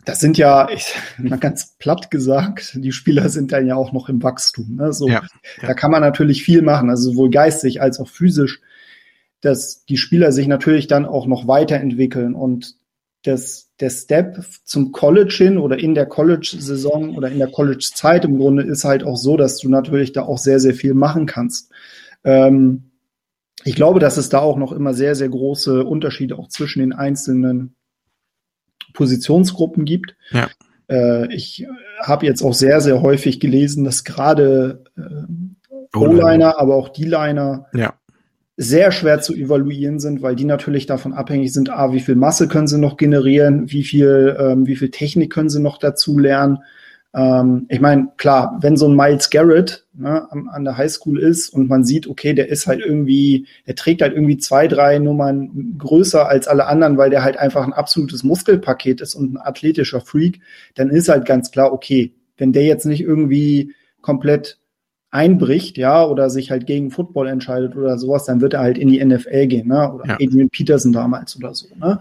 das 0.07 0.21
sind 0.21 0.39
ja, 0.39 0.69
ich, 0.71 0.95
mal 1.19 1.39
ganz 1.39 1.77
platt 1.79 2.13
gesagt, 2.13 2.79
die 2.81 2.93
Spieler 2.93 3.29
sind 3.29 3.51
dann 3.51 3.67
ja 3.67 3.75
auch 3.75 3.93
noch 3.93 4.09
im 4.09 4.23
Wachstum. 4.23 4.77
Ne? 4.77 4.93
So, 4.93 5.09
ja, 5.09 5.23
ja. 5.61 5.67
Da 5.67 5.75
kann 5.75 5.91
man 5.91 6.01
natürlich 6.01 6.45
viel 6.45 6.63
machen, 6.63 6.91
also 6.91 7.11
sowohl 7.11 7.29
geistig 7.29 7.83
als 7.83 7.99
auch 7.99 8.09
physisch, 8.09 8.61
dass 9.41 9.85
die 9.85 9.97
Spieler 9.97 10.31
sich 10.31 10.47
natürlich 10.47 10.87
dann 10.87 11.07
auch 11.07 11.27
noch 11.27 11.49
weiterentwickeln 11.49 12.37
und 12.37 12.77
das, 13.27 13.71
der 13.81 13.91
Step 13.91 14.43
zum 14.65 14.93
College 14.93 15.35
hin 15.37 15.59
oder 15.59 15.79
in 15.79 15.95
der 15.95 16.07
College-Saison 16.07 17.17
oder 17.17 17.31
in 17.31 17.39
der 17.39 17.51
College-Zeit 17.51 18.25
im 18.25 18.39
Grunde 18.39 18.63
ist 18.63 18.85
halt 18.85 19.05
auch 19.05 19.17
so, 19.17 19.37
dass 19.37 19.59
du 19.59 19.69
natürlich 19.69 20.13
da 20.13 20.23
auch 20.23 20.39
sehr, 20.39 20.61
sehr 20.61 20.75
viel 20.75 20.95
machen 20.95 21.27
kannst. 21.27 21.71
Ähm, 22.25 22.91
ich 23.65 23.75
glaube, 23.75 23.99
dass 23.99 24.17
es 24.17 24.29
da 24.29 24.39
auch 24.39 24.57
noch 24.57 24.73
immer 24.73 24.95
sehr, 24.95 25.15
sehr 25.15 25.29
große 25.29 25.85
Unterschiede 25.85 26.39
auch 26.39 26.49
zwischen 26.49 26.81
den 26.81 26.93
einzelnen 26.93 27.75
Positionsgruppen 28.93 29.85
gibt. 29.85 30.17
Ja. 30.31 30.49
Äh, 30.89 31.35
ich 31.35 31.67
habe 32.01 32.27
jetzt 32.27 32.43
auch 32.43 32.55
sehr, 32.55 32.81
sehr 32.81 33.03
häufig 33.03 33.41
gelesen, 33.41 33.85
dass 33.85 34.05
gerade 34.05 34.85
äh, 34.97 35.97
O-Liner, 35.99 36.59
aber 36.59 36.77
auch 36.77 36.91
D-Liner 36.91 37.67
ja. 37.73 37.95
Sehr 38.57 38.91
schwer 38.91 39.21
zu 39.21 39.35
evaluieren 39.35 40.01
sind, 40.01 40.23
weil 40.23 40.35
die 40.35 40.47
natürlich 40.47 40.87
davon 40.87 41.13
abhängig 41.13 41.53
sind, 41.53 41.71
a, 41.71 41.93
wie 41.93 42.01
viel 42.01 42.17
Masse 42.17 42.49
können 42.49 42.67
sie 42.67 42.79
noch 42.79 42.97
generieren, 42.97 43.71
wie 43.71 43.85
viel, 43.85 44.35
ähm, 44.39 44.67
wie 44.67 44.77
viel 44.77 44.91
Technik 44.91 45.33
können 45.33 45.51
sie 45.51 45.61
noch 45.61 45.79
dazu 45.79 46.19
lernen. 46.19 46.59
Ähm, 47.15 47.67
ich 47.69 47.81
meine, 47.81 48.09
klar, 48.17 48.59
wenn 48.63 48.79
so 48.79 48.89
ein 48.89 48.97
Miles 48.97 49.29
Garrett 49.29 49.87
ne, 49.93 50.31
an, 50.31 50.49
an 50.49 50.65
der 50.65 50.79
Highschool 50.79 51.19
ist 51.19 51.51
und 51.51 51.69
man 51.69 51.85
sieht, 51.85 52.07
okay, 52.07 52.33
der 52.33 52.49
ist 52.49 52.67
halt 52.67 52.81
irgendwie, 52.81 53.47
der 53.67 53.75
trägt 53.75 54.01
halt 54.01 54.15
irgendwie 54.15 54.39
zwei, 54.39 54.69
drei 54.69 54.99
Nummern 54.99 55.77
größer 55.77 56.27
als 56.27 56.49
alle 56.49 56.67
anderen, 56.67 56.97
weil 56.97 57.11
der 57.11 57.25
halt 57.25 57.37
einfach 57.37 57.65
ein 57.67 57.75
absolutes 57.75 58.25
Muskelpaket 58.25 59.03
ist 59.03 59.15
und 59.15 59.35
ein 59.35 59.39
athletischer 59.39 60.01
Freak, 60.01 60.41
dann 60.75 60.89
ist 60.89 61.11
halt 61.11 61.27
ganz 61.27 61.51
klar, 61.51 61.75
okay, 61.75 62.15
wenn 62.39 62.53
der 62.53 62.65
jetzt 62.65 62.87
nicht 62.87 63.03
irgendwie 63.03 63.75
komplett 64.01 64.59
einbricht, 65.11 65.79
ja, 65.79 66.05
oder 66.05 66.31
sich 66.31 66.51
halt 66.51 66.67
gegen 66.67 66.91
Football 66.91 67.29
entscheidet 67.29 67.77
oder 67.77 67.99
sowas, 67.99 68.25
dann 68.25 68.41
wird 68.41 68.55
er 68.55 68.61
halt 68.61 68.79
in 68.79 68.89
die 68.89 69.05
NFL 69.05 69.47
gehen, 69.47 69.69
ne? 69.69 69.93
Oder 69.93 70.07
ja. 70.07 70.15
Adrian 70.15 70.51
Peterson 70.51 70.93
damals 70.93 71.37
oder 71.37 71.55
so, 71.55 71.69
ne? 71.77 71.99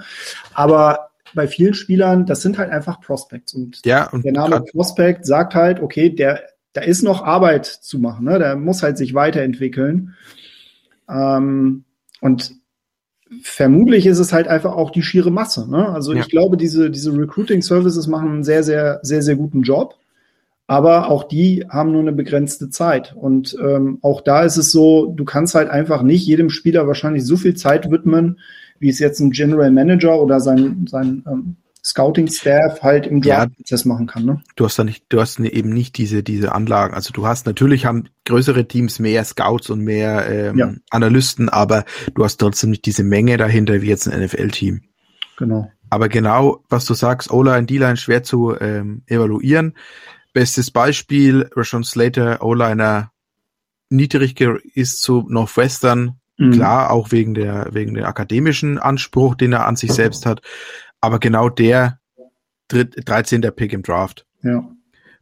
Aber 0.54 1.10
bei 1.34 1.48
vielen 1.48 1.74
Spielern, 1.74 2.26
das 2.26 2.42
sind 2.42 2.58
halt 2.58 2.72
einfach 2.72 3.02
Prospects. 3.02 3.54
Und, 3.54 3.82
ja, 3.86 4.10
und 4.10 4.26
der 4.26 4.34
Name 4.34 4.62
Prospect 4.62 5.26
sagt 5.26 5.54
halt, 5.56 5.82
okay, 5.82 6.10
der, 6.10 6.42
da 6.74 6.82
ist 6.82 7.04
noch 7.04 7.24
Arbeit 7.24 7.66
zu 7.66 8.00
machen, 8.00 8.26
ne? 8.26 8.40
Der 8.40 8.56
muss 8.56 8.84
halt 8.84 8.98
sich 8.98 9.14
weiterentwickeln. 9.14 10.16
Ähm, 11.10 11.84
und 12.22 12.56
vermutlich 13.42 14.06
ist 14.06 14.20
es 14.20 14.34
halt 14.34 14.48
einfach 14.48 14.74
auch 14.74 14.92
die 14.92 15.04
schiere 15.04 15.32
Masse. 15.32 15.70
Ne? 15.70 15.90
Also 15.90 16.14
ja. 16.14 16.22
ich 16.22 16.30
glaube, 16.30 16.58
diese, 16.58 16.90
diese 16.90 17.16
Recruiting 17.16 17.62
Services 17.62 18.08
machen 18.08 18.30
einen 18.30 18.44
sehr, 18.44 18.64
sehr, 18.64 19.00
sehr, 19.04 19.22
sehr 19.22 19.36
guten 19.36 19.62
Job. 19.64 19.96
Aber 20.68 21.10
auch 21.10 21.26
die 21.26 21.66
haben 21.70 21.92
nur 21.92 22.02
eine 22.02 22.12
begrenzte 22.12 22.70
Zeit. 22.70 23.14
Und 23.16 23.56
ähm, 23.62 24.00
auch 24.02 24.22
da 24.22 24.44
ist 24.44 24.58
es 24.58 24.72
so, 24.72 25.14
du 25.16 25.24
kannst 25.24 25.54
halt 25.54 25.70
einfach 25.70 26.02
nicht 26.02 26.26
jedem 26.26 26.50
Spieler 26.50 26.88
wahrscheinlich 26.88 27.26
so 27.26 27.38
viel 27.38 27.56
Zeit 27.56 27.92
widmen, 27.92 28.40
wie 28.80 28.90
es 28.90 29.00
jetzt 29.00 29.20
ein 29.20 29.32
General 29.32 29.72
Manager 29.72 30.20
oder 30.20 30.40
sein, 30.40 30.88
sein 30.90 31.24
ähm, 31.28 31.58
Scouting-Staff 31.86 32.82
halt 32.82 33.06
im 33.06 33.22
Draft-Prozess 33.22 33.84
ja, 33.84 33.88
machen 33.88 34.08
kann. 34.08 34.26
Ne? 34.26 34.42
Du 34.56 34.66
hast 34.66 34.80
da 34.80 34.84
nicht, 34.84 35.06
du 35.10 35.22
hast 35.22 35.40
eben 35.40 35.70
nicht 35.70 35.98
diese, 36.00 36.24
diese 36.24 36.54
Anlagen. 36.54 36.96
Also 36.96 37.14
du 37.14 37.28
hast 37.28 37.46
natürlich 37.46 37.86
haben 37.86 38.10
größere 38.26 38.68
Teams 38.68 38.98
mehr 38.98 39.24
Scouts 39.24 39.70
und 39.70 39.82
mehr 39.82 40.28
ähm, 40.28 40.58
ja. 40.58 40.74
Analysten, 40.90 41.48
aber 41.48 41.86
du 42.16 42.24
hast 42.24 42.38
trotzdem 42.38 42.72
nicht 42.72 42.88
diese 42.88 43.04
Menge 43.04 43.38
dahinter 43.38 43.84
wie 43.84 43.88
jetzt 43.88 44.08
ein 44.08 44.20
NFL-Team. 44.20 44.82
Genau. 45.38 45.72
Aber 45.92 46.10
genau, 46.10 46.64
was 46.70 46.86
du 46.86 46.96
sagst, 46.96 47.32
O-Line, 47.32 47.68
D-Line 47.68 47.98
schwer 47.98 48.24
zu 48.24 48.56
ähm, 48.60 49.04
evaluieren. 49.06 49.76
Bestes 50.36 50.70
Beispiel, 50.70 51.50
Rashawn 51.56 51.84
Slater, 51.84 52.44
O-Liner 52.44 53.12
niedrig 53.90 54.40
ist 54.42 55.02
zu 55.02 55.26
Northwestern, 55.30 56.20
mhm. 56.38 56.52
klar, 56.52 56.92
auch 56.92 57.12
wegen 57.12 57.34
der, 57.34 57.70
wegen 57.72 57.96
der 57.96 58.08
akademischen 58.08 58.78
Anspruch, 58.78 59.36
den 59.36 59.54
er 59.54 59.66
an 59.66 59.78
sich 59.78 59.94
selbst 59.94 60.26
hat 60.26 60.42
aber 61.06 61.20
genau 61.20 61.50
der 61.50 62.00
13. 62.70 63.42
Pick 63.56 63.74
im 63.74 63.84
Draft. 63.84 64.26
Ja. 64.42 64.68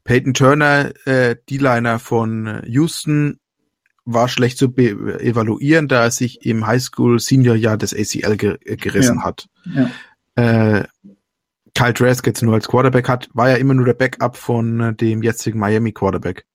Peyton 0.05 0.33
Turner, 0.33 0.93
äh, 1.05 1.35
D-Liner 1.49 1.99
von 1.99 2.61
Houston, 2.65 3.39
war 4.05 4.29
schlecht 4.29 4.57
zu 4.57 4.75
evaluieren, 4.75 5.89
da 5.89 6.03
er 6.03 6.11
sich 6.11 6.45
im 6.45 6.65
Highschool 6.65 7.19
Senior 7.19 7.55
Jahr 7.55 7.77
des 7.77 7.93
ACL 7.93 8.37
ge 8.37 8.57
gerissen 8.77 9.17
ja. 9.17 9.23
hat. 9.23 9.49
Ja. 9.65 9.89
Äh, 10.35 10.85
Kyle 11.75 11.93
Trask 11.93 12.25
jetzt 12.27 12.43
nur 12.43 12.53
als 12.53 12.67
Quarterback 12.67 13.09
hat, 13.09 13.29
war 13.33 13.49
ja 13.49 13.55
immer 13.55 13.73
nur 13.73 13.85
der 13.85 13.93
Backup 13.93 14.37
von 14.37 14.79
äh, 14.79 14.93
dem 14.93 15.23
jetzigen 15.23 15.59
Miami 15.59 15.91
Quarterback. 15.91 16.45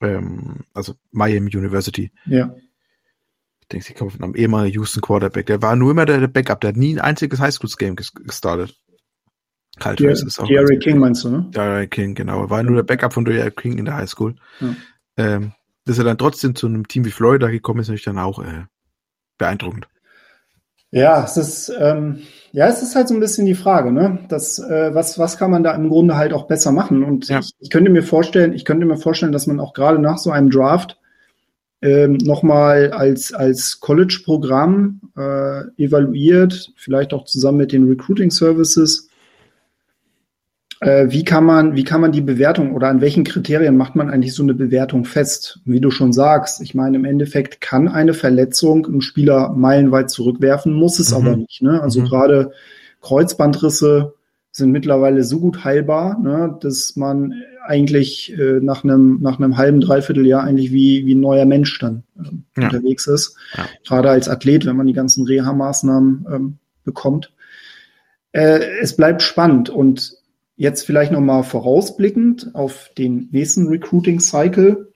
Ähm, 0.00 0.64
also 0.74 0.94
Miami 1.12 1.54
University. 1.54 2.10
Ja 2.26 2.54
ich 3.66 3.68
denke, 3.70 3.86
sie 3.86 3.94
kommt 3.94 4.12
von 4.12 4.22
einem 4.22 4.36
ehemaligen 4.36 4.74
Houston 4.74 5.00
Quarterback. 5.00 5.46
Der 5.46 5.60
war 5.60 5.74
nur 5.74 5.90
immer 5.90 6.06
der, 6.06 6.28
Backup, 6.28 6.60
der 6.60 6.68
hat 6.68 6.76
nie 6.76 6.94
ein 6.94 7.00
einziges 7.00 7.40
Highschool-Game 7.40 7.96
gestartet. 7.96 8.76
Kyle 9.80 9.96
Trace 9.96 10.22
ist 10.22 10.38
auch. 10.38 10.48
Jerry 10.48 10.78
King 10.78 10.98
meinst 10.98 11.24
du, 11.24 11.30
ne? 11.30 11.50
Jerry 11.52 11.88
King, 11.88 12.14
genau. 12.14 12.42
Er 12.42 12.50
war 12.50 12.62
nur 12.62 12.76
der 12.76 12.84
Backup 12.84 13.12
von 13.12 13.26
Jerry 13.26 13.50
King 13.50 13.76
in 13.78 13.84
der 13.84 13.96
Highschool. 13.96 14.36
Ja. 14.60 14.76
Ähm, 15.16 15.52
dass 15.84 15.98
er 15.98 16.04
dann 16.04 16.16
trotzdem 16.16 16.54
zu 16.54 16.68
einem 16.68 16.86
Team 16.86 17.04
wie 17.06 17.10
Florida 17.10 17.48
gekommen 17.48 17.80
ist, 17.80 17.88
natürlich 17.88 18.04
dann 18.04 18.20
auch 18.20 18.38
äh, 18.38 18.66
beeindruckend. 19.36 19.88
Ja, 20.96 21.24
es 21.24 21.36
ist, 21.36 21.72
ähm, 21.78 22.20
ja, 22.52 22.68
es 22.68 22.82
ist 22.82 22.96
halt 22.96 23.08
so 23.08 23.14
ein 23.14 23.20
bisschen 23.20 23.44
die 23.44 23.54
Frage, 23.54 23.92
ne? 23.92 24.18
Das, 24.28 24.58
äh, 24.58 24.94
was, 24.94 25.18
was 25.18 25.36
kann 25.36 25.50
man 25.50 25.62
da 25.62 25.74
im 25.74 25.90
Grunde 25.90 26.16
halt 26.16 26.32
auch 26.32 26.46
besser 26.46 26.72
machen? 26.72 27.04
Und 27.04 27.28
ja. 27.28 27.40
ich, 27.40 27.52
ich 27.58 27.68
könnte 27.68 27.90
mir 27.90 28.02
vorstellen, 28.02 28.54
ich 28.54 28.64
könnte 28.64 28.86
mir 28.86 28.96
vorstellen, 28.96 29.32
dass 29.32 29.46
man 29.46 29.60
auch 29.60 29.74
gerade 29.74 29.98
nach 29.98 30.16
so 30.16 30.30
einem 30.30 30.48
Draft 30.48 30.98
ähm, 31.82 32.14
nochmal 32.22 32.92
als, 32.92 33.34
als 33.34 33.80
College-Programm 33.80 35.02
äh, 35.18 35.64
evaluiert, 35.76 36.72
vielleicht 36.76 37.12
auch 37.12 37.26
zusammen 37.26 37.58
mit 37.58 37.72
den 37.72 37.86
Recruiting 37.86 38.30
Services. 38.30 39.05
Äh, 40.80 41.06
wie, 41.10 41.24
kann 41.24 41.44
man, 41.44 41.74
wie 41.74 41.84
kann 41.84 42.00
man 42.00 42.12
die 42.12 42.20
Bewertung 42.20 42.74
oder 42.74 42.88
an 42.88 43.00
welchen 43.00 43.24
Kriterien 43.24 43.76
macht 43.76 43.96
man 43.96 44.10
eigentlich 44.10 44.34
so 44.34 44.42
eine 44.42 44.54
Bewertung 44.54 45.04
fest? 45.04 45.60
Wie 45.64 45.80
du 45.80 45.90
schon 45.90 46.12
sagst, 46.12 46.60
ich 46.60 46.74
meine, 46.74 46.98
im 46.98 47.04
Endeffekt 47.04 47.60
kann 47.60 47.88
eine 47.88 48.12
Verletzung 48.12 48.86
einen 48.86 49.00
Spieler 49.00 49.54
meilenweit 49.54 50.10
zurückwerfen, 50.10 50.74
muss 50.74 50.98
es 50.98 51.10
mhm. 51.10 51.16
aber 51.16 51.36
nicht. 51.36 51.62
Ne? 51.62 51.80
Also 51.80 52.00
mhm. 52.00 52.04
gerade 52.06 52.52
Kreuzbandrisse 53.00 54.14
sind 54.56 54.72
mittlerweile 54.72 55.22
so 55.22 55.38
gut 55.38 55.64
heilbar, 55.64 56.18
ne, 56.18 56.56
dass 56.62 56.96
man 56.96 57.34
eigentlich 57.66 58.32
äh, 58.38 58.60
nach 58.62 58.84
einem 58.84 59.18
nach 59.20 59.38
einem 59.38 59.58
halben 59.58 59.82
Dreivierteljahr 59.82 60.42
eigentlich 60.42 60.72
wie 60.72 61.04
wie 61.04 61.14
ein 61.14 61.20
neuer 61.20 61.44
Mensch 61.44 61.78
dann 61.78 62.04
äh, 62.18 62.60
ja. 62.60 62.64
unterwegs 62.64 63.06
ist. 63.06 63.36
Ja. 63.54 63.66
Gerade 63.86 64.08
als 64.08 64.30
Athlet, 64.30 64.64
wenn 64.64 64.76
man 64.76 64.86
die 64.86 64.94
ganzen 64.94 65.26
Reha-Maßnahmen 65.26 66.26
ähm, 66.32 66.58
bekommt. 66.84 67.32
Äh, 68.32 68.60
es 68.80 68.96
bleibt 68.96 69.22
spannend 69.22 69.68
und 69.68 70.15
jetzt 70.56 70.86
vielleicht 70.86 71.12
noch 71.12 71.20
mal 71.20 71.42
vorausblickend 71.42 72.54
auf 72.54 72.90
den 72.96 73.28
nächsten 73.30 73.68
Recruiting-Cycle. 73.68 74.92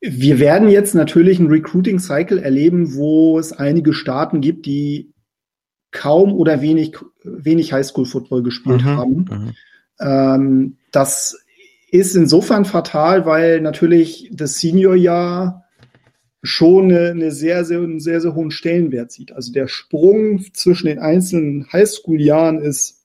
Wir 0.00 0.38
werden 0.38 0.68
jetzt 0.68 0.94
natürlich 0.94 1.40
einen 1.40 1.48
Recruiting-Cycle 1.48 2.38
erleben, 2.38 2.94
wo 2.94 3.38
es 3.38 3.52
einige 3.52 3.92
Staaten 3.92 4.40
gibt, 4.40 4.66
die 4.66 5.12
kaum 5.90 6.32
oder 6.32 6.60
wenig, 6.60 6.96
wenig 7.22 7.72
Highschool-Football 7.72 8.42
gespielt 8.42 8.82
mhm, 8.82 8.88
haben. 8.88 9.14
Mhm. 9.16 9.52
Ähm, 10.00 10.76
das 10.92 11.38
ist 11.90 12.16
insofern 12.16 12.64
fatal, 12.64 13.26
weil 13.26 13.60
natürlich 13.60 14.30
das 14.32 14.58
Senior-Jahr 14.58 15.64
schon 16.42 16.92
eine, 16.92 17.10
eine 17.10 17.30
sehr, 17.30 17.64
sehr, 17.64 17.78
einen 17.78 18.00
sehr, 18.00 18.20
sehr 18.20 18.34
hohen 18.34 18.50
Stellenwert 18.50 19.10
sieht. 19.10 19.32
Also 19.32 19.52
der 19.52 19.68
Sprung 19.68 20.44
zwischen 20.52 20.88
den 20.88 20.98
einzelnen 20.98 21.72
Highschool-Jahren 21.72 22.58
ist 22.58 23.03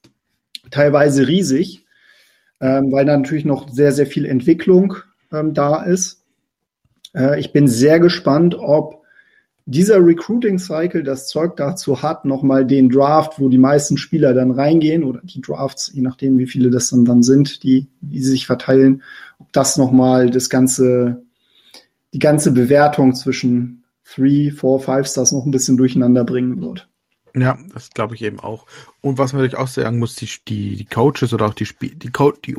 teilweise 0.71 1.27
riesig, 1.27 1.85
ähm, 2.61 2.91
weil 2.91 3.05
da 3.05 3.17
natürlich 3.17 3.45
noch 3.45 3.69
sehr, 3.69 3.91
sehr 3.91 4.07
viel 4.07 4.25
Entwicklung 4.25 4.95
ähm, 5.31 5.53
da 5.53 5.83
ist. 5.83 6.23
Äh, 7.15 7.39
ich 7.39 7.51
bin 7.51 7.67
sehr 7.67 7.99
gespannt, 7.99 8.55
ob 8.57 8.99
dieser 9.65 10.03
Recruiting-Cycle 10.03 11.03
das 11.03 11.27
Zeug 11.27 11.55
dazu 11.55 12.01
hat, 12.01 12.25
nochmal 12.25 12.65
den 12.65 12.89
Draft, 12.89 13.39
wo 13.39 13.49
die 13.49 13.59
meisten 13.59 13.97
Spieler 13.97 14.33
dann 14.33 14.49
reingehen, 14.49 15.03
oder 15.03 15.21
die 15.23 15.41
Drafts, 15.41 15.91
je 15.93 16.01
nachdem, 16.01 16.39
wie 16.39 16.47
viele 16.47 16.71
das 16.71 16.89
dann, 16.89 17.05
dann 17.05 17.21
sind, 17.21 17.61
die, 17.63 17.87
die 18.01 18.23
sich 18.23 18.47
verteilen, 18.47 19.03
ob 19.37 19.53
das 19.53 19.77
nochmal 19.77 20.31
das 20.31 20.49
ganze, 20.49 21.21
die 22.13 22.19
ganze 22.19 22.51
Bewertung 22.51 23.13
zwischen 23.13 23.83
Three, 24.03 24.49
Four, 24.49 24.79
Five 24.79 25.07
Stars 25.07 25.31
noch 25.31 25.45
ein 25.45 25.51
bisschen 25.51 25.77
durcheinander 25.77 26.23
bringen 26.23 26.59
wird. 26.61 26.88
Ja, 27.35 27.57
das 27.73 27.91
glaube 27.91 28.15
ich 28.15 28.21
eben 28.21 28.39
auch. 28.39 28.65
Und 29.01 29.17
was 29.17 29.33
man 29.33 29.41
natürlich 29.41 29.59
auch 29.59 29.67
sagen 29.67 29.99
muss, 29.99 30.15
die, 30.15 30.29
die, 30.47 30.75
die 30.75 30.85
Coaches 30.85 31.33
oder 31.33 31.45
auch 31.45 31.53
die, 31.53 31.65
Spie 31.65 31.95
die, 31.95 32.11
Co 32.11 32.31
die 32.31 32.55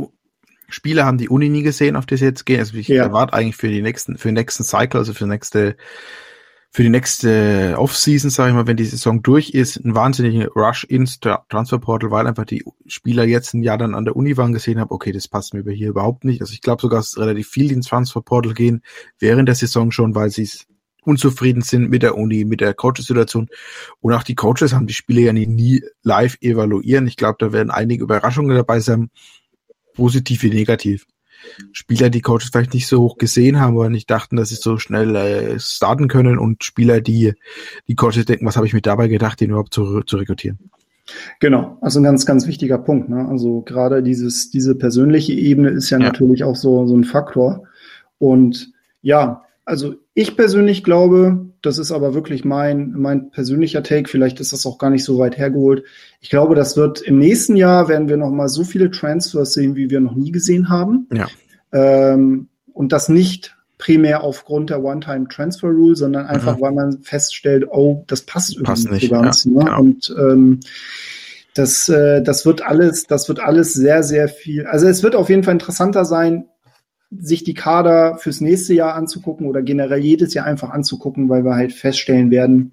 Spieler 0.68 1.04
haben 1.04 1.18
die 1.18 1.28
Uni 1.28 1.48
nie 1.48 1.62
gesehen, 1.62 1.96
auf 1.96 2.06
das 2.06 2.20
jetzt 2.20 2.46
gehen. 2.46 2.60
Also 2.60 2.76
ich 2.76 2.88
ja. 2.88 3.04
erwarte 3.04 3.32
eigentlich 3.32 3.56
für 3.56 3.68
die 3.68 3.82
nächsten, 3.82 4.18
für 4.18 4.28
den 4.28 4.34
nächsten 4.34 4.64
Cycle, 4.64 5.00
also 5.00 5.12
für 5.12 5.24
die 5.24 5.30
nächste 5.30 5.76
für 6.72 6.84
die 6.84 6.88
nächste 6.88 7.74
Offseason, 7.76 8.30
sage 8.30 8.50
ich 8.50 8.54
mal, 8.54 8.66
wenn 8.68 8.76
die 8.76 8.84
Saison 8.84 9.22
durch 9.22 9.50
ist, 9.50 9.76
ein 9.84 9.96
wahnsinniger 9.96 10.48
Rush 10.54 10.84
ins 10.84 11.18
Transferportal, 11.18 12.12
weil 12.12 12.28
einfach 12.28 12.44
die 12.44 12.64
Spieler 12.86 13.24
jetzt 13.24 13.54
ein 13.54 13.64
Jahr 13.64 13.76
dann 13.76 13.96
an 13.96 14.04
der 14.04 14.14
Uni 14.14 14.36
waren 14.36 14.52
gesehen 14.52 14.78
haben, 14.78 14.92
okay, 14.92 15.10
das 15.10 15.26
passt 15.26 15.52
mir 15.52 15.68
hier 15.72 15.88
überhaupt 15.88 16.24
nicht. 16.24 16.40
Also 16.40 16.52
ich 16.52 16.60
glaube 16.60 16.80
sogar, 16.80 17.00
dass 17.00 17.18
relativ 17.18 17.48
viel 17.48 17.72
ins 17.72 17.88
Transferportal 17.88 18.54
gehen 18.54 18.82
während 19.18 19.48
der 19.48 19.56
Saison 19.56 19.90
schon, 19.90 20.14
weil 20.14 20.30
sie 20.30 20.48
unzufrieden 21.04 21.62
sind 21.62 21.90
mit 21.90 22.02
der 22.02 22.16
Uni, 22.16 22.44
mit 22.44 22.60
der 22.60 22.74
Coaches-Situation. 22.74 23.48
Und 24.00 24.12
auch 24.12 24.22
die 24.22 24.34
Coaches 24.34 24.72
haben 24.72 24.86
die 24.86 24.94
Spiele 24.94 25.22
ja 25.22 25.32
nie, 25.32 25.46
nie 25.46 25.82
live 26.02 26.36
evaluieren. 26.40 27.06
Ich 27.06 27.16
glaube, 27.16 27.36
da 27.38 27.52
werden 27.52 27.70
einige 27.70 28.04
Überraschungen 28.04 28.56
dabei 28.56 28.80
sein, 28.80 29.10
positiv 29.94 30.42
wie 30.42 30.50
negativ. 30.50 31.06
Spieler, 31.72 32.10
die 32.10 32.20
Coaches 32.20 32.50
vielleicht 32.52 32.74
nicht 32.74 32.86
so 32.86 33.00
hoch 33.00 33.18
gesehen 33.18 33.60
haben 33.60 33.76
oder 33.76 33.88
nicht 33.88 34.10
dachten, 34.10 34.36
dass 34.36 34.50
sie 34.50 34.56
so 34.56 34.78
schnell 34.78 35.16
äh, 35.16 35.58
starten 35.58 36.08
können 36.08 36.38
und 36.38 36.64
Spieler, 36.64 37.00
die 37.00 37.32
die 37.88 37.94
Coaches 37.94 38.26
denken, 38.26 38.46
was 38.46 38.56
habe 38.56 38.66
ich 38.66 38.74
mir 38.74 38.82
dabei 38.82 39.08
gedacht, 39.08 39.40
den 39.40 39.50
überhaupt 39.50 39.72
zu, 39.72 40.02
zu 40.02 40.16
rekrutieren. 40.18 40.58
Genau, 41.40 41.78
also 41.80 41.98
ein 41.98 42.04
ganz, 42.04 42.26
ganz 42.26 42.46
wichtiger 42.46 42.78
Punkt. 42.78 43.08
Ne? 43.08 43.26
Also 43.28 43.62
gerade 43.62 44.02
dieses, 44.02 44.50
diese 44.50 44.74
persönliche 44.74 45.32
Ebene 45.32 45.70
ist 45.70 45.90
ja, 45.90 45.98
ja, 45.98 46.04
natürlich 46.04 46.44
auch 46.44 46.56
so, 46.56 46.86
so 46.86 46.96
ein 46.96 47.04
Faktor. 47.04 47.64
Und 48.18 48.72
ja, 49.02 49.42
also 49.70 49.94
ich 50.14 50.36
persönlich 50.36 50.82
glaube, 50.82 51.46
das 51.62 51.78
ist 51.78 51.92
aber 51.92 52.12
wirklich 52.12 52.44
mein, 52.44 52.92
mein 52.96 53.30
persönlicher 53.30 53.84
Take, 53.84 54.10
vielleicht 54.10 54.40
ist 54.40 54.52
das 54.52 54.66
auch 54.66 54.78
gar 54.78 54.90
nicht 54.90 55.04
so 55.04 55.18
weit 55.18 55.38
hergeholt. 55.38 55.84
Ich 56.20 56.28
glaube, 56.28 56.56
das 56.56 56.76
wird 56.76 57.00
im 57.00 57.20
nächsten 57.20 57.54
Jahr 57.54 57.88
werden 57.88 58.08
wir 58.08 58.16
noch 58.16 58.30
mal 58.30 58.48
so 58.48 58.64
viele 58.64 58.90
Transfers 58.90 59.52
sehen, 59.52 59.76
wie 59.76 59.88
wir 59.88 60.00
noch 60.00 60.16
nie 60.16 60.32
gesehen 60.32 60.68
haben. 60.68 61.06
Ja. 61.14 61.28
Ähm, 61.72 62.48
und 62.72 62.92
das 62.92 63.08
nicht 63.08 63.56
primär 63.78 64.24
aufgrund 64.24 64.70
der 64.70 64.82
One-Time-Transfer-Rule, 64.82 65.94
sondern 65.94 66.26
einfach, 66.26 66.56
mhm. 66.56 66.60
weil 66.60 66.72
man 66.72 67.02
feststellt, 67.02 67.64
oh, 67.70 68.04
das 68.08 68.22
passt, 68.22 68.60
passt 68.64 68.86
irgendwie 68.86 69.06
nicht 69.06 69.14
so 69.14 69.20
ganz. 69.20 69.44
Ja, 69.44 69.50
ne? 69.52 69.58
genau. 69.58 69.80
Und 69.80 70.14
ähm, 70.18 70.60
Das, 71.54 71.88
äh, 71.88 72.22
das 72.22 72.46
wird 72.46 72.62
alles, 72.62 73.06
das 73.06 73.28
wird 73.28 73.40
alles 73.40 73.72
sehr, 73.72 74.02
sehr 74.02 74.28
viel. 74.28 74.66
Also 74.66 74.86
es 74.86 75.02
wird 75.02 75.16
auf 75.16 75.28
jeden 75.28 75.42
Fall 75.42 75.54
interessanter 75.54 76.04
sein, 76.04 76.46
sich 77.10 77.44
die 77.44 77.54
Kader 77.54 78.18
fürs 78.18 78.40
nächste 78.40 78.74
Jahr 78.74 78.94
anzugucken 78.94 79.46
oder 79.46 79.62
generell 79.62 80.00
jedes 80.00 80.34
Jahr 80.34 80.46
einfach 80.46 80.70
anzugucken, 80.70 81.28
weil 81.28 81.44
wir 81.44 81.54
halt 81.54 81.72
feststellen 81.72 82.30
werden, 82.30 82.72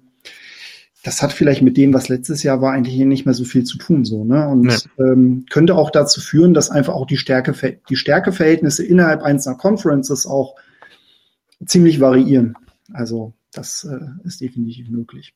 das 1.02 1.22
hat 1.22 1.32
vielleicht 1.32 1.62
mit 1.62 1.76
dem, 1.76 1.94
was 1.94 2.08
letztes 2.08 2.42
Jahr 2.42 2.60
war, 2.60 2.72
eigentlich 2.72 2.96
nicht 2.98 3.24
mehr 3.24 3.34
so 3.34 3.44
viel 3.44 3.64
zu 3.64 3.78
tun, 3.78 4.04
so, 4.04 4.24
ne? 4.24 4.48
Und 4.48 4.62
nee. 4.62 4.74
ähm, 4.98 5.46
könnte 5.48 5.74
auch 5.74 5.90
dazu 5.90 6.20
führen, 6.20 6.54
dass 6.54 6.70
einfach 6.70 6.94
auch 6.94 7.06
die 7.06 7.16
Stärke, 7.16 7.78
die 7.88 7.96
Stärkeverhältnisse 7.96 8.84
innerhalb 8.84 9.22
einzelner 9.22 9.56
Conferences 9.56 10.26
auch 10.26 10.56
ziemlich 11.64 12.00
variieren. 12.00 12.56
Also, 12.92 13.32
das 13.52 13.84
äh, 13.84 14.26
ist 14.26 14.40
definitiv 14.40 14.90
möglich. 14.90 15.34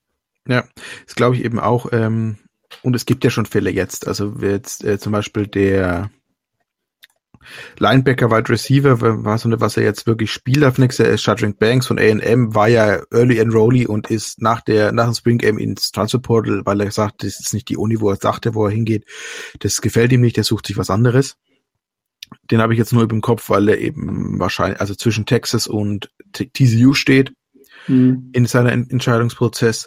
Ja, 0.49 0.65
das 1.07 1.15
glaube 1.15 1.37
ich 1.37 1.45
eben 1.45 1.61
auch. 1.61 1.93
Ähm, 1.93 2.39
und 2.83 2.97
es 2.97 3.07
gibt 3.07 3.23
ja 3.25 3.31
schon 3.31 3.47
Fälle 3.47 3.71
jetzt. 3.71 4.09
Also 4.09 4.35
jetzt 4.41 4.85
äh, 4.85 4.99
zum 4.99 5.13
Beispiel 5.13 5.47
der 5.47 6.11
Linebacker, 7.79 8.31
Wide 8.31 8.49
Receiver, 8.49 9.01
was, 9.25 9.45
was 9.45 9.77
er 9.77 9.83
jetzt 9.83 10.07
wirklich 10.07 10.31
spielt 10.33 10.65
auf 10.65 10.79
nächstes 10.79 11.07
Jahr 11.07 11.15
ist, 11.15 11.23
Shadring 11.23 11.57
Banks 11.57 11.87
von 11.87 11.99
A&M, 11.99 12.55
war 12.55 12.69
ja 12.69 13.03
Early 13.11 13.39
Enrollee 13.39 13.87
und 13.87 14.11
ist 14.11 14.41
nach 14.41 14.61
der, 14.61 14.93
nach 14.93 15.07
dem 15.07 15.15
Spring 15.15 15.39
Game 15.39 15.59
ins 15.59 15.93
Transfer 15.93 16.21
Portal, 16.21 16.63
weil 16.65 16.81
er 16.81 16.91
sagt, 16.91 17.23
das 17.23 17.41
ist 17.41 17.55
nicht 17.55 17.69
die 17.69 17.77
Uni, 17.77 18.01
wo 18.01 18.11
er 18.11 18.17
sagte, 18.17 18.55
wo 18.55 18.67
er 18.67 18.73
hingeht. 18.73 19.05
Das 19.61 19.81
gefällt 19.81 20.13
ihm 20.13 20.21
nicht, 20.21 20.37
der 20.37 20.45
sucht 20.45 20.67
sich 20.67 20.77
was 20.77 20.91
anderes. 20.91 21.37
Den 22.51 22.61
habe 22.61 22.73
ich 22.73 22.79
jetzt 22.79 22.93
nur 22.93 23.03
über 23.03 23.15
dem 23.15 23.21
Kopf, 23.21 23.51
weil 23.51 23.69
er 23.69 23.79
eben 23.79 24.39
wahrscheinlich, 24.39 24.81
also 24.81 24.95
zwischen 24.95 25.27
Texas 25.27 25.67
und 25.67 26.11
TCU 26.33 26.95
steht 26.95 27.33
mhm. 27.87 28.31
in 28.33 28.47
seinem 28.47 28.87
Entscheidungsprozess. 28.89 29.87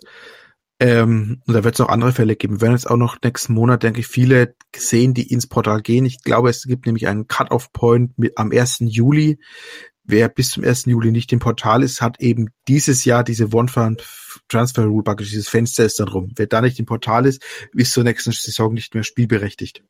Ähm, 0.79 1.41
und 1.45 1.53
da 1.53 1.63
wird 1.63 1.75
es 1.75 1.81
auch 1.81 1.89
andere 1.89 2.11
Fälle 2.11 2.35
geben. 2.35 2.55
Wir 2.55 2.61
werden 2.61 2.73
jetzt 2.73 2.89
auch 2.89 2.97
noch 2.97 3.17
nächsten 3.23 3.53
Monat, 3.53 3.83
denke 3.83 4.01
ich, 4.01 4.07
viele 4.07 4.55
sehen, 4.75 5.13
die 5.13 5.31
ins 5.31 5.47
Portal 5.47 5.81
gehen. 5.81 6.05
Ich 6.05 6.21
glaube, 6.21 6.49
es 6.49 6.63
gibt 6.63 6.85
nämlich 6.85 7.07
einen 7.07 7.27
Cut-off-Point 7.27 8.11
am 8.35 8.51
1. 8.51 8.79
Juli. 8.81 9.39
Wer 10.03 10.29
bis 10.29 10.51
zum 10.51 10.63
1. 10.63 10.85
Juli 10.85 11.11
nicht 11.11 11.31
im 11.33 11.39
Portal 11.39 11.81
ist, 11.81 12.01
hat 12.01 12.19
eben 12.19 12.49
dieses 12.67 13.05
Jahr 13.05 13.23
diese 13.23 13.53
One-Transfer-Rule, 13.53 15.03
praktisch 15.03 15.29
dieses 15.29 15.47
Fenster 15.47 15.85
ist 15.85 15.99
dann 15.99 16.09
rum. 16.09 16.31
Wer 16.35 16.47
da 16.47 16.61
nicht 16.61 16.77
im 16.79 16.85
Portal 16.85 17.25
ist, 17.25 17.43
ist 17.73 17.93
zur 17.93 18.03
nächsten 18.03 18.31
Saison 18.31 18.73
nicht 18.73 18.93
mehr 18.93 19.03
spielberechtigt. 19.03 19.81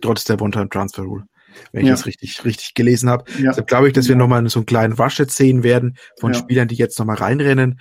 Trotz 0.00 0.24
der 0.24 0.40
One-Time-Transfer-Rule 0.40 1.24
wenn 1.72 1.86
ja. 1.86 1.92
ich 1.92 2.00
das 2.00 2.06
richtig, 2.06 2.44
richtig 2.44 2.74
gelesen 2.74 3.08
habe. 3.08 3.30
Ja. 3.38 3.50
Deshalb 3.50 3.68
glaube 3.68 3.86
ich, 3.86 3.92
dass 3.92 4.08
wir 4.08 4.16
nochmal 4.16 4.48
so 4.48 4.58
einen 4.58 4.66
kleinen 4.66 4.98
Wasch 4.98 5.18
jetzt 5.18 5.36
sehen 5.36 5.62
werden 5.62 5.96
von 6.18 6.32
ja. 6.32 6.38
Spielern, 6.38 6.66
die 6.66 6.74
jetzt 6.74 6.98
nochmal 6.98 7.16
reinrennen. 7.16 7.78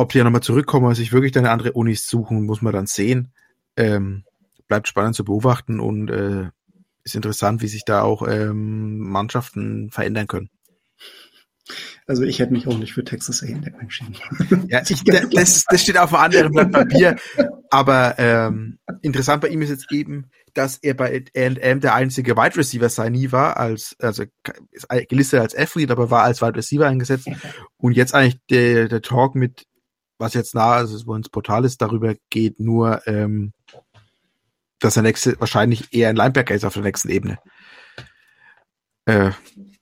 Ob 0.00 0.12
die 0.12 0.18
ja 0.18 0.24
nochmal 0.24 0.42
zurückkommen 0.42 0.86
und 0.86 0.94
sich 0.94 1.12
wirklich 1.12 1.36
eine 1.36 1.50
andere 1.50 1.72
Unis 1.72 2.08
suchen, 2.08 2.46
muss 2.46 2.62
man 2.62 2.72
dann 2.72 2.86
sehen. 2.86 3.32
Ähm, 3.76 4.24
bleibt 4.66 4.88
spannend 4.88 5.14
zu 5.14 5.24
beobachten 5.24 5.78
und 5.78 6.10
äh, 6.10 6.48
ist 7.04 7.16
interessant, 7.16 7.60
wie 7.60 7.68
sich 7.68 7.84
da 7.84 8.02
auch 8.02 8.26
ähm, 8.26 8.98
Mannschaften 8.98 9.90
verändern 9.90 10.26
können. 10.26 10.48
Also 12.06 12.22
ich 12.22 12.38
hätte 12.38 12.52
mich 12.52 12.66
auch 12.66 12.78
nicht 12.78 12.94
für 12.94 13.04
Texas 13.04 13.42
A&M 13.42 13.62
entschieden. 13.78 14.16
Ja, 14.68 14.82
ich, 14.88 15.04
das, 15.04 15.64
das 15.68 15.82
steht 15.82 15.98
auf 15.98 16.14
einem 16.14 16.24
anderen 16.24 16.52
Blatt 16.52 16.72
Papier. 16.72 17.16
Aber 17.70 18.14
ähm, 18.18 18.78
interessant 19.02 19.42
bei 19.42 19.48
ihm 19.48 19.62
ist 19.62 19.70
jetzt 19.70 19.92
eben, 19.92 20.30
dass 20.54 20.78
er 20.78 20.94
bei 20.94 21.24
A&M 21.36 21.80
der 21.80 21.94
einzige 21.94 22.36
Wide 22.36 22.56
Receiver 22.56 22.88
sein 22.88 23.12
nie 23.12 23.30
war, 23.30 23.58
als 23.58 23.94
also 24.00 24.24
ist 24.70 24.88
gelistet 25.08 25.40
als 25.40 25.54
Athlete, 25.54 25.92
aber 25.92 26.10
war 26.10 26.24
als 26.24 26.42
Wide 26.42 26.56
Receiver 26.56 26.86
eingesetzt. 26.86 27.28
Und 27.76 27.92
jetzt 27.92 28.14
eigentlich 28.14 28.40
der, 28.50 28.88
der 28.88 29.02
Talk 29.02 29.36
mit 29.36 29.66
was 30.20 30.34
jetzt 30.34 30.54
nah, 30.54 30.72
also 30.72 31.06
wo 31.06 31.14
ins 31.14 31.28
Portal 31.28 31.64
ist, 31.64 31.80
darüber 31.82 32.14
geht 32.28 32.60
nur, 32.60 33.06
ähm, 33.06 33.52
dass 34.78 34.94
der 34.94 35.02
nächste 35.02 35.38
wahrscheinlich 35.40 35.92
eher 35.92 36.10
ein 36.10 36.16
Linebacker 36.16 36.54
ist 36.54 36.64
auf 36.64 36.74
der 36.74 36.82
nächsten 36.82 37.08
Ebene. 37.08 37.38
Äh, 39.06 39.30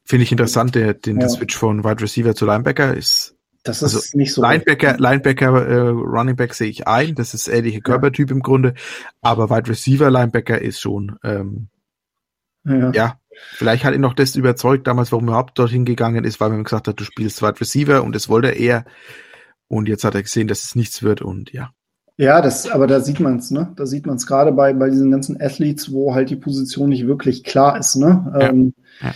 Finde 0.05 0.22
ich 0.22 0.32
interessant, 0.32 0.74
der, 0.74 0.95
den, 0.95 1.16
ja. 1.16 1.20
der 1.20 1.28
Switch 1.28 1.57
von 1.57 1.84
Wide 1.84 2.01
Receiver 2.01 2.34
zu 2.34 2.47
Linebacker 2.47 2.95
ist. 2.95 3.34
Das 3.62 3.82
ist 3.82 3.95
also 3.95 4.16
nicht 4.16 4.32
so. 4.32 4.41
Linebacker, 4.41 4.97
Linebacker, 4.97 5.66
äh, 5.66 5.89
Running 5.89 6.36
Back 6.36 6.55
sehe 6.55 6.70
ich 6.70 6.86
ein. 6.86 7.14
Das 7.14 7.34
ist 7.34 7.49
ähnliche 7.49 7.80
Körpertyp 7.80 8.30
ja. 8.30 8.36
im 8.36 8.43
Grunde. 8.43 8.74
Aber 9.20 9.51
Wide 9.51 9.68
Receiver 9.68 10.11
Linebacker 10.11 10.62
ist 10.62 10.80
schon, 10.80 11.18
ähm, 11.22 11.68
ja. 12.64 12.91
ja. 12.93 13.20
Vielleicht 13.53 13.84
hat 13.84 13.95
ihn 13.95 14.01
noch 14.01 14.14
das 14.14 14.34
überzeugt 14.34 14.86
damals, 14.86 15.12
warum 15.12 15.26
er 15.26 15.32
überhaupt 15.32 15.59
dorthin 15.59 15.84
gegangen 15.84 16.24
ist, 16.24 16.41
weil 16.41 16.51
man 16.51 16.64
gesagt 16.64 16.89
hat, 16.89 16.99
du 16.99 17.05
spielst 17.05 17.43
Wide 17.43 17.61
Receiver 17.61 18.03
und 18.03 18.14
das 18.14 18.28
wollte 18.28 18.49
er 18.49 18.57
eher. 18.57 18.84
Und 19.68 19.88
jetzt 19.88 20.04
hat 20.04 20.14
er 20.14 20.22
gesehen, 20.22 20.48
dass 20.48 20.64
es 20.64 20.74
nichts 20.74 21.02
wird 21.02 21.22
und 21.22 21.52
ja. 21.52 21.70
Ja, 22.16 22.42
das, 22.42 22.68
aber 22.68 22.88
da 22.88 23.00
sieht 23.00 23.20
man 23.20 23.36
es, 23.38 23.52
ne? 23.52 23.72
Da 23.76 23.86
sieht 23.86 24.06
man 24.06 24.16
es 24.16 24.26
gerade 24.26 24.50
bei, 24.50 24.72
bei 24.72 24.90
diesen 24.90 25.10
ganzen 25.10 25.40
Athletes, 25.40 25.92
wo 25.92 26.14
halt 26.14 26.30
die 26.30 26.36
Position 26.36 26.88
nicht 26.88 27.06
wirklich 27.06 27.44
klar 27.44 27.78
ist, 27.78 27.94
ne? 27.94 28.32
Ja. 28.32 28.48
Ähm, 28.48 28.74
ja. 29.00 29.14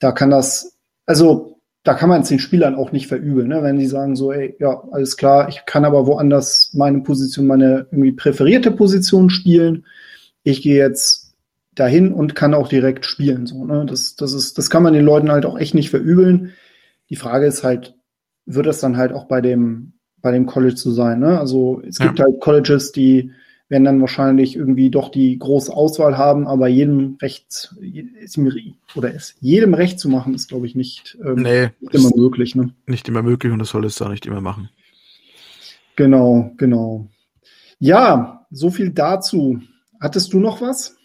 Da 0.00 0.10
kann 0.10 0.30
das, 0.30 0.76
also 1.06 1.52
da 1.84 1.94
kann 1.94 2.08
man 2.08 2.22
es 2.22 2.28
den 2.28 2.38
Spielern 2.38 2.74
auch 2.74 2.92
nicht 2.92 3.08
verübeln, 3.08 3.48
ne? 3.48 3.62
wenn 3.62 3.78
die 3.78 3.86
sagen 3.86 4.14
so, 4.14 4.32
ey, 4.32 4.54
ja, 4.60 4.82
alles 4.92 5.16
klar, 5.16 5.48
ich 5.48 5.64
kann 5.66 5.84
aber 5.84 6.06
woanders 6.06 6.70
meine 6.74 7.00
Position, 7.00 7.46
meine 7.46 7.86
irgendwie 7.90 8.12
präferierte 8.12 8.70
Position 8.70 9.30
spielen. 9.30 9.84
Ich 10.44 10.62
gehe 10.62 10.76
jetzt 10.76 11.34
dahin 11.74 12.12
und 12.12 12.34
kann 12.34 12.54
auch 12.54 12.68
direkt 12.68 13.04
spielen. 13.06 13.46
So, 13.46 13.64
ne? 13.64 13.84
Das, 13.86 14.14
das 14.14 14.32
ist, 14.32 14.58
das 14.58 14.70
kann 14.70 14.82
man 14.82 14.94
den 14.94 15.04
Leuten 15.04 15.32
halt 15.32 15.44
auch 15.44 15.58
echt 15.58 15.74
nicht 15.74 15.90
verübeln. 15.90 16.52
Die 17.10 17.16
Frage 17.16 17.46
ist 17.46 17.64
halt, 17.64 17.94
wird 18.46 18.66
das 18.66 18.80
dann 18.80 18.96
halt 18.96 19.12
auch 19.12 19.24
bei 19.24 19.40
dem, 19.40 19.94
bei 20.20 20.32
dem 20.32 20.46
College 20.46 20.76
so 20.76 20.90
sein. 20.90 21.20
Ne? 21.20 21.38
Also 21.38 21.82
es 21.86 21.98
ja. 21.98 22.06
gibt 22.06 22.20
halt 22.20 22.40
Colleges, 22.40 22.92
die 22.92 23.32
werden 23.68 23.84
dann 23.84 24.00
wahrscheinlich 24.00 24.54
irgendwie 24.54 24.90
doch 24.90 25.08
die 25.10 25.38
große 25.38 25.72
Auswahl 25.72 26.18
haben, 26.18 26.46
aber 26.46 26.68
jedem 26.68 27.16
Recht 27.22 27.74
ist 28.20 28.36
mir, 28.36 28.52
oder 28.94 29.14
es 29.14 29.34
jedem 29.40 29.72
Recht 29.72 29.98
zu 29.98 30.10
machen, 30.10 30.34
ist 30.34 30.48
glaube 30.48 30.66
ich 30.66 30.74
nicht, 30.74 31.16
ähm, 31.24 31.36
nee, 31.36 31.70
nicht 31.80 31.94
immer 31.94 32.10
möglich. 32.14 32.54
Ne? 32.54 32.74
Nicht 32.86 33.08
immer 33.08 33.22
möglich 33.22 33.50
und 33.50 33.58
das 33.58 33.70
soll 33.70 33.86
es 33.86 33.96
da 33.96 34.10
nicht 34.10 34.26
immer 34.26 34.42
machen. 34.42 34.68
Genau, 35.96 36.52
genau. 36.58 37.08
Ja, 37.78 38.46
so 38.50 38.70
viel 38.70 38.90
dazu. 38.90 39.60
Hattest 40.00 40.32
du 40.32 40.40
noch 40.40 40.60
was? 40.60 40.96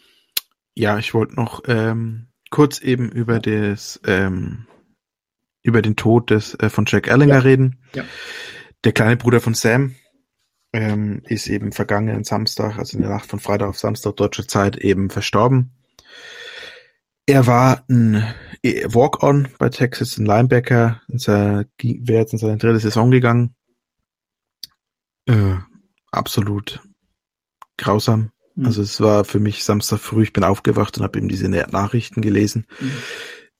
Ja, 0.74 0.98
ich 0.98 1.14
wollte 1.14 1.36
noch 1.36 1.62
ähm, 1.66 2.26
kurz 2.50 2.80
eben 2.80 3.10
über 3.10 3.40
das 3.40 4.00
ähm, 4.06 4.66
über 5.62 5.82
den 5.82 5.96
Tod 5.96 6.30
des, 6.30 6.54
äh, 6.54 6.70
von 6.70 6.84
Jack 6.86 7.08
Ellinger 7.08 7.34
ja. 7.34 7.40
reden. 7.40 7.80
Ja. 7.94 8.04
Der 8.84 8.92
kleine 8.92 9.16
Bruder 9.16 9.40
von 9.40 9.54
Sam 9.54 9.94
ähm, 10.72 11.22
ist 11.26 11.48
eben 11.48 11.72
vergangenen 11.72 12.24
Samstag, 12.24 12.78
also 12.78 12.96
in 12.96 13.02
der 13.02 13.10
Nacht 13.10 13.26
von 13.26 13.40
Freitag 13.40 13.68
auf 13.68 13.78
Samstag 13.78 14.16
deutsche 14.16 14.46
Zeit, 14.46 14.76
eben 14.76 15.10
verstorben. 15.10 15.72
Er 17.26 17.46
war 17.46 17.84
ein 17.88 18.24
äh, 18.62 18.84
Walk-on 18.86 19.48
bei 19.58 19.68
Texas, 19.68 20.16
ein 20.16 20.26
Linebacker, 20.26 21.02
wäre 21.08 21.66
jetzt 22.20 22.32
in 22.32 22.38
seine 22.38 22.56
dritte 22.56 22.80
Saison 22.80 23.10
gegangen. 23.10 23.54
Äh, 25.26 25.56
absolut 26.10 26.80
grausam. 27.76 28.30
Mhm. 28.54 28.66
Also 28.66 28.80
es 28.80 29.00
war 29.00 29.24
für 29.24 29.40
mich 29.40 29.64
Samstag 29.64 29.98
früh, 29.98 30.22
ich 30.22 30.32
bin 30.32 30.44
aufgewacht 30.44 30.96
und 30.96 31.04
habe 31.04 31.18
eben 31.18 31.28
diese 31.28 31.48
Nachrichten 31.48 32.22
gelesen. 32.22 32.66
Mhm 32.80 32.92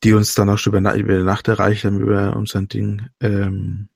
die 0.05 0.12
uns 0.12 0.34
dann 0.34 0.49
auch 0.49 0.59
schon 0.59 0.74
über, 0.74 0.94
über 0.94 1.18
die 1.18 1.24
Nacht 1.24 1.49
erreicht 1.49 1.84
haben, 1.84 2.01
über 2.01 2.36
unser 2.36 2.62
Ding. 2.62 3.09
Ähm, 3.20 3.88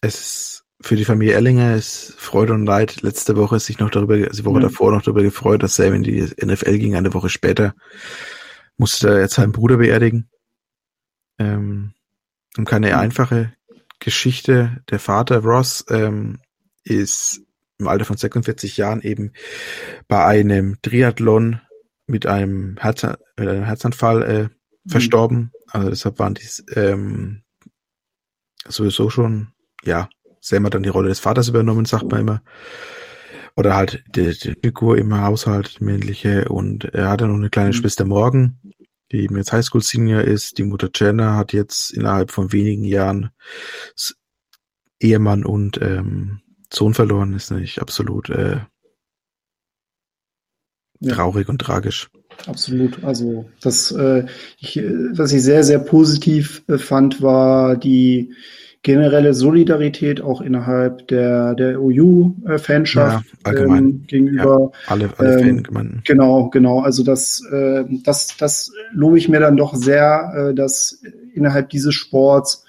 es 0.00 0.20
ist 0.20 0.62
für 0.82 0.96
die 0.96 1.04
Familie 1.04 1.34
Ellinger 1.34 1.76
ist 1.76 2.14
Freude 2.18 2.52
und 2.52 2.66
Leid. 2.66 3.02
Letzte 3.02 3.36
Woche 3.36 3.56
ist 3.56 3.66
sich 3.66 3.78
noch 3.78 3.90
darüber, 3.90 4.14
also 4.14 4.42
die 4.42 4.44
Woche 4.44 4.58
mhm. 4.58 4.62
davor 4.62 4.92
noch 4.92 5.02
darüber 5.02 5.22
gefreut, 5.22 5.62
dass 5.62 5.76
Sam 5.76 5.94
in 5.94 6.02
die 6.02 6.22
NFL 6.22 6.78
ging. 6.78 6.96
Eine 6.96 7.14
Woche 7.14 7.28
später 7.28 7.74
musste 8.76 9.10
er 9.10 9.20
jetzt 9.20 9.34
seinen 9.34 9.52
Bruder 9.52 9.76
beerdigen. 9.76 10.28
Ähm, 11.38 11.92
und 12.56 12.64
keine 12.64 12.88
mhm. 12.88 12.94
einfache 12.94 13.52
Geschichte. 14.00 14.82
Der 14.90 14.98
Vater 14.98 15.38
Ross 15.38 15.84
ähm, 15.88 16.40
ist 16.82 17.42
im 17.78 17.88
Alter 17.88 18.04
von 18.04 18.16
46 18.16 18.76
Jahren 18.76 19.02
eben 19.02 19.32
bei 20.08 20.24
einem 20.24 20.80
Triathlon 20.82 21.60
mit 22.06 22.26
einem 22.26 22.76
Herz, 22.78 23.04
äh, 23.04 23.16
Herzanfall 23.36 24.22
äh, 24.22 24.48
verstorben. 24.86 25.52
Also 25.68 25.90
deshalb 25.90 26.18
waren 26.18 26.34
die 26.34 26.48
ähm, 26.74 27.42
sowieso 28.66 29.10
schon, 29.10 29.52
ja, 29.84 30.08
selber 30.40 30.70
dann 30.70 30.82
die 30.82 30.88
Rolle 30.88 31.08
des 31.08 31.20
Vaters 31.20 31.48
übernommen, 31.48 31.84
sagt 31.84 32.10
man 32.10 32.20
immer. 32.20 32.42
Oder 33.54 33.76
halt 33.76 34.04
die, 34.14 34.32
die 34.32 34.56
Figur 34.60 34.98
im 34.98 35.18
Haushalt, 35.20 35.80
männliche. 35.80 36.48
Und 36.48 36.84
er 36.86 37.10
hatte 37.10 37.26
noch 37.26 37.34
eine 37.34 37.50
kleine 37.50 37.68
mhm. 37.68 37.74
Schwester 37.74 38.04
Morgan, 38.04 38.58
die 39.12 39.22
eben 39.22 39.36
jetzt 39.36 39.52
Highschool 39.52 39.82
Senior 39.82 40.22
ist. 40.22 40.58
Die 40.58 40.64
Mutter 40.64 40.90
Jenna 40.94 41.36
hat 41.36 41.52
jetzt 41.52 41.92
innerhalb 41.92 42.30
von 42.30 42.52
wenigen 42.52 42.84
Jahren 42.84 43.30
Ehemann 45.00 45.44
und 45.44 45.80
ähm, 45.82 46.40
Sohn 46.72 46.94
verloren. 46.94 47.34
Ist 47.34 47.50
nicht 47.50 47.80
absolut 47.80 48.30
äh, 48.30 48.60
traurig 51.06 51.46
ja. 51.46 51.50
und 51.52 51.58
tragisch. 51.60 52.10
Absolut. 52.46 53.04
Also 53.04 53.46
das, 53.60 53.90
äh, 53.92 54.24
ich, 54.58 54.82
was 55.12 55.32
ich 55.32 55.42
sehr, 55.42 55.64
sehr 55.64 55.78
positiv 55.78 56.62
äh, 56.68 56.78
fand, 56.78 57.22
war 57.22 57.76
die 57.76 58.34
generelle 58.82 59.32
Solidarität 59.32 60.20
auch 60.20 60.40
innerhalb 60.40 61.06
der, 61.06 61.54
der 61.54 61.80
OU-Fanschaft 61.80 63.24
ja, 63.46 63.52
ähm, 63.52 64.04
gegenüber. 64.08 64.72
Ja, 64.72 64.92
alle 64.92 65.10
alle 65.18 65.40
ähm, 65.40 65.56
Fangemeinden. 65.56 66.02
Genau, 66.04 66.50
genau. 66.50 66.80
Also 66.80 67.04
das, 67.04 67.42
äh, 67.52 67.84
das, 68.04 68.36
das 68.36 68.72
lobe 68.92 69.18
ich 69.18 69.28
mir 69.28 69.38
dann 69.38 69.56
doch 69.56 69.74
sehr, 69.74 70.50
äh, 70.50 70.54
dass 70.54 71.00
innerhalb 71.32 71.70
dieses 71.70 71.94
Sports 71.94 72.64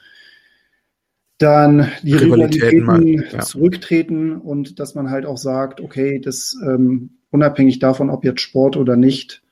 dann 1.40 1.88
die 2.04 2.14
Rivalitäten, 2.14 2.82
Rivalitäten 2.82 3.38
ja. 3.38 3.40
zurücktreten 3.40 4.38
und 4.38 4.80
dass 4.80 4.94
man 4.94 5.10
halt 5.10 5.26
auch 5.26 5.38
sagt, 5.38 5.82
okay, 5.82 6.20
das 6.20 6.56
ähm, 6.64 7.18
unabhängig 7.32 7.80
davon, 7.80 8.12
ob 8.12 8.24
jetzt 8.24 8.42
Sport 8.42 8.78
oder 8.78 8.96
nicht, 8.96 9.43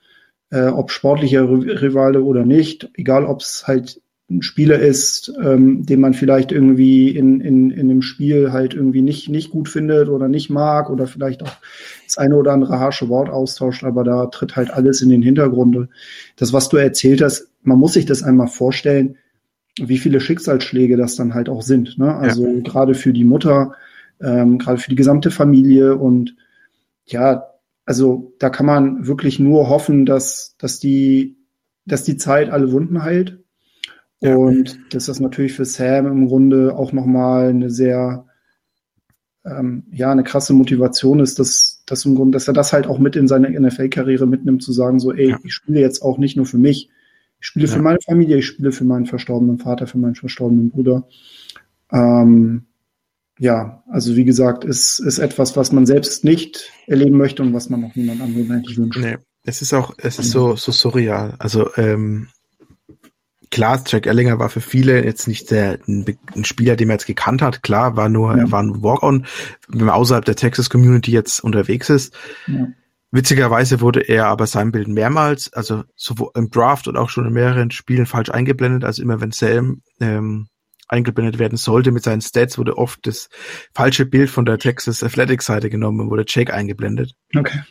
äh, 0.52 0.68
ob 0.68 0.91
sportlicher 0.91 1.49
Rivale 1.49 2.22
oder 2.22 2.45
nicht, 2.45 2.89
egal 2.95 3.26
ob 3.26 3.41
es 3.41 3.68
halt 3.68 4.02
ein 4.30 4.41
Spieler 4.41 4.80
ist, 4.80 5.34
ähm, 5.43 5.86
den 5.86 5.99
man 5.99 6.14
vielleicht 6.14 6.52
irgendwie 6.52 7.10
in, 7.10 7.41
in, 7.41 7.70
in 7.70 7.89
dem 7.89 8.02
Spiel 8.02 8.52
halt 8.52 8.74
irgendwie 8.74 9.02
nicht, 9.02 9.30
nicht 9.30 9.52
gut 9.52 9.68
findet 9.68 10.08
oder 10.08 10.28
nicht 10.28 10.49
mag 10.49 10.89
oder 10.89 11.06
vielleicht 11.06 11.43
auch 11.43 11.52
das 12.06 12.18
eine 12.18 12.38
oder 12.38 12.54
andere 12.54 12.80
harsche 12.80 13.10
Wort 13.10 13.30
austauscht, 13.30 13.84
aber 13.84 14.04
da 14.04 14.28
tritt 14.28 14.56
halt 14.56 14.72
alles 14.72 15.02
in 15.02 15.10
den 15.10 15.22
Hintergrund. 15.22 15.89
Das, 16.38 16.54
was 16.54 16.70
du 16.70 16.78
erzählt 16.78 17.22
hast, 17.22 17.49
man 17.62 17.78
muss 17.78 17.93
sich 17.93 18.06
das 18.06 18.24
einmal 18.24 18.47
vorstellen, 18.47 19.18
wie 19.78 19.97
viele 19.97 20.20
Schicksalsschläge 20.20 20.97
das 20.97 21.16
dann 21.16 21.34
halt 21.34 21.49
auch 21.49 21.62
sind. 21.62 21.97
Ne? 21.97 22.14
Also 22.16 22.47
ja. 22.47 22.60
gerade 22.62 22.93
für 22.93 23.14
die 23.14 23.24
Mutter, 23.24 23.74
ähm, 24.22 24.58
gerade 24.58 24.78
für 24.78 24.89
die 24.89 24.95
gesamte 24.95 25.32
Familie 25.32 25.95
und 25.95 26.36
ja, 27.06 27.51
also 27.86 28.34
da 28.39 28.49
kann 28.49 28.65
man 28.65 29.07
wirklich 29.07 29.39
nur 29.39 29.69
hoffen, 29.69 30.05
dass, 30.05 30.55
dass 30.57 30.79
die, 30.79 31.38
dass 31.86 32.03
die 32.03 32.17
Zeit 32.17 32.49
alle 32.49 32.71
Wunden 32.71 33.03
heilt 33.03 33.41
ja. 34.21 34.36
Und 34.36 34.79
dass 34.93 35.07
das 35.07 35.19
natürlich 35.19 35.53
für 35.53 35.65
Sam 35.65 36.05
im 36.05 36.27
Grunde 36.27 36.75
auch 36.75 36.93
nochmal 36.93 37.49
eine 37.49 37.71
sehr, 37.71 38.25
ähm, 39.43 39.84
ja, 39.91 40.11
eine 40.11 40.23
krasse 40.23 40.53
Motivation 40.53 41.19
ist, 41.19 41.39
dass, 41.39 41.84
dass 41.88 42.05
im 42.05 42.15
Grunde, 42.15 42.36
dass 42.36 42.47
er 42.47 42.53
das 42.53 42.71
halt 42.71 42.86
auch 42.86 42.99
mit 42.99 43.15
in 43.15 43.27
seine 43.27 43.49
NFL-Karriere 43.59 44.27
mitnimmt, 44.27 44.61
zu 44.61 44.71
sagen, 44.73 44.99
so, 44.99 45.11
ey, 45.11 45.32
ja. 45.32 45.39
ich 45.43 45.53
spiele 45.53 45.79
jetzt 45.79 46.03
auch 46.03 46.19
nicht 46.19 46.38
nur 46.38 46.45
für 46.45 46.59
mich, 46.59 46.89
ich 47.39 47.47
spiele 47.47 47.65
ja. 47.65 47.73
für 47.73 47.82
meine 47.82 47.97
Familie, 48.05 48.38
ich 48.38 48.45
spiele 48.45 48.71
für 48.71 48.84
meinen 48.84 49.07
verstorbenen 49.07 49.57
Vater, 49.57 49.88
für 49.88 49.97
meinen 49.97 50.13
verstorbenen 50.13 50.69
Bruder. 50.69 51.07
Ähm, 51.91 52.67
ja, 53.39 53.84
also 53.89 54.15
wie 54.15 54.25
gesagt, 54.25 54.63
ist, 54.63 54.99
ist 54.99 55.19
etwas, 55.19 55.55
was 55.57 55.71
man 55.71 55.86
selbst 55.86 56.23
nicht 56.23 56.71
erleben 56.88 57.17
möchte 57.17 57.41
und 57.41 57.53
was 57.53 57.69
man 57.69 57.84
auch 57.86 57.95
niemand 57.95 58.21
anderem 58.21 58.51
eigentlich 58.51 58.77
wünscht. 58.77 58.99
Nee, 58.99 59.17
es 59.43 59.61
ist 59.61 59.73
auch, 59.73 59.93
es 59.97 60.19
ist 60.19 60.32
so, 60.32 60.55
so 60.55 60.71
surreal. 60.71 61.36
Also, 61.39 61.69
ähm, 61.75 62.27
klar, 63.49 63.82
Jack 63.86 64.05
Ellinger 64.05 64.39
war 64.39 64.49
für 64.49 64.61
viele 64.61 65.03
jetzt 65.03 65.27
nicht 65.27 65.51
der, 65.51 65.79
ein, 65.88 66.05
ein 66.36 66.45
Spieler, 66.45 66.75
den 66.75 66.88
man 66.88 66.95
jetzt 66.95 67.07
gekannt 67.07 67.41
hat. 67.41 67.63
Klar, 67.63 67.95
war 67.95 68.09
nur, 68.09 68.38
ja. 68.38 68.51
war 68.51 68.61
ein 68.61 68.84
Walk-on, 68.84 69.25
wenn 69.67 69.86
man 69.86 69.95
außerhalb 69.95 70.25
der 70.25 70.36
Texas-Community 70.36 71.11
jetzt 71.11 71.43
unterwegs 71.43 71.89
ist. 71.89 72.13
Ja. 72.47 72.67
Witzigerweise 73.11 73.82
wurde 73.82 73.99
er 73.99 74.27
aber 74.27 74.47
sein 74.47 74.71
Bild 74.71 74.88
mehrmals, 74.88 75.51
also 75.51 75.84
sowohl 75.95 76.32
im 76.36 76.49
Draft 76.49 76.88
und 76.88 76.95
auch 76.95 77.09
schon 77.09 77.27
in 77.27 77.34
mehreren 77.34 77.69
Spielen 77.69 78.05
falsch 78.05 78.29
eingeblendet. 78.29 78.86
Also 78.86 79.01
immer 79.01 79.19
wenn 79.19 79.32
Sam 79.32 79.82
ähm, 79.99 80.47
eingeblendet 80.92 81.39
werden 81.39 81.58
sollte 81.58 81.92
mit 81.92 82.04
seinen 82.04 82.22
Stats, 82.22 82.58
wurde 82.58 82.78
oft 82.78 83.06
das 83.08 83.30
falsche 83.74 84.06
Bild 84.06 84.30
von 84.30 84.46
der 84.46 84.60
Texas 84.60 85.04
Athletic 85.04 85.42
Seite 85.42 85.70
genommen 85.70 86.02
und 86.02 86.10
wurde 86.10 86.26
Jake 86.28 86.54
eingeblendet. 86.54 87.16
Okay. 87.36 87.62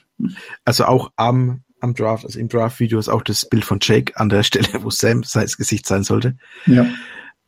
Also 0.65 0.85
auch 0.85 1.13
am 1.17 1.63
am 1.83 1.95
Draft, 1.95 2.25
also 2.25 2.39
im 2.39 2.49
Draft-Video 2.49 2.99
ist 2.99 3.09
auch 3.09 3.23
das 3.23 3.49
Bild 3.49 3.65
von 3.65 3.79
Jake 3.81 4.13
an 4.17 4.29
der 4.29 4.43
Stelle, 4.45 4.83
wo 4.83 4.91
Sam 4.91 5.23
sein 5.23 5.47
Gesicht 5.57 5.87
sein 5.87 6.03
sollte. 6.03 6.37
Ja. 6.67 6.87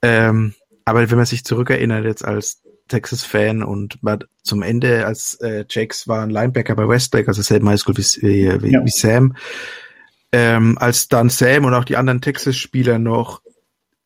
Ähm, 0.00 0.54
aber 0.84 1.10
wenn 1.10 1.18
man 1.18 1.26
sich 1.26 1.44
zurückerinnert 1.44 2.04
jetzt 2.04 2.24
als 2.24 2.62
Texas-Fan 2.88 3.62
und 3.62 4.00
zum 4.42 4.62
Ende, 4.62 5.06
als 5.06 5.34
äh, 5.40 5.64
Jakes 5.68 6.08
war 6.08 6.22
ein 6.22 6.30
Linebacker 6.30 6.74
bei 6.74 6.88
Westlake, 6.88 7.28
also 7.28 7.40
selben 7.42 7.68
Highschool 7.68 7.96
wie, 7.96 8.62
wie, 8.62 8.72
ja. 8.72 8.84
wie 8.84 8.90
Sam, 8.90 9.36
ähm, 10.32 10.76
als 10.78 11.08
dann 11.08 11.28
Sam 11.28 11.64
und 11.64 11.74
auch 11.74 11.84
die 11.84 11.96
anderen 11.96 12.20
Texas-Spieler 12.20 12.98
noch 12.98 13.42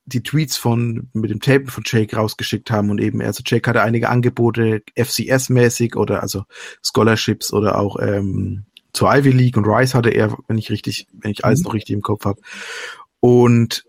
die 0.07 0.23
Tweets 0.23 0.57
von 0.57 1.09
mit 1.13 1.31
dem 1.31 1.41
Tape 1.41 1.67
von 1.67 1.83
Jake 1.85 2.17
rausgeschickt 2.17 2.71
haben 2.71 2.91
und 2.91 3.01
eben, 3.01 3.21
also 3.21 3.43
Jake 3.45 3.69
hatte 3.69 3.83
einige 3.83 4.09
Angebote 4.09 4.83
FCS-mäßig 4.97 5.97
oder 5.97 6.23
also 6.23 6.45
Scholarships 6.83 7.53
oder 7.53 7.79
auch 7.79 7.99
ähm, 8.01 8.67
zur 8.93 9.13
Ivy 9.13 9.31
League 9.31 9.57
und 9.57 9.67
Rice 9.67 9.95
hatte 9.95 10.11
er, 10.11 10.37
wenn 10.49 10.59
ich 10.59 10.71
richtig, 10.71 11.07
wenn 11.13 11.33
ich 11.33 11.45
alles 11.45 11.61
mhm. 11.61 11.65
noch 11.65 11.75
richtig 11.75 11.95
im 11.95 12.03
Kopf 12.03 12.25
habe. 12.25 12.41
Und 13.21 13.85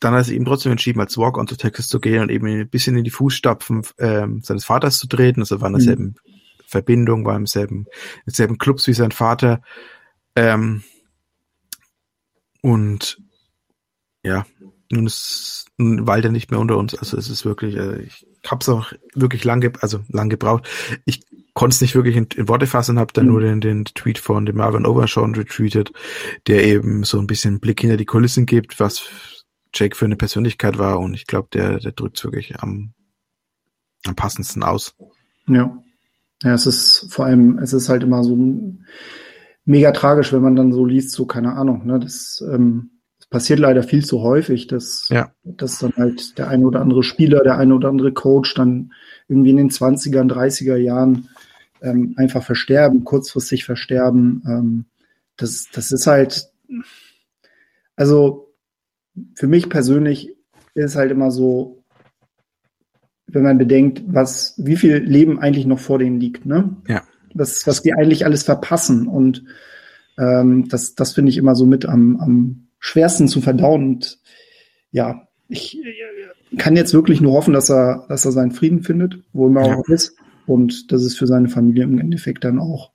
dann 0.00 0.12
hat 0.12 0.20
er 0.20 0.24
sich 0.24 0.34
eben 0.34 0.44
trotzdem 0.44 0.72
entschieden, 0.72 1.00
als 1.00 1.16
Walk-on 1.16 1.46
zu 1.46 1.56
Texas 1.56 1.88
zu 1.88 2.00
gehen 2.00 2.22
und 2.22 2.30
eben 2.30 2.46
ein 2.46 2.68
bisschen 2.68 2.96
in 2.96 3.04
die 3.04 3.10
Fußstapfen 3.10 3.82
ähm, 3.98 4.40
seines 4.42 4.64
Vaters 4.64 4.98
zu 4.98 5.06
treten. 5.06 5.40
Also 5.40 5.60
war 5.60 5.68
in 5.68 5.74
derselben 5.74 6.04
mhm. 6.04 6.14
Verbindung, 6.66 7.24
war 7.24 7.36
im 7.36 7.46
selben, 7.46 7.86
im 8.26 8.32
selben 8.32 8.58
Clubs 8.58 8.86
wie 8.86 8.94
sein 8.94 9.12
Vater. 9.12 9.62
Ähm, 10.34 10.82
und 12.62 13.18
ja, 14.22 14.46
nun 14.90 15.06
ist 15.06 15.70
nun 15.80 16.06
weilt 16.06 16.24
er 16.24 16.30
nicht 16.30 16.50
mehr 16.50 16.60
unter 16.60 16.76
uns. 16.76 16.94
Also 16.94 17.16
es 17.16 17.28
ist 17.28 17.44
wirklich, 17.44 17.76
äh, 17.76 18.02
ich 18.02 18.26
habe 18.46 18.60
es 18.60 18.68
auch 18.68 18.92
wirklich 19.14 19.44
lange, 19.44 19.72
also 19.80 20.00
lang 20.08 20.28
gebraucht. 20.28 20.68
Ich 21.04 21.22
konnte 21.54 21.74
es 21.74 21.80
nicht 21.80 21.94
wirklich 21.94 22.16
in, 22.16 22.26
in 22.36 22.48
Worte 22.48 22.66
fassen, 22.66 22.98
habe 22.98 23.12
dann 23.12 23.26
mhm. 23.26 23.32
nur 23.32 23.40
den, 23.40 23.60
den 23.60 23.84
Tweet 23.86 24.18
von 24.18 24.46
dem 24.46 24.56
Marvin 24.56 24.86
Overshawn 24.86 25.34
retweetet, 25.34 25.92
der 26.46 26.64
eben 26.64 27.02
so 27.04 27.18
ein 27.18 27.26
bisschen 27.26 27.60
Blick 27.60 27.80
hinter 27.80 27.96
die 27.96 28.06
Kulissen 28.06 28.46
gibt, 28.46 28.78
was 28.78 29.02
Jake 29.74 29.96
für 29.96 30.04
eine 30.04 30.16
Persönlichkeit 30.16 30.78
war 30.78 31.00
und 31.00 31.14
ich 31.14 31.26
glaube, 31.26 31.48
der, 31.52 31.78
der 31.78 31.92
drückt 31.92 32.22
wirklich 32.24 32.60
am, 32.60 32.92
am 34.04 34.16
passendsten 34.16 34.62
aus. 34.62 34.94
Ja. 35.46 35.82
Ja, 36.42 36.54
es 36.54 36.66
ist 36.66 37.12
vor 37.12 37.26
allem, 37.26 37.58
es 37.58 37.74
ist 37.74 37.90
halt 37.90 38.02
immer 38.02 38.24
so 38.24 38.36
mega 39.66 39.92
tragisch, 39.92 40.32
wenn 40.32 40.40
man 40.40 40.56
dann 40.56 40.72
so 40.72 40.86
liest, 40.86 41.10
so 41.10 41.26
keine 41.26 41.52
Ahnung, 41.52 41.86
ne, 41.86 42.00
das, 42.00 42.42
ähm, 42.50 42.99
passiert 43.30 43.60
leider 43.60 43.84
viel 43.84 44.04
zu 44.04 44.22
häufig, 44.22 44.66
dass, 44.66 45.06
ja. 45.08 45.32
dass 45.44 45.78
dann 45.78 45.92
halt 45.96 46.36
der 46.36 46.48
eine 46.48 46.66
oder 46.66 46.80
andere 46.80 47.04
Spieler, 47.04 47.42
der 47.42 47.56
eine 47.56 47.74
oder 47.74 47.88
andere 47.88 48.12
Coach 48.12 48.54
dann 48.54 48.92
irgendwie 49.28 49.50
in 49.50 49.56
den 49.56 49.70
20er, 49.70 50.28
30er 50.28 50.76
Jahren 50.76 51.28
ähm, 51.80 52.14
einfach 52.16 52.42
versterben, 52.42 53.04
kurzfristig 53.04 53.64
versterben. 53.64 54.42
Ähm, 54.46 54.84
das, 55.36 55.68
das 55.72 55.92
ist 55.92 56.08
halt, 56.08 56.50
also 57.96 58.52
für 59.34 59.46
mich 59.46 59.68
persönlich 59.68 60.34
ist 60.74 60.96
halt 60.96 61.12
immer 61.12 61.30
so, 61.30 61.84
wenn 63.26 63.44
man 63.44 63.58
bedenkt, 63.58 64.02
was, 64.06 64.54
wie 64.56 64.76
viel 64.76 64.96
Leben 64.96 65.38
eigentlich 65.38 65.66
noch 65.66 65.78
vor 65.78 66.00
denen 66.00 66.18
liegt, 66.18 66.46
ne? 66.46 66.76
Ja. 66.88 67.02
Das, 67.32 67.64
was 67.64 67.82
die 67.82 67.92
eigentlich 67.92 68.24
alles 68.24 68.42
verpassen. 68.42 69.06
Und 69.06 69.44
ähm, 70.18 70.68
das, 70.68 70.96
das 70.96 71.12
finde 71.12 71.30
ich 71.30 71.36
immer 71.36 71.54
so 71.54 71.64
mit 71.64 71.86
am, 71.86 72.16
am 72.20 72.69
schwersten 72.80 73.28
zu 73.28 73.40
verdauen. 73.40 73.84
Und 73.84 74.18
ja, 74.90 75.28
ich 75.48 75.78
kann 76.58 76.76
jetzt 76.76 76.92
wirklich 76.92 77.20
nur 77.20 77.34
hoffen, 77.34 77.54
dass 77.54 77.70
er, 77.70 78.06
dass 78.08 78.24
er 78.24 78.32
seinen 78.32 78.52
Frieden 78.52 78.82
findet, 78.82 79.20
wo 79.32 79.46
immer 79.46 79.66
ja. 79.66 79.76
auch 79.76 79.88
ist 79.88 80.16
und 80.46 80.90
dass 80.90 81.02
es 81.02 81.16
für 81.16 81.26
seine 81.26 81.48
Familie 81.48 81.84
im 81.84 81.98
Endeffekt 81.98 82.44
dann 82.44 82.58
auch 82.58 82.90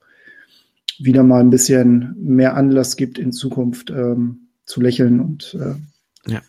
wieder 0.99 1.23
mal 1.23 1.41
ein 1.41 1.49
bisschen 1.49 2.15
mehr 2.17 2.55
Anlass 2.55 2.95
gibt, 2.95 3.17
in 3.17 3.31
Zukunft 3.31 3.89
ähm, 3.89 4.49
zu 4.65 4.81
lächeln 4.81 5.19
und 5.19 5.57
äh, 5.59 6.31
ja. 6.31 6.41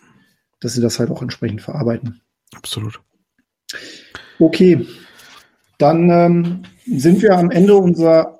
dass 0.61 0.75
sie 0.75 0.81
das 0.81 0.99
halt 0.99 1.11
auch 1.11 1.23
entsprechend 1.23 1.63
verarbeiten. 1.63 2.21
Absolut. 2.55 3.01
Okay, 4.39 4.87
dann 5.79 6.11
ähm, 6.11 6.63
sind 6.87 7.23
wir 7.23 7.37
am 7.37 7.51
Ende 7.51 7.75
unserer 7.75 8.36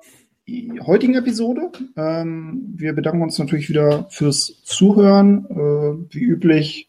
heutigen 0.85 1.15
Episode. 1.15 1.71
Ähm, 1.95 2.73
wir 2.75 2.93
bedanken 2.93 3.21
uns 3.21 3.37
natürlich 3.37 3.69
wieder 3.69 4.07
fürs 4.09 4.61
Zuhören. 4.63 5.45
Äh, 5.49 6.13
wie 6.13 6.23
üblich 6.23 6.87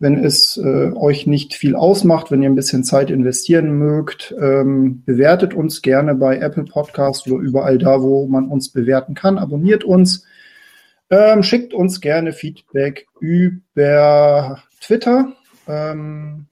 wenn 0.00 0.24
es 0.24 0.56
äh, 0.56 0.92
euch 0.94 1.26
nicht 1.26 1.54
viel 1.54 1.76
ausmacht, 1.76 2.30
wenn 2.30 2.42
ihr 2.42 2.48
ein 2.48 2.56
bisschen 2.56 2.84
Zeit 2.84 3.10
investieren 3.10 3.78
mögt, 3.78 4.34
ähm, 4.40 5.02
bewertet 5.04 5.52
uns 5.52 5.82
gerne 5.82 6.14
bei 6.14 6.38
Apple 6.38 6.64
Podcast 6.64 7.30
oder 7.30 7.40
überall 7.40 7.76
da, 7.76 8.00
wo 8.00 8.26
man 8.26 8.48
uns 8.48 8.70
bewerten 8.70 9.14
kann. 9.14 9.36
Abonniert 9.36 9.84
uns. 9.84 10.24
Ähm, 11.10 11.42
schickt 11.42 11.74
uns 11.74 12.00
gerne 12.00 12.32
Feedback 12.32 13.08
über 13.20 14.62
Twitter. 14.80 15.34
Ähm, 15.68 16.46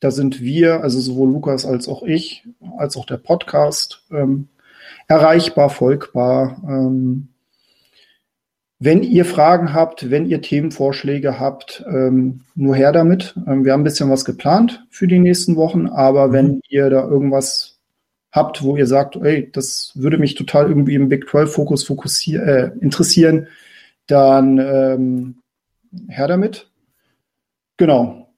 da 0.00 0.10
sind 0.10 0.42
wir, 0.42 0.82
also 0.82 1.00
sowohl 1.00 1.32
Lukas 1.32 1.64
als 1.64 1.88
auch 1.88 2.02
ich, 2.02 2.46
als 2.76 2.98
auch 2.98 3.06
der 3.06 3.16
Podcast, 3.16 4.04
ähm, 4.10 4.48
erreichbar, 5.08 5.70
folgbar. 5.70 6.62
Ähm, 6.68 7.28
wenn 8.78 9.02
ihr 9.02 9.24
Fragen 9.24 9.74
habt, 9.74 10.10
wenn 10.10 10.26
ihr 10.26 10.40
Themenvorschläge 10.40 11.40
habt, 11.40 11.84
ähm, 11.88 12.44
nur 12.54 12.76
her 12.76 12.92
damit. 12.92 13.34
Ähm, 13.46 13.64
wir 13.64 13.72
haben 13.72 13.80
ein 13.80 13.84
bisschen 13.84 14.10
was 14.10 14.24
geplant 14.24 14.86
für 14.90 15.08
die 15.08 15.18
nächsten 15.18 15.56
Wochen, 15.56 15.88
aber 15.88 16.28
mhm. 16.28 16.32
wenn 16.32 16.60
ihr 16.68 16.88
da 16.88 17.02
irgendwas 17.08 17.78
habt, 18.30 18.62
wo 18.62 18.76
ihr 18.76 18.86
sagt, 18.86 19.16
ey, 19.16 19.50
das 19.50 19.92
würde 19.94 20.18
mich 20.18 20.36
total 20.36 20.68
irgendwie 20.68 20.94
im 20.94 21.08
Big 21.08 21.28
12 21.28 21.52
Fokus 21.52 22.28
äh, 22.28 22.70
interessieren, 22.80 23.48
dann 24.06 24.58
ähm, 24.58 25.38
her 26.08 26.28
damit. 26.28 26.70
Genau. 27.78 28.32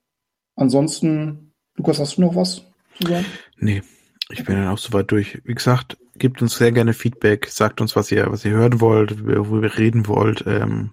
Ansonsten, 0.56 1.52
Lukas, 1.76 1.98
hast 1.98 2.16
du 2.16 2.22
noch 2.22 2.34
was 2.34 2.62
zu 2.98 3.08
sagen? 3.08 3.26
Nee, 3.58 3.82
ich 4.30 4.44
bin 4.44 4.56
dann 4.56 4.68
auch 4.68 4.78
soweit 4.78 5.10
durch. 5.10 5.40
Wie 5.44 5.54
gesagt, 5.54 5.98
gebt 6.20 6.40
uns 6.40 6.56
sehr 6.56 6.70
gerne 6.70 6.92
Feedback, 6.92 7.48
sagt 7.48 7.80
uns, 7.80 7.96
was 7.96 8.12
ihr, 8.12 8.30
was 8.30 8.44
ihr 8.44 8.52
hören 8.52 8.80
wollt, 8.80 9.26
worüber 9.26 9.66
ihr 9.66 9.78
reden 9.78 10.06
wollt. 10.06 10.44
Ähm, 10.46 10.90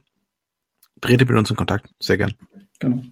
tretet 1.01 1.29
mit 1.29 1.37
uns 1.37 1.51
in 1.51 1.55
Kontakt, 1.55 1.89
sehr 1.99 2.17
gern. 2.17 2.33
Genau. 2.79 3.03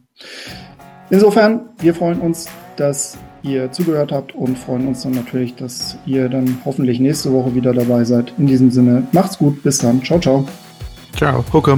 Insofern, 1.11 1.69
wir 1.77 1.93
freuen 1.93 2.19
uns, 2.19 2.47
dass 2.77 3.17
ihr 3.43 3.71
zugehört 3.71 4.11
habt 4.11 4.33
und 4.33 4.57
freuen 4.57 4.87
uns 4.87 5.03
dann 5.03 5.11
natürlich, 5.11 5.55
dass 5.55 5.97
ihr 6.07 6.29
dann 6.29 6.57
hoffentlich 6.65 6.99
nächste 6.99 7.31
Woche 7.31 7.53
wieder 7.53 7.73
dabei 7.73 8.03
seid. 8.03 8.33
In 8.39 8.47
diesem 8.47 8.71
Sinne, 8.71 9.07
macht's 9.11 9.37
gut, 9.37 9.61
bis 9.61 9.77
dann. 9.77 10.01
Ciao, 10.03 10.19
ciao. 10.19 10.47
Ciao, 11.15 11.45
Hucke. 11.53 11.77